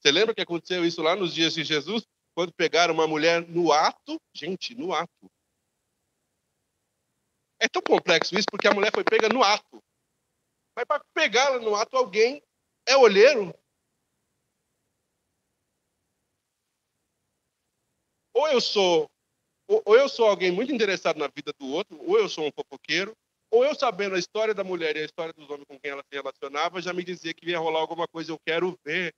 Você 0.00 0.10
lembra 0.10 0.34
que 0.34 0.42
aconteceu 0.42 0.84
isso 0.84 1.00
lá 1.00 1.14
nos 1.14 1.32
dias 1.32 1.54
de 1.54 1.62
Jesus? 1.62 2.02
Quando 2.34 2.52
pegaram 2.52 2.92
uma 2.92 3.06
mulher 3.06 3.46
no 3.46 3.70
ato? 3.70 4.20
Gente, 4.34 4.74
no 4.74 4.92
ato. 4.92 5.30
É 7.62 7.68
tão 7.68 7.80
complexo 7.80 8.34
isso 8.34 8.48
porque 8.50 8.66
a 8.66 8.74
mulher 8.74 8.92
foi 8.92 9.04
pega 9.04 9.28
no 9.28 9.40
ato. 9.40 9.80
Mas 10.74 10.84
para 10.84 11.00
pegá-la 11.14 11.60
no 11.60 11.76
ato, 11.76 11.96
alguém 11.96 12.42
é 12.84 12.96
olheiro. 12.96 13.54
Ou 18.34 18.48
eu 18.48 18.60
sou 18.60 19.08
ou 19.68 19.96
eu 19.96 20.08
sou 20.08 20.26
alguém 20.26 20.50
muito 20.50 20.72
interessado 20.72 21.18
na 21.18 21.28
vida 21.28 21.52
do 21.58 21.66
outro, 21.68 21.96
ou 22.02 22.18
eu 22.18 22.28
sou 22.28 22.46
um 22.46 22.50
fofoqueiro, 22.52 23.16
ou 23.48 23.64
eu 23.64 23.74
sabendo 23.76 24.16
a 24.16 24.18
história 24.18 24.52
da 24.52 24.64
mulher 24.64 24.96
e 24.96 25.00
a 25.00 25.04
história 25.04 25.32
dos 25.32 25.48
homens 25.48 25.64
com 25.66 25.78
quem 25.78 25.92
ela 25.92 26.02
se 26.02 26.14
relacionava, 26.14 26.82
já 26.82 26.92
me 26.92 27.04
dizia 27.04 27.32
que 27.32 27.48
ia 27.48 27.60
rolar 27.60 27.78
alguma 27.78 28.08
coisa, 28.08 28.32
eu 28.32 28.38
quero 28.44 28.76
ver. 28.84 29.14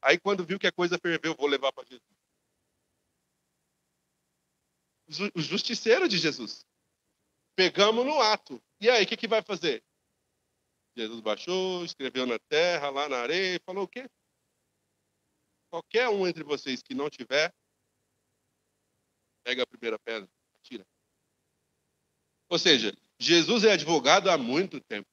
Aí 0.00 0.18
quando 0.18 0.46
viu 0.46 0.60
que 0.60 0.66
a 0.68 0.72
coisa 0.72 0.96
ferveu, 0.96 1.34
vou 1.34 1.48
levar 1.48 1.72
para 1.72 1.84
Jesus. 1.84 2.21
O 5.34 5.40
justiceiro 5.40 6.08
de 6.08 6.18
Jesus. 6.18 6.64
Pegamos 7.54 8.04
no 8.04 8.20
ato. 8.20 8.62
E 8.80 8.88
aí, 8.88 9.04
o 9.04 9.06
que, 9.06 9.16
que 9.16 9.28
vai 9.28 9.42
fazer? 9.42 9.82
Jesus 10.96 11.20
baixou, 11.20 11.84
escreveu 11.84 12.26
na 12.26 12.38
terra, 12.38 12.90
lá 12.90 13.08
na 13.08 13.18
areia, 13.18 13.60
falou 13.64 13.84
o 13.84 13.88
quê? 13.88 14.08
Qualquer 15.70 16.08
um 16.08 16.26
entre 16.26 16.44
vocês 16.44 16.82
que 16.82 16.94
não 16.94 17.08
tiver, 17.08 17.52
pega 19.42 19.62
a 19.62 19.66
primeira 19.66 19.98
pedra, 19.98 20.28
tira. 20.62 20.86
Ou 22.50 22.58
seja, 22.58 22.94
Jesus 23.18 23.64
é 23.64 23.72
advogado 23.72 24.30
há 24.30 24.36
muito 24.36 24.80
tempo. 24.80 25.08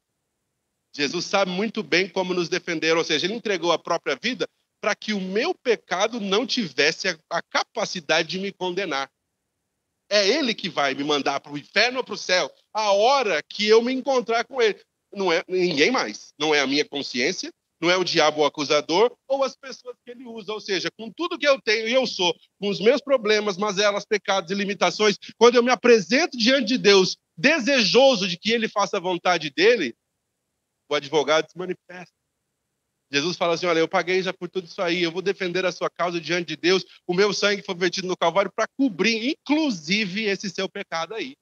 Jesus 0.93 1.26
sabe 1.26 1.52
muito 1.52 1.82
bem 1.82 2.10
como 2.10 2.34
nos 2.34 2.50
defender, 2.50 2.97
ou 2.97 3.04
seja, 3.04 3.26
ele 3.26 3.36
entregou 3.36 3.72
a 3.72 3.80
própria 3.80 4.18
vida 4.22 4.47
para 4.82 4.95
que 4.95 5.14
o 5.14 5.22
meu 5.22 5.54
pecado 5.54 6.20
não 6.20 6.45
tivesse 6.45 7.08
a 7.30 7.41
capacidade 7.41 8.30
de 8.30 8.39
me 8.39 8.52
condenar. 8.52 9.10
É 10.10 10.28
Ele 10.28 10.53
que 10.53 10.70
vai 10.70 10.93
me 10.93 11.03
mandar 11.03 11.39
para 11.39 11.51
o 11.51 11.57
inferno 11.57 11.99
ou 11.99 12.03
para 12.03 12.16
o 12.16 12.18
céu, 12.18 12.51
a 12.74 12.91
hora 12.91 13.41
que 13.47 13.68
eu 13.68 13.82
me 13.82 13.93
encontrar 13.93 14.43
com 14.45 14.62
Ele. 14.62 14.80
Não 15.14 15.32
é 15.32 15.43
ninguém 15.47 15.91
mais. 15.91 16.34
Não 16.39 16.53
é 16.53 16.60
a 16.60 16.68
minha 16.68 16.86
consciência, 16.86 17.51
não 17.82 17.89
é 17.89 17.97
o 17.97 18.03
diabo 18.03 18.41
o 18.41 18.45
acusador 18.45 19.16
ou 19.28 19.43
as 19.43 19.55
pessoas 19.55 19.95
que 20.03 20.12
ele 20.12 20.26
usa. 20.26 20.53
Ou 20.53 20.60
seja, 20.60 20.89
com 20.97 21.12
tudo 21.12 21.38
que 21.38 21.47
eu 21.47 21.60
tenho 21.62 21.88
e 21.88 21.93
eu 21.93 22.05
sou, 22.05 22.36
com 22.60 22.70
os 22.70 22.80
meus 22.80 23.01
problemas, 23.01 23.57
mazelas, 23.57 24.05
pecados 24.05 24.51
e 24.51 24.55
limitações, 24.55 25.18
quando 25.38 25.55
eu 25.55 25.64
me 25.64 25.72
apresento 25.72 26.38
diante 26.38 26.68
de 26.68 26.78
Deus, 26.78 27.18
desejoso 27.38 28.28
de 28.28 28.38
que 28.38 28.51
ele 28.51 28.68
faça 28.68 28.97
a 28.97 29.01
vontade 29.01 29.49
dele, 29.49 29.95
o 30.89 30.95
advogado 30.95 31.49
se 31.49 31.57
manifesta. 31.57 32.18
Jesus 33.12 33.38
fala 33.38 33.55
assim: 33.55 33.66
Olha, 33.66 33.80
eu 33.80 33.88
paguei 33.88 34.22
já 34.22 34.32
por 34.32 34.47
tudo 34.49 34.66
isso 34.66 34.82
aí, 34.82 35.01
eu 35.01 35.12
vou 35.12 35.22
defender 35.22 35.66
a 35.66 35.72
sua 35.72 35.89
causa 35.89 36.20
diante 36.20 36.49
de 36.49 36.55
Deus. 36.55 36.86
O 37.07 37.14
meu 37.14 37.34
sangue 37.34 37.64
foi 37.64 37.76
vertido 37.76 38.07
no 38.07 38.18
Calvário 38.18 38.51
para 38.55 38.68
cobrir, 38.78 39.30
inclusive, 39.30 40.26
esse 40.26 40.49
seu 40.49 40.70
pecado 40.70 41.16
aí. 41.16 41.36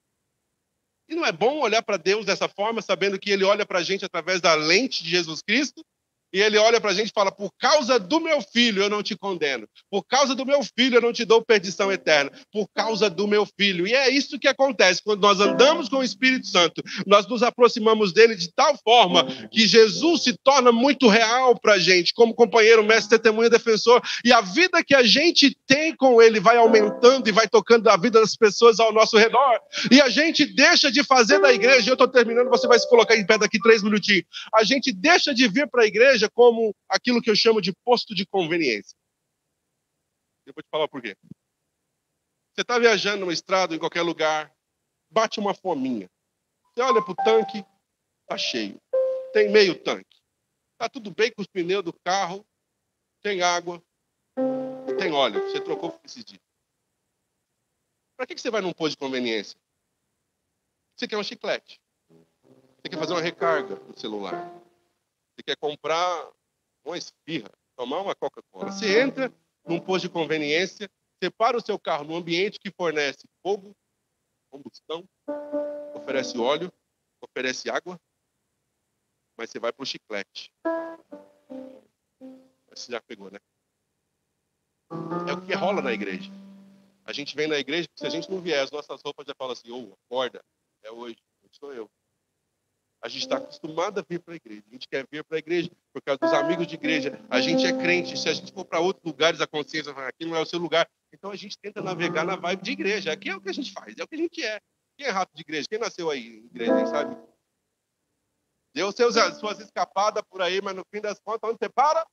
E 1.08 1.14
não 1.14 1.24
é 1.24 1.32
bom 1.32 1.60
olhar 1.60 1.82
para 1.82 1.96
Deus 1.96 2.26
dessa 2.26 2.48
forma, 2.48 2.82
sabendo 2.82 3.18
que 3.18 3.30
Ele 3.30 3.44
olha 3.44 3.64
para 3.64 3.78
a 3.78 3.82
gente 3.82 4.04
através 4.04 4.40
da 4.40 4.54
lente 4.54 5.02
de 5.02 5.10
Jesus 5.10 5.40
Cristo? 5.42 5.82
E 6.32 6.40
ele 6.40 6.58
olha 6.58 6.80
para 6.80 6.90
a 6.90 6.94
gente 6.94 7.08
e 7.08 7.12
fala: 7.14 7.32
Por 7.32 7.50
causa 7.58 7.98
do 7.98 8.20
meu 8.20 8.42
filho 8.42 8.82
eu 8.82 8.90
não 8.90 9.02
te 9.02 9.16
condeno. 9.16 9.66
Por 9.90 10.02
causa 10.04 10.34
do 10.34 10.44
meu 10.44 10.62
filho 10.62 10.96
eu 10.96 11.00
não 11.00 11.12
te 11.12 11.24
dou 11.24 11.42
perdição 11.42 11.90
eterna. 11.90 12.30
Por 12.52 12.68
causa 12.74 13.08
do 13.08 13.26
meu 13.26 13.46
filho. 13.46 13.86
E 13.86 13.94
é 13.94 14.10
isso 14.10 14.38
que 14.38 14.48
acontece 14.48 15.02
quando 15.02 15.22
nós 15.22 15.40
andamos 15.40 15.88
com 15.88 15.96
o 15.96 16.04
Espírito 16.04 16.46
Santo. 16.46 16.82
Nós 17.06 17.26
nos 17.26 17.42
aproximamos 17.42 18.12
dele 18.12 18.34
de 18.34 18.52
tal 18.52 18.76
forma 18.84 19.24
que 19.50 19.66
Jesus 19.66 20.24
se 20.24 20.36
torna 20.44 20.70
muito 20.70 21.08
real 21.08 21.58
para 21.58 21.74
a 21.74 21.78
gente, 21.78 22.12
como 22.12 22.34
companheiro, 22.34 22.84
mestre, 22.84 23.18
testemunha, 23.18 23.48
defensor. 23.48 24.02
E 24.24 24.32
a 24.32 24.40
vida 24.40 24.84
que 24.84 24.94
a 24.94 25.02
gente 25.02 25.56
tem 25.66 25.96
com 25.96 26.20
ele 26.20 26.40
vai 26.40 26.56
aumentando 26.56 27.28
e 27.28 27.32
vai 27.32 27.48
tocando 27.48 27.88
a 27.88 27.96
vida 27.96 28.20
das 28.20 28.36
pessoas 28.36 28.78
ao 28.78 28.92
nosso 28.92 29.16
redor. 29.16 29.60
E 29.90 30.00
a 30.00 30.08
gente 30.08 30.44
deixa 30.44 30.92
de 30.92 31.02
fazer 31.04 31.40
da 31.40 31.52
igreja. 31.52 31.90
Eu 31.90 31.94
estou 31.94 32.08
terminando, 32.08 32.48
você 32.48 32.66
vai 32.66 32.78
se 32.78 32.88
colocar 32.88 33.16
em 33.16 33.26
pé 33.26 33.38
daqui 33.38 33.58
três 33.58 33.82
minutinhos. 33.82 34.24
A 34.54 34.62
gente 34.62 34.92
deixa 34.92 35.34
de 35.34 35.48
vir 35.48 35.68
para 35.68 35.84
a 35.84 35.86
igreja 35.86 36.17
igreja 36.18 36.30
como 36.30 36.74
aquilo 36.88 37.22
que 37.22 37.30
eu 37.30 37.36
chamo 37.36 37.60
de 37.60 37.72
posto 37.84 38.14
de 38.14 38.26
conveniência. 38.26 38.96
Eu 40.44 40.52
vou 40.52 40.62
te 40.62 40.68
falar 40.70 40.88
por 40.88 41.00
quê. 41.00 41.16
Você 42.52 42.62
está 42.62 42.78
viajando 42.78 43.20
numa 43.20 43.32
estrada, 43.32 43.74
em 43.74 43.78
qualquer 43.78 44.02
lugar, 44.02 44.52
bate 45.10 45.38
uma 45.38 45.54
fominha. 45.54 46.10
Você 46.74 46.82
olha 46.82 47.02
para 47.02 47.12
o 47.12 47.16
tanque, 47.16 47.64
está 48.22 48.36
cheio. 48.36 48.80
Tem 49.32 49.50
meio 49.50 49.78
tanque. 49.82 50.18
Está 50.72 50.88
tudo 50.88 51.10
bem 51.10 51.32
com 51.32 51.42
os 51.42 51.46
pneus 51.46 51.84
do 51.84 51.92
carro, 51.92 52.44
tem 53.22 53.42
água 53.42 53.82
tem 54.98 55.12
óleo. 55.12 55.40
Você 55.42 55.60
trocou 55.60 55.98
esses 56.04 56.24
dias. 56.24 56.42
Para 58.16 58.26
que 58.26 58.36
você 58.36 58.50
vai 58.50 58.60
num 58.60 58.72
posto 58.72 58.90
de 58.90 58.96
conveniência? 58.96 59.58
Você 60.96 61.06
quer 61.06 61.16
um 61.16 61.22
chiclete. 61.22 61.80
Você 62.08 62.88
quer 62.90 62.98
fazer 62.98 63.12
uma 63.12 63.22
recarga 63.22 63.76
no 63.76 63.96
celular. 63.96 64.50
Você 65.38 65.44
quer 65.44 65.56
comprar 65.56 66.32
uma 66.84 66.98
esfirra, 66.98 67.48
tomar 67.76 68.00
uma 68.00 68.12
Coca-Cola. 68.12 68.72
Você 68.72 69.00
entra 69.00 69.32
num 69.64 69.78
posto 69.78 70.08
de 70.08 70.12
conveniência, 70.12 70.90
separa 71.22 71.56
o 71.56 71.60
seu 71.60 71.78
carro 71.78 72.02
num 72.02 72.16
ambiente 72.16 72.58
que 72.58 72.72
fornece 72.72 73.24
fogo, 73.40 73.72
combustão, 74.50 75.08
oferece 75.94 76.36
óleo, 76.36 76.72
oferece 77.20 77.70
água, 77.70 78.00
mas 79.36 79.48
você 79.48 79.60
vai 79.60 79.72
para 79.72 79.84
o 79.84 79.86
chiclete. 79.86 80.52
Você 82.70 82.90
já 82.90 83.00
pegou, 83.00 83.30
né? 83.30 83.38
É 85.28 85.32
o 85.32 85.46
que 85.46 85.54
rola 85.54 85.80
na 85.80 85.92
igreja. 85.92 86.32
A 87.04 87.12
gente 87.12 87.36
vem 87.36 87.46
na 87.46 87.58
igreja, 87.58 87.88
se 87.94 88.04
a 88.04 88.10
gente 88.10 88.28
não 88.28 88.40
vier, 88.40 88.60
as 88.60 88.72
nossas 88.72 89.00
roupas 89.04 89.24
já 89.24 89.34
falam 89.36 89.52
assim, 89.52 89.70
ô, 89.70 89.90
oh, 89.90 89.94
acorda, 90.04 90.44
é 90.82 90.90
hoje, 90.90 91.16
sou 91.52 91.72
eu. 91.72 91.88
A 93.00 93.08
gente 93.08 93.22
está 93.22 93.36
acostumado 93.36 94.00
a 94.00 94.04
vir 94.08 94.20
para 94.20 94.34
a 94.34 94.36
igreja. 94.36 94.62
A 94.66 94.72
gente 94.72 94.88
quer 94.88 95.06
vir 95.10 95.22
para 95.24 95.36
a 95.36 95.38
igreja 95.38 95.70
por 95.92 96.02
causa 96.02 96.18
dos 96.18 96.32
amigos 96.32 96.66
de 96.66 96.74
igreja. 96.74 97.24
A 97.30 97.40
gente 97.40 97.64
é 97.64 97.72
crente. 97.72 98.18
Se 98.18 98.28
a 98.28 98.32
gente 98.32 98.52
for 98.52 98.64
para 98.64 98.80
outros 98.80 99.04
lugares, 99.04 99.40
a 99.40 99.46
consciência 99.46 99.94
fala, 99.94 100.08
aqui 100.08 100.24
não 100.24 100.34
é 100.34 100.40
o 100.40 100.46
seu 100.46 100.58
lugar. 100.58 100.88
Então 101.12 101.30
a 101.30 101.36
gente 101.36 101.56
tenta 101.58 101.80
navegar 101.80 102.24
na 102.24 102.34
vibe 102.34 102.62
de 102.62 102.72
igreja. 102.72 103.12
Aqui 103.12 103.30
é 103.30 103.36
o 103.36 103.40
que 103.40 103.48
a 103.48 103.52
gente 103.52 103.72
faz, 103.72 103.96
é 103.96 104.02
o 104.02 104.08
que 104.08 104.16
a 104.16 104.18
gente 104.18 104.44
é. 104.44 104.60
Quem 104.96 105.06
é 105.06 105.10
rato 105.10 105.32
de 105.32 105.42
igreja? 105.42 105.68
Quem 105.68 105.78
nasceu 105.78 106.10
aí 106.10 106.40
em 106.40 106.46
igreja, 106.46 106.86
sabe? 106.86 107.16
Deu 108.74 108.90
seus, 108.90 109.14
suas 109.38 109.60
escapadas 109.60 110.22
por 110.28 110.42
aí, 110.42 110.60
mas 110.60 110.74
no 110.74 110.84
fim 110.92 111.00
das 111.00 111.20
contas, 111.20 111.48
onde 111.48 111.58
você 111.58 111.68
para? 111.68 112.04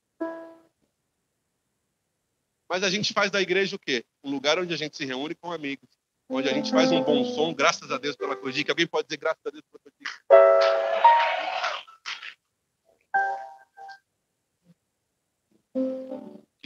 Mas 2.70 2.84
a 2.84 2.90
gente 2.90 3.14
faz 3.14 3.32
da 3.32 3.42
igreja 3.42 3.76
o 3.76 3.80
quê? 3.80 4.06
Um 4.24 4.32
lugar 4.32 4.60
onde 4.60 4.74
a 4.74 4.78
gente 4.78 4.96
se 4.96 5.06
reúne 5.06 5.36
com 5.36 5.52
amigos, 5.52 5.90
onde 6.30 6.50
a 6.50 6.54
gente 6.54 6.72
faz 6.72 6.92
um 6.92 7.02
bom 7.02 7.24
som, 7.26 7.54
graças 7.54 7.92
a 7.92 7.98
Deus 7.98 8.16
pela 8.16 8.36
Cogic. 8.36 8.70
Alguém 8.70 8.88
pode 8.88 9.08
dizer 9.08 9.18
graças 9.18 9.42
a 9.46 9.50
Deus 9.50 9.64
pela 9.72 9.82
Cogic? 9.84 10.06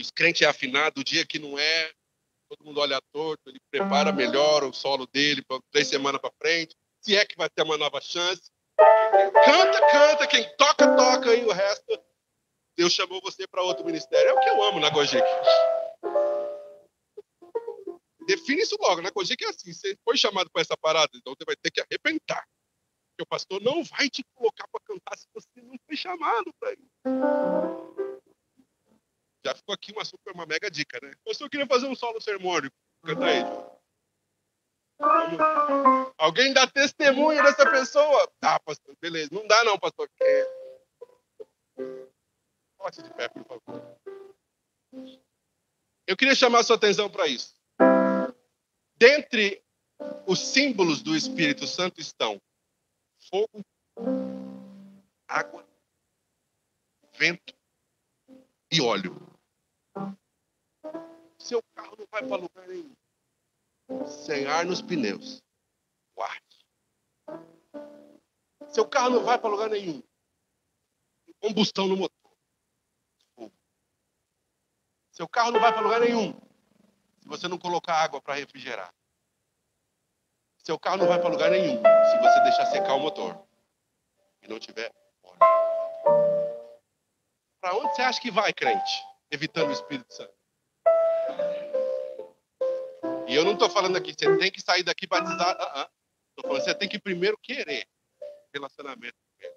Os 0.00 0.10
crentes 0.10 0.42
é 0.42 0.46
afinado, 0.46 1.00
o 1.00 1.04
dia 1.04 1.26
que 1.26 1.38
não 1.38 1.58
é, 1.58 1.90
todo 2.48 2.64
mundo 2.64 2.80
olha 2.80 3.00
torto, 3.12 3.50
ele 3.50 3.60
prepara 3.70 4.12
melhor 4.12 4.64
o 4.64 4.72
solo 4.72 5.06
dele 5.06 5.42
para 5.42 5.60
três 5.70 5.88
semanas 5.88 6.20
para 6.20 6.32
frente, 6.40 6.74
se 7.00 7.16
é 7.16 7.24
que 7.24 7.36
vai 7.36 7.48
ter 7.50 7.62
uma 7.62 7.76
nova 7.76 8.00
chance. 8.00 8.50
Canta, 9.44 9.90
canta, 9.90 10.26
quem 10.26 10.44
toca, 10.56 10.96
toca, 10.96 11.34
e 11.34 11.44
o 11.44 11.52
resto, 11.52 12.02
Deus 12.76 12.92
chamou 12.92 13.20
você 13.20 13.46
para 13.46 13.62
outro 13.62 13.84
ministério. 13.84 14.30
É 14.30 14.32
o 14.32 14.40
que 14.40 14.48
eu 14.48 14.62
amo 14.62 14.80
na 14.80 14.88
Gojic. 14.88 15.22
Define 18.30 18.62
isso 18.62 18.76
logo. 18.80 19.02
Na 19.02 19.10
Cogic 19.10 19.44
é 19.44 19.48
assim: 19.48 19.72
você 19.72 19.98
foi 20.04 20.16
chamado 20.16 20.48
para 20.50 20.62
essa 20.62 20.76
parada, 20.76 21.10
então 21.14 21.34
você 21.34 21.44
vai 21.44 21.56
ter 21.56 21.70
que 21.72 21.80
arrebentar. 21.80 22.46
Porque 23.10 23.24
o 23.24 23.26
pastor 23.26 23.60
não 23.60 23.82
vai 23.82 24.08
te 24.08 24.22
colocar 24.34 24.68
para 24.68 24.80
cantar 24.84 25.18
se 25.18 25.26
você 25.34 25.60
não 25.60 25.74
foi 25.84 25.96
chamado 25.96 26.54
para 26.60 26.72
isso. 26.72 26.90
Já 29.44 29.54
ficou 29.54 29.74
aqui 29.74 29.90
uma 29.90 30.04
super, 30.04 30.32
uma 30.32 30.46
mega 30.46 30.70
dica, 30.70 31.00
né? 31.02 31.12
Eu 31.26 31.34
só 31.34 31.48
queria 31.48 31.66
fazer 31.66 31.88
um 31.88 31.94
solo 31.96 32.20
sermônico. 32.20 32.76
Canta 33.04 33.24
aí, 33.24 33.42
Vamos. 35.00 36.12
Alguém 36.18 36.52
dá 36.52 36.66
testemunho 36.68 37.42
dessa 37.42 37.68
pessoa? 37.68 38.30
Tá, 38.38 38.60
pastor, 38.60 38.94
beleza. 39.00 39.30
Não 39.32 39.44
dá 39.46 39.64
não, 39.64 39.78
pastor. 39.78 40.08
É... 40.20 40.60
De 42.90 43.14
pé, 43.14 43.28
por 43.28 43.44
favor. 43.44 43.98
Eu 46.06 46.16
queria 46.16 46.34
chamar 46.34 46.60
a 46.60 46.62
sua 46.62 46.76
atenção 46.76 47.10
para 47.10 47.26
isso. 47.26 47.59
Dentre 49.00 49.64
os 50.26 50.38
símbolos 50.38 51.00
do 51.00 51.16
Espírito 51.16 51.66
Santo 51.66 52.02
estão 52.02 52.38
fogo, 53.30 53.64
água, 55.26 55.66
vento 57.14 57.54
e 58.70 58.78
óleo. 58.82 59.16
Seu 61.38 61.62
carro 61.74 61.96
não 61.98 62.06
vai 62.10 62.28
para 62.28 62.36
lugar 62.36 62.68
nenhum. 62.68 62.94
Sem 64.06 64.46
ar 64.46 64.66
nos 64.66 64.82
pneus. 64.82 65.42
Guarde. 66.14 66.66
Seu 68.68 68.86
carro 68.86 69.08
não 69.08 69.24
vai 69.24 69.38
para 69.38 69.48
lugar 69.48 69.70
nenhum. 69.70 70.02
Combustão 71.40 71.88
no 71.88 71.96
motor. 71.96 72.36
Fogo. 73.34 73.56
Seu 75.10 75.26
carro 75.26 75.52
não 75.52 75.60
vai 75.60 75.72
para 75.72 75.80
lugar 75.80 76.00
nenhum 76.00 76.49
você 77.30 77.46
não 77.46 77.56
colocar 77.56 77.94
água 77.94 78.20
para 78.20 78.34
refrigerar. 78.34 78.92
Seu 80.58 80.78
carro 80.78 80.98
não 80.98 81.06
vai 81.06 81.18
para 81.18 81.30
lugar 81.30 81.50
nenhum 81.50 81.76
se 81.76 82.18
você 82.18 82.40
deixar 82.40 82.66
secar 82.66 82.94
o 82.94 83.00
motor 83.00 83.40
e 84.42 84.48
não 84.48 84.58
tiver 84.58 84.92
óleo. 85.22 85.38
Para 87.60 87.76
onde 87.76 87.94
você 87.94 88.02
acha 88.02 88.20
que 88.20 88.30
vai, 88.30 88.52
crente? 88.52 89.02
Evitando 89.30 89.68
o 89.68 89.72
Espírito 89.72 90.12
Santo. 90.12 90.34
E 93.28 93.34
eu 93.34 93.44
não 93.44 93.52
estou 93.52 93.70
falando 93.70 93.96
aqui, 93.96 94.12
você 94.12 94.36
tem 94.36 94.50
que 94.50 94.60
sair 94.60 94.82
daqui 94.82 95.06
batizado. 95.06 95.62
Estou 95.62 95.70
uh 95.70 95.84
-uh. 95.84 96.42
falando, 96.42 96.64
você 96.64 96.74
tem 96.74 96.88
que 96.88 96.98
primeiro 96.98 97.38
querer 97.38 97.86
relacionamento 98.52 99.14
com 99.14 99.46
ele. 99.46 99.54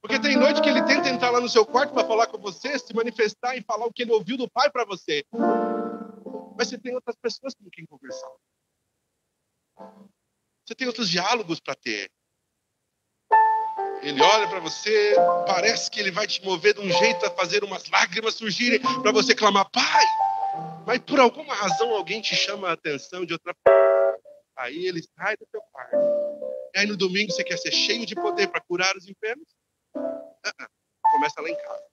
Porque 0.00 0.20
tem 0.20 0.36
noite 0.36 0.62
que 0.62 0.68
ele 0.68 0.82
tenta 0.82 1.08
entrar 1.08 1.30
lá 1.30 1.40
no 1.40 1.48
seu 1.48 1.66
quarto 1.66 1.92
para 1.92 2.06
falar 2.06 2.28
com 2.28 2.38
você, 2.38 2.78
se 2.78 2.94
manifestar 2.94 3.56
e 3.56 3.62
falar 3.62 3.86
o 3.86 3.92
que 3.92 4.02
ele 4.02 4.12
ouviu 4.12 4.36
do 4.36 4.48
pai 4.48 4.70
para 4.70 4.84
você. 4.84 5.24
Mas 6.56 6.68
você 6.68 6.78
tem 6.78 6.94
outras 6.94 7.16
pessoas 7.16 7.54
com 7.54 7.68
quem 7.70 7.86
conversar. 7.86 8.30
Você 10.64 10.74
tem 10.74 10.86
outros 10.86 11.08
diálogos 11.08 11.60
para 11.60 11.74
ter. 11.74 12.10
Ele 14.02 14.20
olha 14.20 14.48
para 14.48 14.58
você, 14.58 15.14
parece 15.46 15.90
que 15.90 16.00
ele 16.00 16.10
vai 16.10 16.26
te 16.26 16.44
mover 16.44 16.74
de 16.74 16.80
um 16.80 16.90
jeito 16.90 17.24
a 17.24 17.30
fazer 17.30 17.62
umas 17.62 17.88
lágrimas 17.88 18.34
surgirem 18.34 18.80
para 18.80 19.12
você 19.12 19.34
clamar, 19.34 19.70
Pai! 19.70 20.04
Mas 20.86 20.98
por 20.98 21.20
alguma 21.20 21.54
razão 21.54 21.94
alguém 21.94 22.20
te 22.20 22.34
chama 22.34 22.68
a 22.68 22.72
atenção 22.72 23.24
de 23.24 23.32
outra 23.32 23.54
forma. 23.62 24.18
Aí 24.56 24.86
ele 24.86 25.02
sai 25.16 25.36
do 25.36 25.46
teu 25.46 25.62
quarto. 25.70 25.96
E 26.74 26.80
aí 26.80 26.86
no 26.86 26.96
domingo 26.96 27.30
você 27.30 27.44
quer 27.44 27.56
ser 27.56 27.72
cheio 27.72 28.04
de 28.04 28.14
poder 28.14 28.48
para 28.48 28.60
curar 28.60 28.94
os 28.96 29.08
enfermos? 29.08 29.46
Uh 29.94 30.00
-uh. 30.00 30.68
Começa 31.12 31.40
lá 31.40 31.48
em 31.48 31.56
casa 31.56 31.91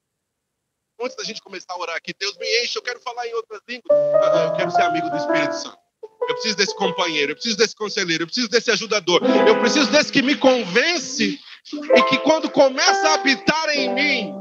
antes 1.00 1.16
da 1.16 1.24
gente 1.24 1.40
começar 1.40 1.72
a 1.72 1.78
orar 1.78 1.96
aqui, 1.96 2.14
Deus 2.18 2.36
me 2.36 2.46
enche, 2.62 2.78
eu 2.78 2.82
quero 2.82 3.00
falar 3.00 3.26
em 3.26 3.34
outras 3.34 3.60
línguas. 3.68 3.90
Eu 3.90 4.52
quero 4.56 4.70
ser 4.70 4.82
amigo 4.82 5.08
do 5.10 5.16
Espírito 5.16 5.54
Santo. 5.54 5.78
eu 6.02 6.34
preciso 6.34 6.56
desse 6.56 6.76
companheiro, 6.76 7.32
eu 7.32 7.36
preciso 7.36 7.56
desse 7.56 7.74
conselheiro, 7.74 8.22
eu 8.22 8.26
preciso 8.26 8.48
desse 8.48 8.70
ajudador, 8.70 9.20
eu 9.46 9.58
preciso 9.60 9.90
desse 9.90 10.12
que 10.12 10.22
me 10.22 10.36
convence 10.36 11.38
e 11.72 12.02
que 12.04 12.18
quando 12.18 12.50
começa 12.50 13.08
a 13.08 13.14
habitar 13.14 13.68
em 13.70 13.94
mim, 13.94 14.34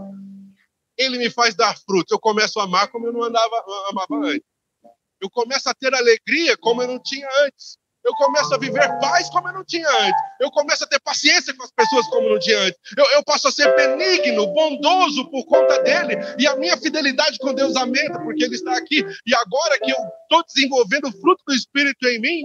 ele 0.97 1.18
me 1.18 1.30
faz 1.30 1.55
dar 1.55 1.78
frutos. 1.78 2.12
Eu 2.12 2.20
começo 2.20 2.60
a 2.60 2.64
amar 2.64 2.89
como 2.89 3.07
eu 3.07 3.14
não 3.14 3.24
andava, 3.24 3.66
amava 3.89 4.28
antes. 4.28 4.47
Eu 5.22 5.30
começo 5.30 5.70
a 5.70 5.74
ter 5.74 5.93
alegria 5.93 6.57
como 6.57 6.82
eu 6.82 6.88
não 6.88 6.99
tinha 6.99 7.28
antes. 7.45 7.78
Eu 8.10 8.16
começo 8.16 8.55
a 8.55 8.57
viver 8.57 8.88
paz 8.99 9.30
como 9.30 9.49
eu 9.49 9.53
não 9.53 9.64
tinha 9.64 9.88
antes. 9.88 10.20
Eu 10.39 10.49
começo 10.49 10.84
a 10.84 10.88
ter 10.88 10.99
paciência 10.99 11.53
com 11.55 11.64
as 11.64 11.72
pessoas 11.72 12.07
como 12.07 12.26
eu 12.26 12.34
não 12.34 12.39
tinha 12.39 12.57
antes. 12.57 12.80
Eu, 12.97 13.05
eu 13.12 13.24
passo 13.24 13.47
a 13.47 13.51
ser 13.51 13.76
benigno, 13.76 14.47
bondoso 14.47 15.30
por 15.30 15.45
conta 15.45 15.80
dele. 15.84 16.16
E 16.39 16.47
a 16.47 16.55
minha 16.55 16.76
fidelidade 16.76 17.38
com 17.38 17.53
Deus 17.53 17.76
aumenta, 17.76 18.20
porque 18.20 18.43
ele 18.43 18.55
está 18.55 18.76
aqui. 18.76 19.05
E 19.28 19.36
agora 19.36 19.80
que 19.80 19.91
eu 19.91 19.97
estou 20.24 20.43
desenvolvendo 20.43 21.05
o 21.10 21.22
fruto 21.22 21.43
do 21.45 21.53
Espírito 21.53 22.07
em 22.07 22.20
mim, 22.20 22.41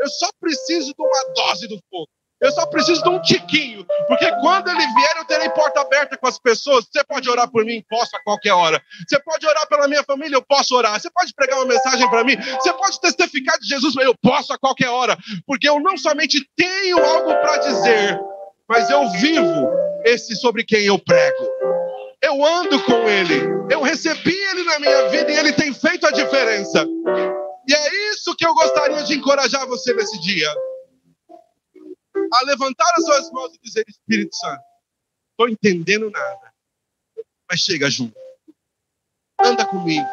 eu 0.00 0.08
só 0.08 0.28
preciso 0.40 0.92
de 0.92 1.00
uma 1.00 1.32
dose 1.32 1.68
do 1.68 1.78
fogo. 1.88 2.08
Eu 2.42 2.50
só 2.50 2.66
preciso 2.66 3.00
de 3.04 3.08
um 3.08 3.22
tiquinho, 3.22 3.86
porque 4.08 4.28
quando 4.40 4.68
ele 4.68 4.80
vier, 4.80 5.16
eu 5.16 5.24
terei 5.24 5.48
porta 5.50 5.80
aberta 5.80 6.18
com 6.18 6.26
as 6.26 6.40
pessoas. 6.40 6.84
Você 6.90 7.04
pode 7.04 7.30
orar 7.30 7.48
por 7.48 7.64
mim? 7.64 7.84
Posso 7.88 8.16
a 8.16 8.20
qualquer 8.20 8.52
hora. 8.52 8.82
Você 9.06 9.16
pode 9.20 9.46
orar 9.46 9.68
pela 9.68 9.86
minha 9.86 10.02
família? 10.02 10.34
Eu 10.34 10.42
posso 10.42 10.74
orar. 10.74 11.00
Você 11.00 11.08
pode 11.08 11.32
pregar 11.34 11.58
uma 11.58 11.66
mensagem 11.66 12.10
para 12.10 12.24
mim? 12.24 12.36
Você 12.36 12.72
pode 12.72 13.00
testificar 13.00 13.56
de 13.60 13.68
Jesus? 13.68 13.94
Eu 13.94 14.12
posso 14.20 14.52
a 14.52 14.58
qualquer 14.58 14.88
hora, 14.88 15.16
porque 15.46 15.68
eu 15.68 15.78
não 15.78 15.96
somente 15.96 16.44
tenho 16.56 16.98
algo 16.98 17.32
para 17.40 17.58
dizer, 17.58 18.20
mas 18.68 18.90
eu 18.90 19.08
vivo 19.10 19.70
esse 20.04 20.34
sobre 20.34 20.64
quem 20.64 20.84
eu 20.84 20.98
prego. 20.98 21.48
Eu 22.20 22.44
ando 22.44 22.82
com 22.82 23.08
ele, 23.08 23.40
eu 23.70 23.82
recebi 23.82 24.34
ele 24.50 24.64
na 24.64 24.80
minha 24.80 25.08
vida 25.10 25.30
e 25.30 25.36
ele 25.36 25.52
tem 25.52 25.72
feito 25.72 26.08
a 26.08 26.10
diferença. 26.10 26.84
E 27.68 27.72
é 27.72 28.10
isso 28.10 28.34
que 28.34 28.44
eu 28.44 28.52
gostaria 28.52 29.04
de 29.04 29.14
encorajar 29.14 29.64
você 29.68 29.94
nesse 29.94 30.20
dia 30.20 30.52
a 32.32 32.44
levantar 32.44 32.90
as 32.96 33.04
suas 33.04 33.30
mãos 33.30 33.54
e 33.54 33.58
dizer: 33.62 33.84
Espírito 33.88 34.34
Santo, 34.34 34.62
estou 35.30 35.48
entendendo 35.48 36.10
nada, 36.10 36.52
mas 37.50 37.60
chega 37.60 37.90
junto, 37.90 38.18
anda 39.38 39.66
comigo, 39.66 40.08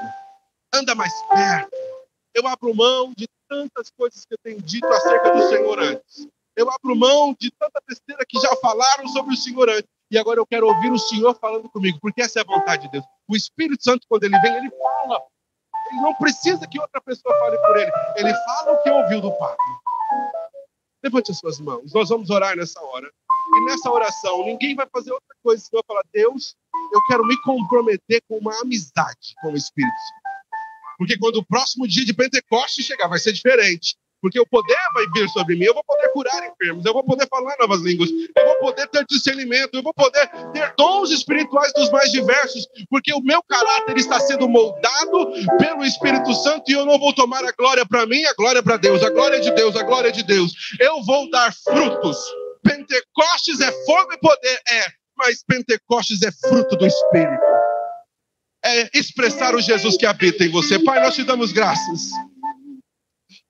anda 0.74 0.94
mais 0.96 1.14
perto. 1.24 1.78
Eu 2.34 2.48
abro 2.48 2.76
mão 2.76 3.14
de 3.18 3.28
tantas 3.48 3.90
coisas 3.90 4.26
que 4.26 4.34
eu 4.34 4.38
tenho 4.44 4.62
dito 4.62 4.88
acerca 4.88 5.32
do 5.32 5.50
Senhor 5.50 5.80
antes. 5.80 6.28
Eu 6.56 6.70
abro 6.70 6.96
mão 6.96 7.36
de 7.40 7.50
tanta 7.52 7.82
besteira 7.88 8.24
que 8.28 8.40
já 8.40 8.56
falaram 8.58 9.08
sobre 9.08 9.34
o 9.34 9.38
Senhor 9.38 9.70
antes. 9.70 9.90
E 10.12 10.18
agora 10.18 10.40
eu 10.40 10.46
quero 10.46 10.68
ouvir 10.68 10.92
o 10.92 10.98
Senhor 10.98 11.34
falando 11.36 11.70
comigo, 11.70 12.00
porque 12.02 12.22
essa 12.22 12.40
é 12.40 12.42
a 12.42 12.46
vontade 12.46 12.84
de 12.84 12.92
Deus. 12.92 13.06
O 13.28 13.36
Espírito 13.36 13.84
Santo, 13.84 14.08
quando 14.08 14.24
ele 14.24 14.40
vem, 14.40 14.56
ele 14.56 14.70
fala. 14.72 15.22
Ele 15.92 16.02
não 16.02 16.14
precisa 16.16 16.68
que 16.68 16.80
outra 16.80 17.02
pessoa 17.02 17.38
fale 17.40 17.58
por 17.58 17.78
ele. 17.78 17.92
Ele 18.16 18.34
fala 18.34 18.74
o 18.74 18.84
que 18.84 18.90
ouviu 18.90 19.22
do 19.22 19.32
Pai. 19.38 19.56
Levante 21.04 21.32
as 21.32 21.38
suas 21.38 21.60
mãos. 21.60 21.94
Nós 21.94 22.10
vamos 22.10 22.30
orar 22.30 22.56
nessa 22.56 22.82
hora. 22.82 23.10
E 23.56 23.66
nessa 23.66 23.90
oração, 23.90 24.46
ninguém 24.46 24.76
vai 24.76 24.88
fazer 24.92 25.12
outra 25.12 25.36
coisa 25.42 25.64
senão 25.64 25.84
falar: 25.88 26.04
Deus, 26.14 26.56
eu 26.94 27.02
quero 27.08 27.26
me 27.26 27.40
comprometer 27.42 28.22
com 28.28 28.38
uma 28.38 28.60
amizade 28.62 29.34
com 29.42 29.54
o 29.54 29.58
Espírito 29.58 29.96
Santo. 29.96 30.20
Porque 30.98 31.18
quando 31.18 31.38
o 31.38 31.46
próximo 31.46 31.88
dia 31.88 32.06
de 32.06 32.14
Pentecostes 32.14 32.86
chegar, 32.86 33.08
vai 33.08 33.20
ser 33.20 33.32
diferente. 33.32 33.96
Porque 34.22 34.40
o 34.40 34.46
poder 34.46 34.78
vai 34.94 35.06
vir 35.14 35.30
sobre 35.30 35.56
mim, 35.56 35.66
eu 35.66 35.74
vou 35.74 35.84
poder 35.84 36.10
curar 36.10 36.50
enfermos, 36.50 36.86
eu 36.86 36.94
vou 36.94 37.04
poder 37.04 37.28
falar 37.28 37.56
novas 37.60 37.82
línguas, 37.82 38.10
eu 38.10 38.46
vou 38.46 38.56
poder 38.58 38.88
ter 38.88 39.06
discernimento, 39.06 39.74
eu 39.74 39.84
vou 39.84 39.94
poder 39.94 40.28
ter 40.54 40.74
dons 40.78 41.10
espirituais 41.12 41.72
dos 41.74 41.90
mais 41.92 42.12
diversos, 42.12 42.68
porque 42.90 43.14
o 43.14 43.22
meu 43.22 43.42
caráter 43.44 43.98
está 43.98 44.20
sendo 44.20 44.48
moldado 44.48 45.32
pelo 45.58 45.86
Espírito 45.86 46.34
Santo 46.34 46.70
e 46.70 46.74
eu 46.74 46.86
não 46.86 47.00
vou 47.00 47.14
tomar 47.14 47.44
a 47.46 47.52
glória 47.52 47.86
para 47.86 48.06
mim, 48.06 48.24
a 48.26 48.34
glória 48.34 48.62
para 48.62 48.78
Deus, 48.78 49.04
a 49.04 49.10
glória 49.10 49.40
de 49.40 49.52
Deus, 49.52 49.76
a 49.76 49.84
glória 49.84 50.12
de 50.12 50.24
Deus. 50.24 50.52
Eu 50.80 51.02
vou 51.04 51.30
dar 51.30 51.54
frutos. 51.54 52.18
Pentecostes 52.64 53.62
é 53.62 53.72
fogo 53.86 54.14
e 54.14 54.18
poder, 54.20 54.60
é, 54.70 54.86
mas 55.18 55.44
Pentecostes 55.44 56.22
é 56.22 56.32
fruto 56.32 56.76
do 56.76 56.86
Espírito. 56.86 57.50
É 58.64 58.90
expressar 58.98 59.56
o 59.56 59.62
Jesus 59.62 59.96
que 59.96 60.06
habita 60.06 60.44
em 60.44 60.50
você. 60.50 60.78
Pai, 60.80 61.02
nós 61.02 61.16
te 61.16 61.24
damos 61.24 61.54
graças. 61.54 62.12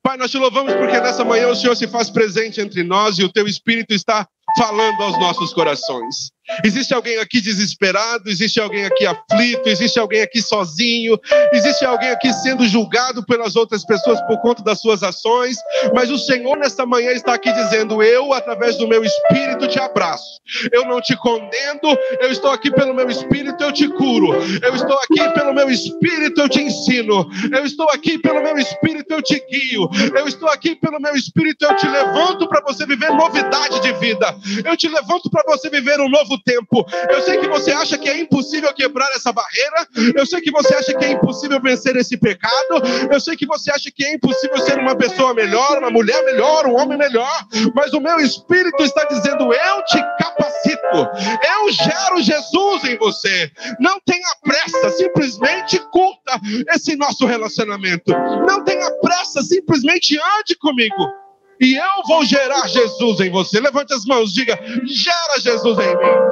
Pai, 0.01 0.17
nós 0.17 0.31
te 0.31 0.37
louvamos 0.37 0.73
porque 0.73 0.99
nessa 0.99 1.25
manhã 1.25 1.49
o 1.49 1.55
Senhor 1.55 1.75
se 1.75 1.87
faz 1.87 2.09
presente 2.09 2.61
entre 2.61 2.83
nós 2.83 3.19
e 3.19 3.23
o 3.23 3.31
teu 3.31 3.47
Espírito 3.47 3.93
está 3.93 4.27
falando 4.57 5.01
aos 5.01 5.19
nossos 5.19 5.53
corações. 5.53 6.31
Existe 6.63 6.93
alguém 6.93 7.17
aqui 7.17 7.41
desesperado, 7.41 8.29
existe 8.29 8.59
alguém 8.59 8.85
aqui 8.85 9.05
aflito, 9.05 9.67
existe 9.67 9.99
alguém 9.99 10.21
aqui 10.21 10.41
sozinho, 10.41 11.19
existe 11.53 11.85
alguém 11.85 12.09
aqui 12.09 12.31
sendo 12.33 12.67
julgado 12.67 13.25
pelas 13.25 13.55
outras 13.55 13.85
pessoas 13.85 14.19
por 14.21 14.39
conta 14.41 14.63
das 14.63 14.81
suas 14.81 15.03
ações, 15.03 15.57
mas 15.93 16.09
o 16.09 16.17
Senhor 16.17 16.57
nesta 16.57 16.85
manhã 16.85 17.11
está 17.11 17.33
aqui 17.33 17.51
dizendo: 17.51 18.01
Eu, 18.01 18.33
através 18.33 18.77
do 18.77 18.87
meu 18.87 19.03
espírito, 19.03 19.67
te 19.67 19.79
abraço. 19.79 20.39
Eu 20.71 20.85
não 20.85 20.99
te 21.01 21.15
condeno, 21.15 21.97
eu 22.19 22.31
estou 22.31 22.51
aqui 22.51 22.71
pelo 22.71 22.93
meu 22.93 23.09
espírito, 23.09 23.63
eu 23.63 23.71
te 23.71 23.87
curo. 23.87 24.33
Eu 24.61 24.75
estou 24.75 24.97
aqui 24.97 25.29
pelo 25.33 25.53
meu 25.53 25.69
espírito, 25.69 26.41
eu 26.41 26.49
te 26.49 26.61
ensino. 26.61 27.29
Eu 27.51 27.65
estou 27.65 27.87
aqui 27.89 28.17
pelo 28.17 28.41
meu 28.41 28.57
espírito, 28.57 29.13
eu 29.13 29.21
te 29.21 29.39
guio. 29.49 29.89
Eu 30.15 30.27
estou 30.27 30.49
aqui 30.49 30.75
pelo 30.75 30.99
meu 30.99 31.15
espírito, 31.15 31.65
eu 31.65 31.75
te 31.75 31.87
levanto 31.87 32.47
para 32.47 32.61
você 32.61 32.85
viver 32.85 33.11
novidade 33.11 33.79
de 33.81 33.91
vida. 33.93 34.35
Eu 34.65 34.75
te 34.75 34.87
levanto 34.87 35.29
para 35.29 35.43
você 35.47 35.69
viver 35.69 35.99
um 35.99 36.09
novo 36.09 36.38
tempo. 36.43 36.85
Eu 37.09 37.21
sei 37.21 37.37
que 37.37 37.47
você 37.47 37.71
acha 37.71 37.97
que 37.97 38.09
é 38.09 38.19
impossível 38.19 38.73
quebrar 38.73 39.07
essa 39.15 39.31
barreira. 39.31 39.87
Eu 40.15 40.25
sei 40.25 40.41
que 40.41 40.51
você 40.51 40.73
acha 40.73 40.93
que 40.93 41.05
é 41.05 41.11
impossível 41.11 41.61
vencer 41.61 41.95
esse 41.95 42.17
pecado. 42.17 42.81
Eu 43.11 43.19
sei 43.19 43.35
que 43.35 43.45
você 43.45 43.71
acha 43.71 43.91
que 43.91 44.05
é 44.05 44.13
impossível 44.13 44.57
ser 44.59 44.77
uma 44.79 44.95
pessoa 44.95 45.33
melhor, 45.33 45.77
uma 45.77 45.89
mulher 45.89 46.23
melhor, 46.25 46.65
um 46.67 46.75
homem 46.75 46.97
melhor. 46.97 47.45
Mas 47.73 47.93
o 47.93 47.99
meu 47.99 48.19
espírito 48.19 48.83
está 48.83 49.03
dizendo: 49.05 49.53
eu 49.53 49.83
te 49.85 49.99
capacito. 50.19 51.09
Eu 51.47 51.71
gero 51.71 52.21
Jesus 52.21 52.83
em 52.85 52.97
você. 52.97 53.51
Não 53.79 53.99
tenha 54.05 54.29
pressa, 54.43 54.89
simplesmente 54.91 55.79
curta 55.91 56.39
esse 56.73 56.95
nosso 56.95 57.25
relacionamento. 57.25 58.11
Não 58.47 58.63
tenha 58.63 58.89
pressa, 59.01 59.41
simplesmente 59.41 60.17
ande 60.39 60.55
comigo 60.57 61.18
e 61.59 61.75
eu 61.75 62.03
vou 62.07 62.23
gerar 62.23 62.67
Jesus 62.67 63.19
em 63.19 63.29
você. 63.29 63.59
Levante 63.59 63.93
as 63.93 64.05
mãos, 64.05 64.33
diga: 64.33 64.57
gera 64.85 65.39
Jesus 65.39 65.77
em 65.77 65.97
mim. 65.97 66.29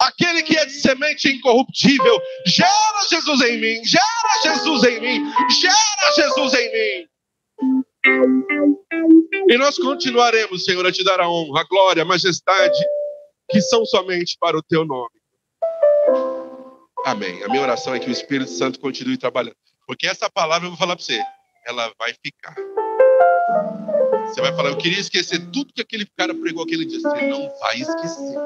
Aquele 0.00 0.42
que 0.42 0.56
é 0.56 0.66
de 0.66 0.72
semente 0.72 1.28
incorruptível, 1.28 2.20
gera 2.46 3.08
Jesus 3.08 3.40
em 3.42 3.60
mim, 3.60 3.84
gera 3.84 4.42
Jesus 4.42 4.84
em 4.84 5.00
mim, 5.00 5.32
gera 5.60 6.14
Jesus 6.16 6.54
em 6.54 6.72
mim. 6.72 7.08
E 9.48 9.58
nós 9.58 9.76
continuaremos, 9.76 10.64
Senhor, 10.64 10.84
a 10.86 10.92
te 10.92 11.04
dar 11.04 11.20
a 11.20 11.28
honra, 11.28 11.60
a 11.60 11.64
glória, 11.64 12.02
a 12.02 12.06
majestade, 12.06 12.78
que 13.50 13.60
são 13.60 13.84
somente 13.84 14.36
para 14.40 14.56
o 14.56 14.62
teu 14.62 14.84
nome. 14.84 15.14
Amém. 17.04 17.42
A 17.44 17.48
minha 17.48 17.62
oração 17.62 17.94
é 17.94 18.00
que 18.00 18.08
o 18.08 18.12
Espírito 18.12 18.50
Santo 18.50 18.80
continue 18.80 19.18
trabalhando. 19.18 19.56
Porque 19.86 20.06
essa 20.06 20.30
palavra 20.30 20.66
eu 20.66 20.70
vou 20.70 20.78
falar 20.78 20.96
para 20.96 21.04
você, 21.04 21.20
ela 21.66 21.92
vai 21.98 22.14
ficar. 22.14 22.54
Você 24.26 24.40
vai 24.40 24.54
falar, 24.54 24.70
eu 24.70 24.76
queria 24.76 24.98
esquecer 24.98 25.38
tudo 25.50 25.72
que 25.72 25.82
aquele 25.82 26.06
cara 26.16 26.34
pregou 26.34 26.64
aquele 26.64 26.84
dia. 26.84 27.00
Você 27.00 27.28
não 27.28 27.48
vai 27.58 27.76
esquecer. 27.76 28.36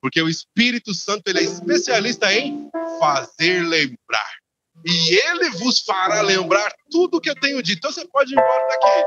Porque 0.00 0.20
o 0.20 0.28
Espírito 0.28 0.94
Santo 0.94 1.28
ele 1.28 1.40
é 1.40 1.42
especialista 1.42 2.32
em 2.32 2.70
fazer 3.00 3.62
lembrar. 3.62 4.38
E 4.84 5.14
ele 5.14 5.50
vos 5.50 5.80
fará 5.80 6.20
lembrar 6.20 6.72
tudo 6.90 7.20
que 7.20 7.30
eu 7.30 7.34
tenho 7.34 7.62
dito. 7.62 7.78
Então 7.78 7.90
você 7.92 8.06
pode 8.06 8.32
ir 8.32 8.38
embora 8.38 8.68
daqui. 8.68 9.04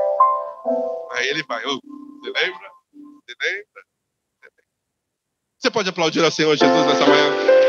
Aí 1.12 1.28
ele 1.28 1.42
vai, 1.44 1.64
oh, 1.64 1.80
você 2.20 2.30
lembra? 2.30 2.70
Você 2.92 3.34
lembra? 3.42 3.82
Você 5.58 5.70
pode 5.70 5.88
aplaudir 5.88 6.24
ao 6.24 6.30
Senhor 6.30 6.56
Jesus 6.56 6.86
nessa 6.86 7.06
manhã? 7.06 7.61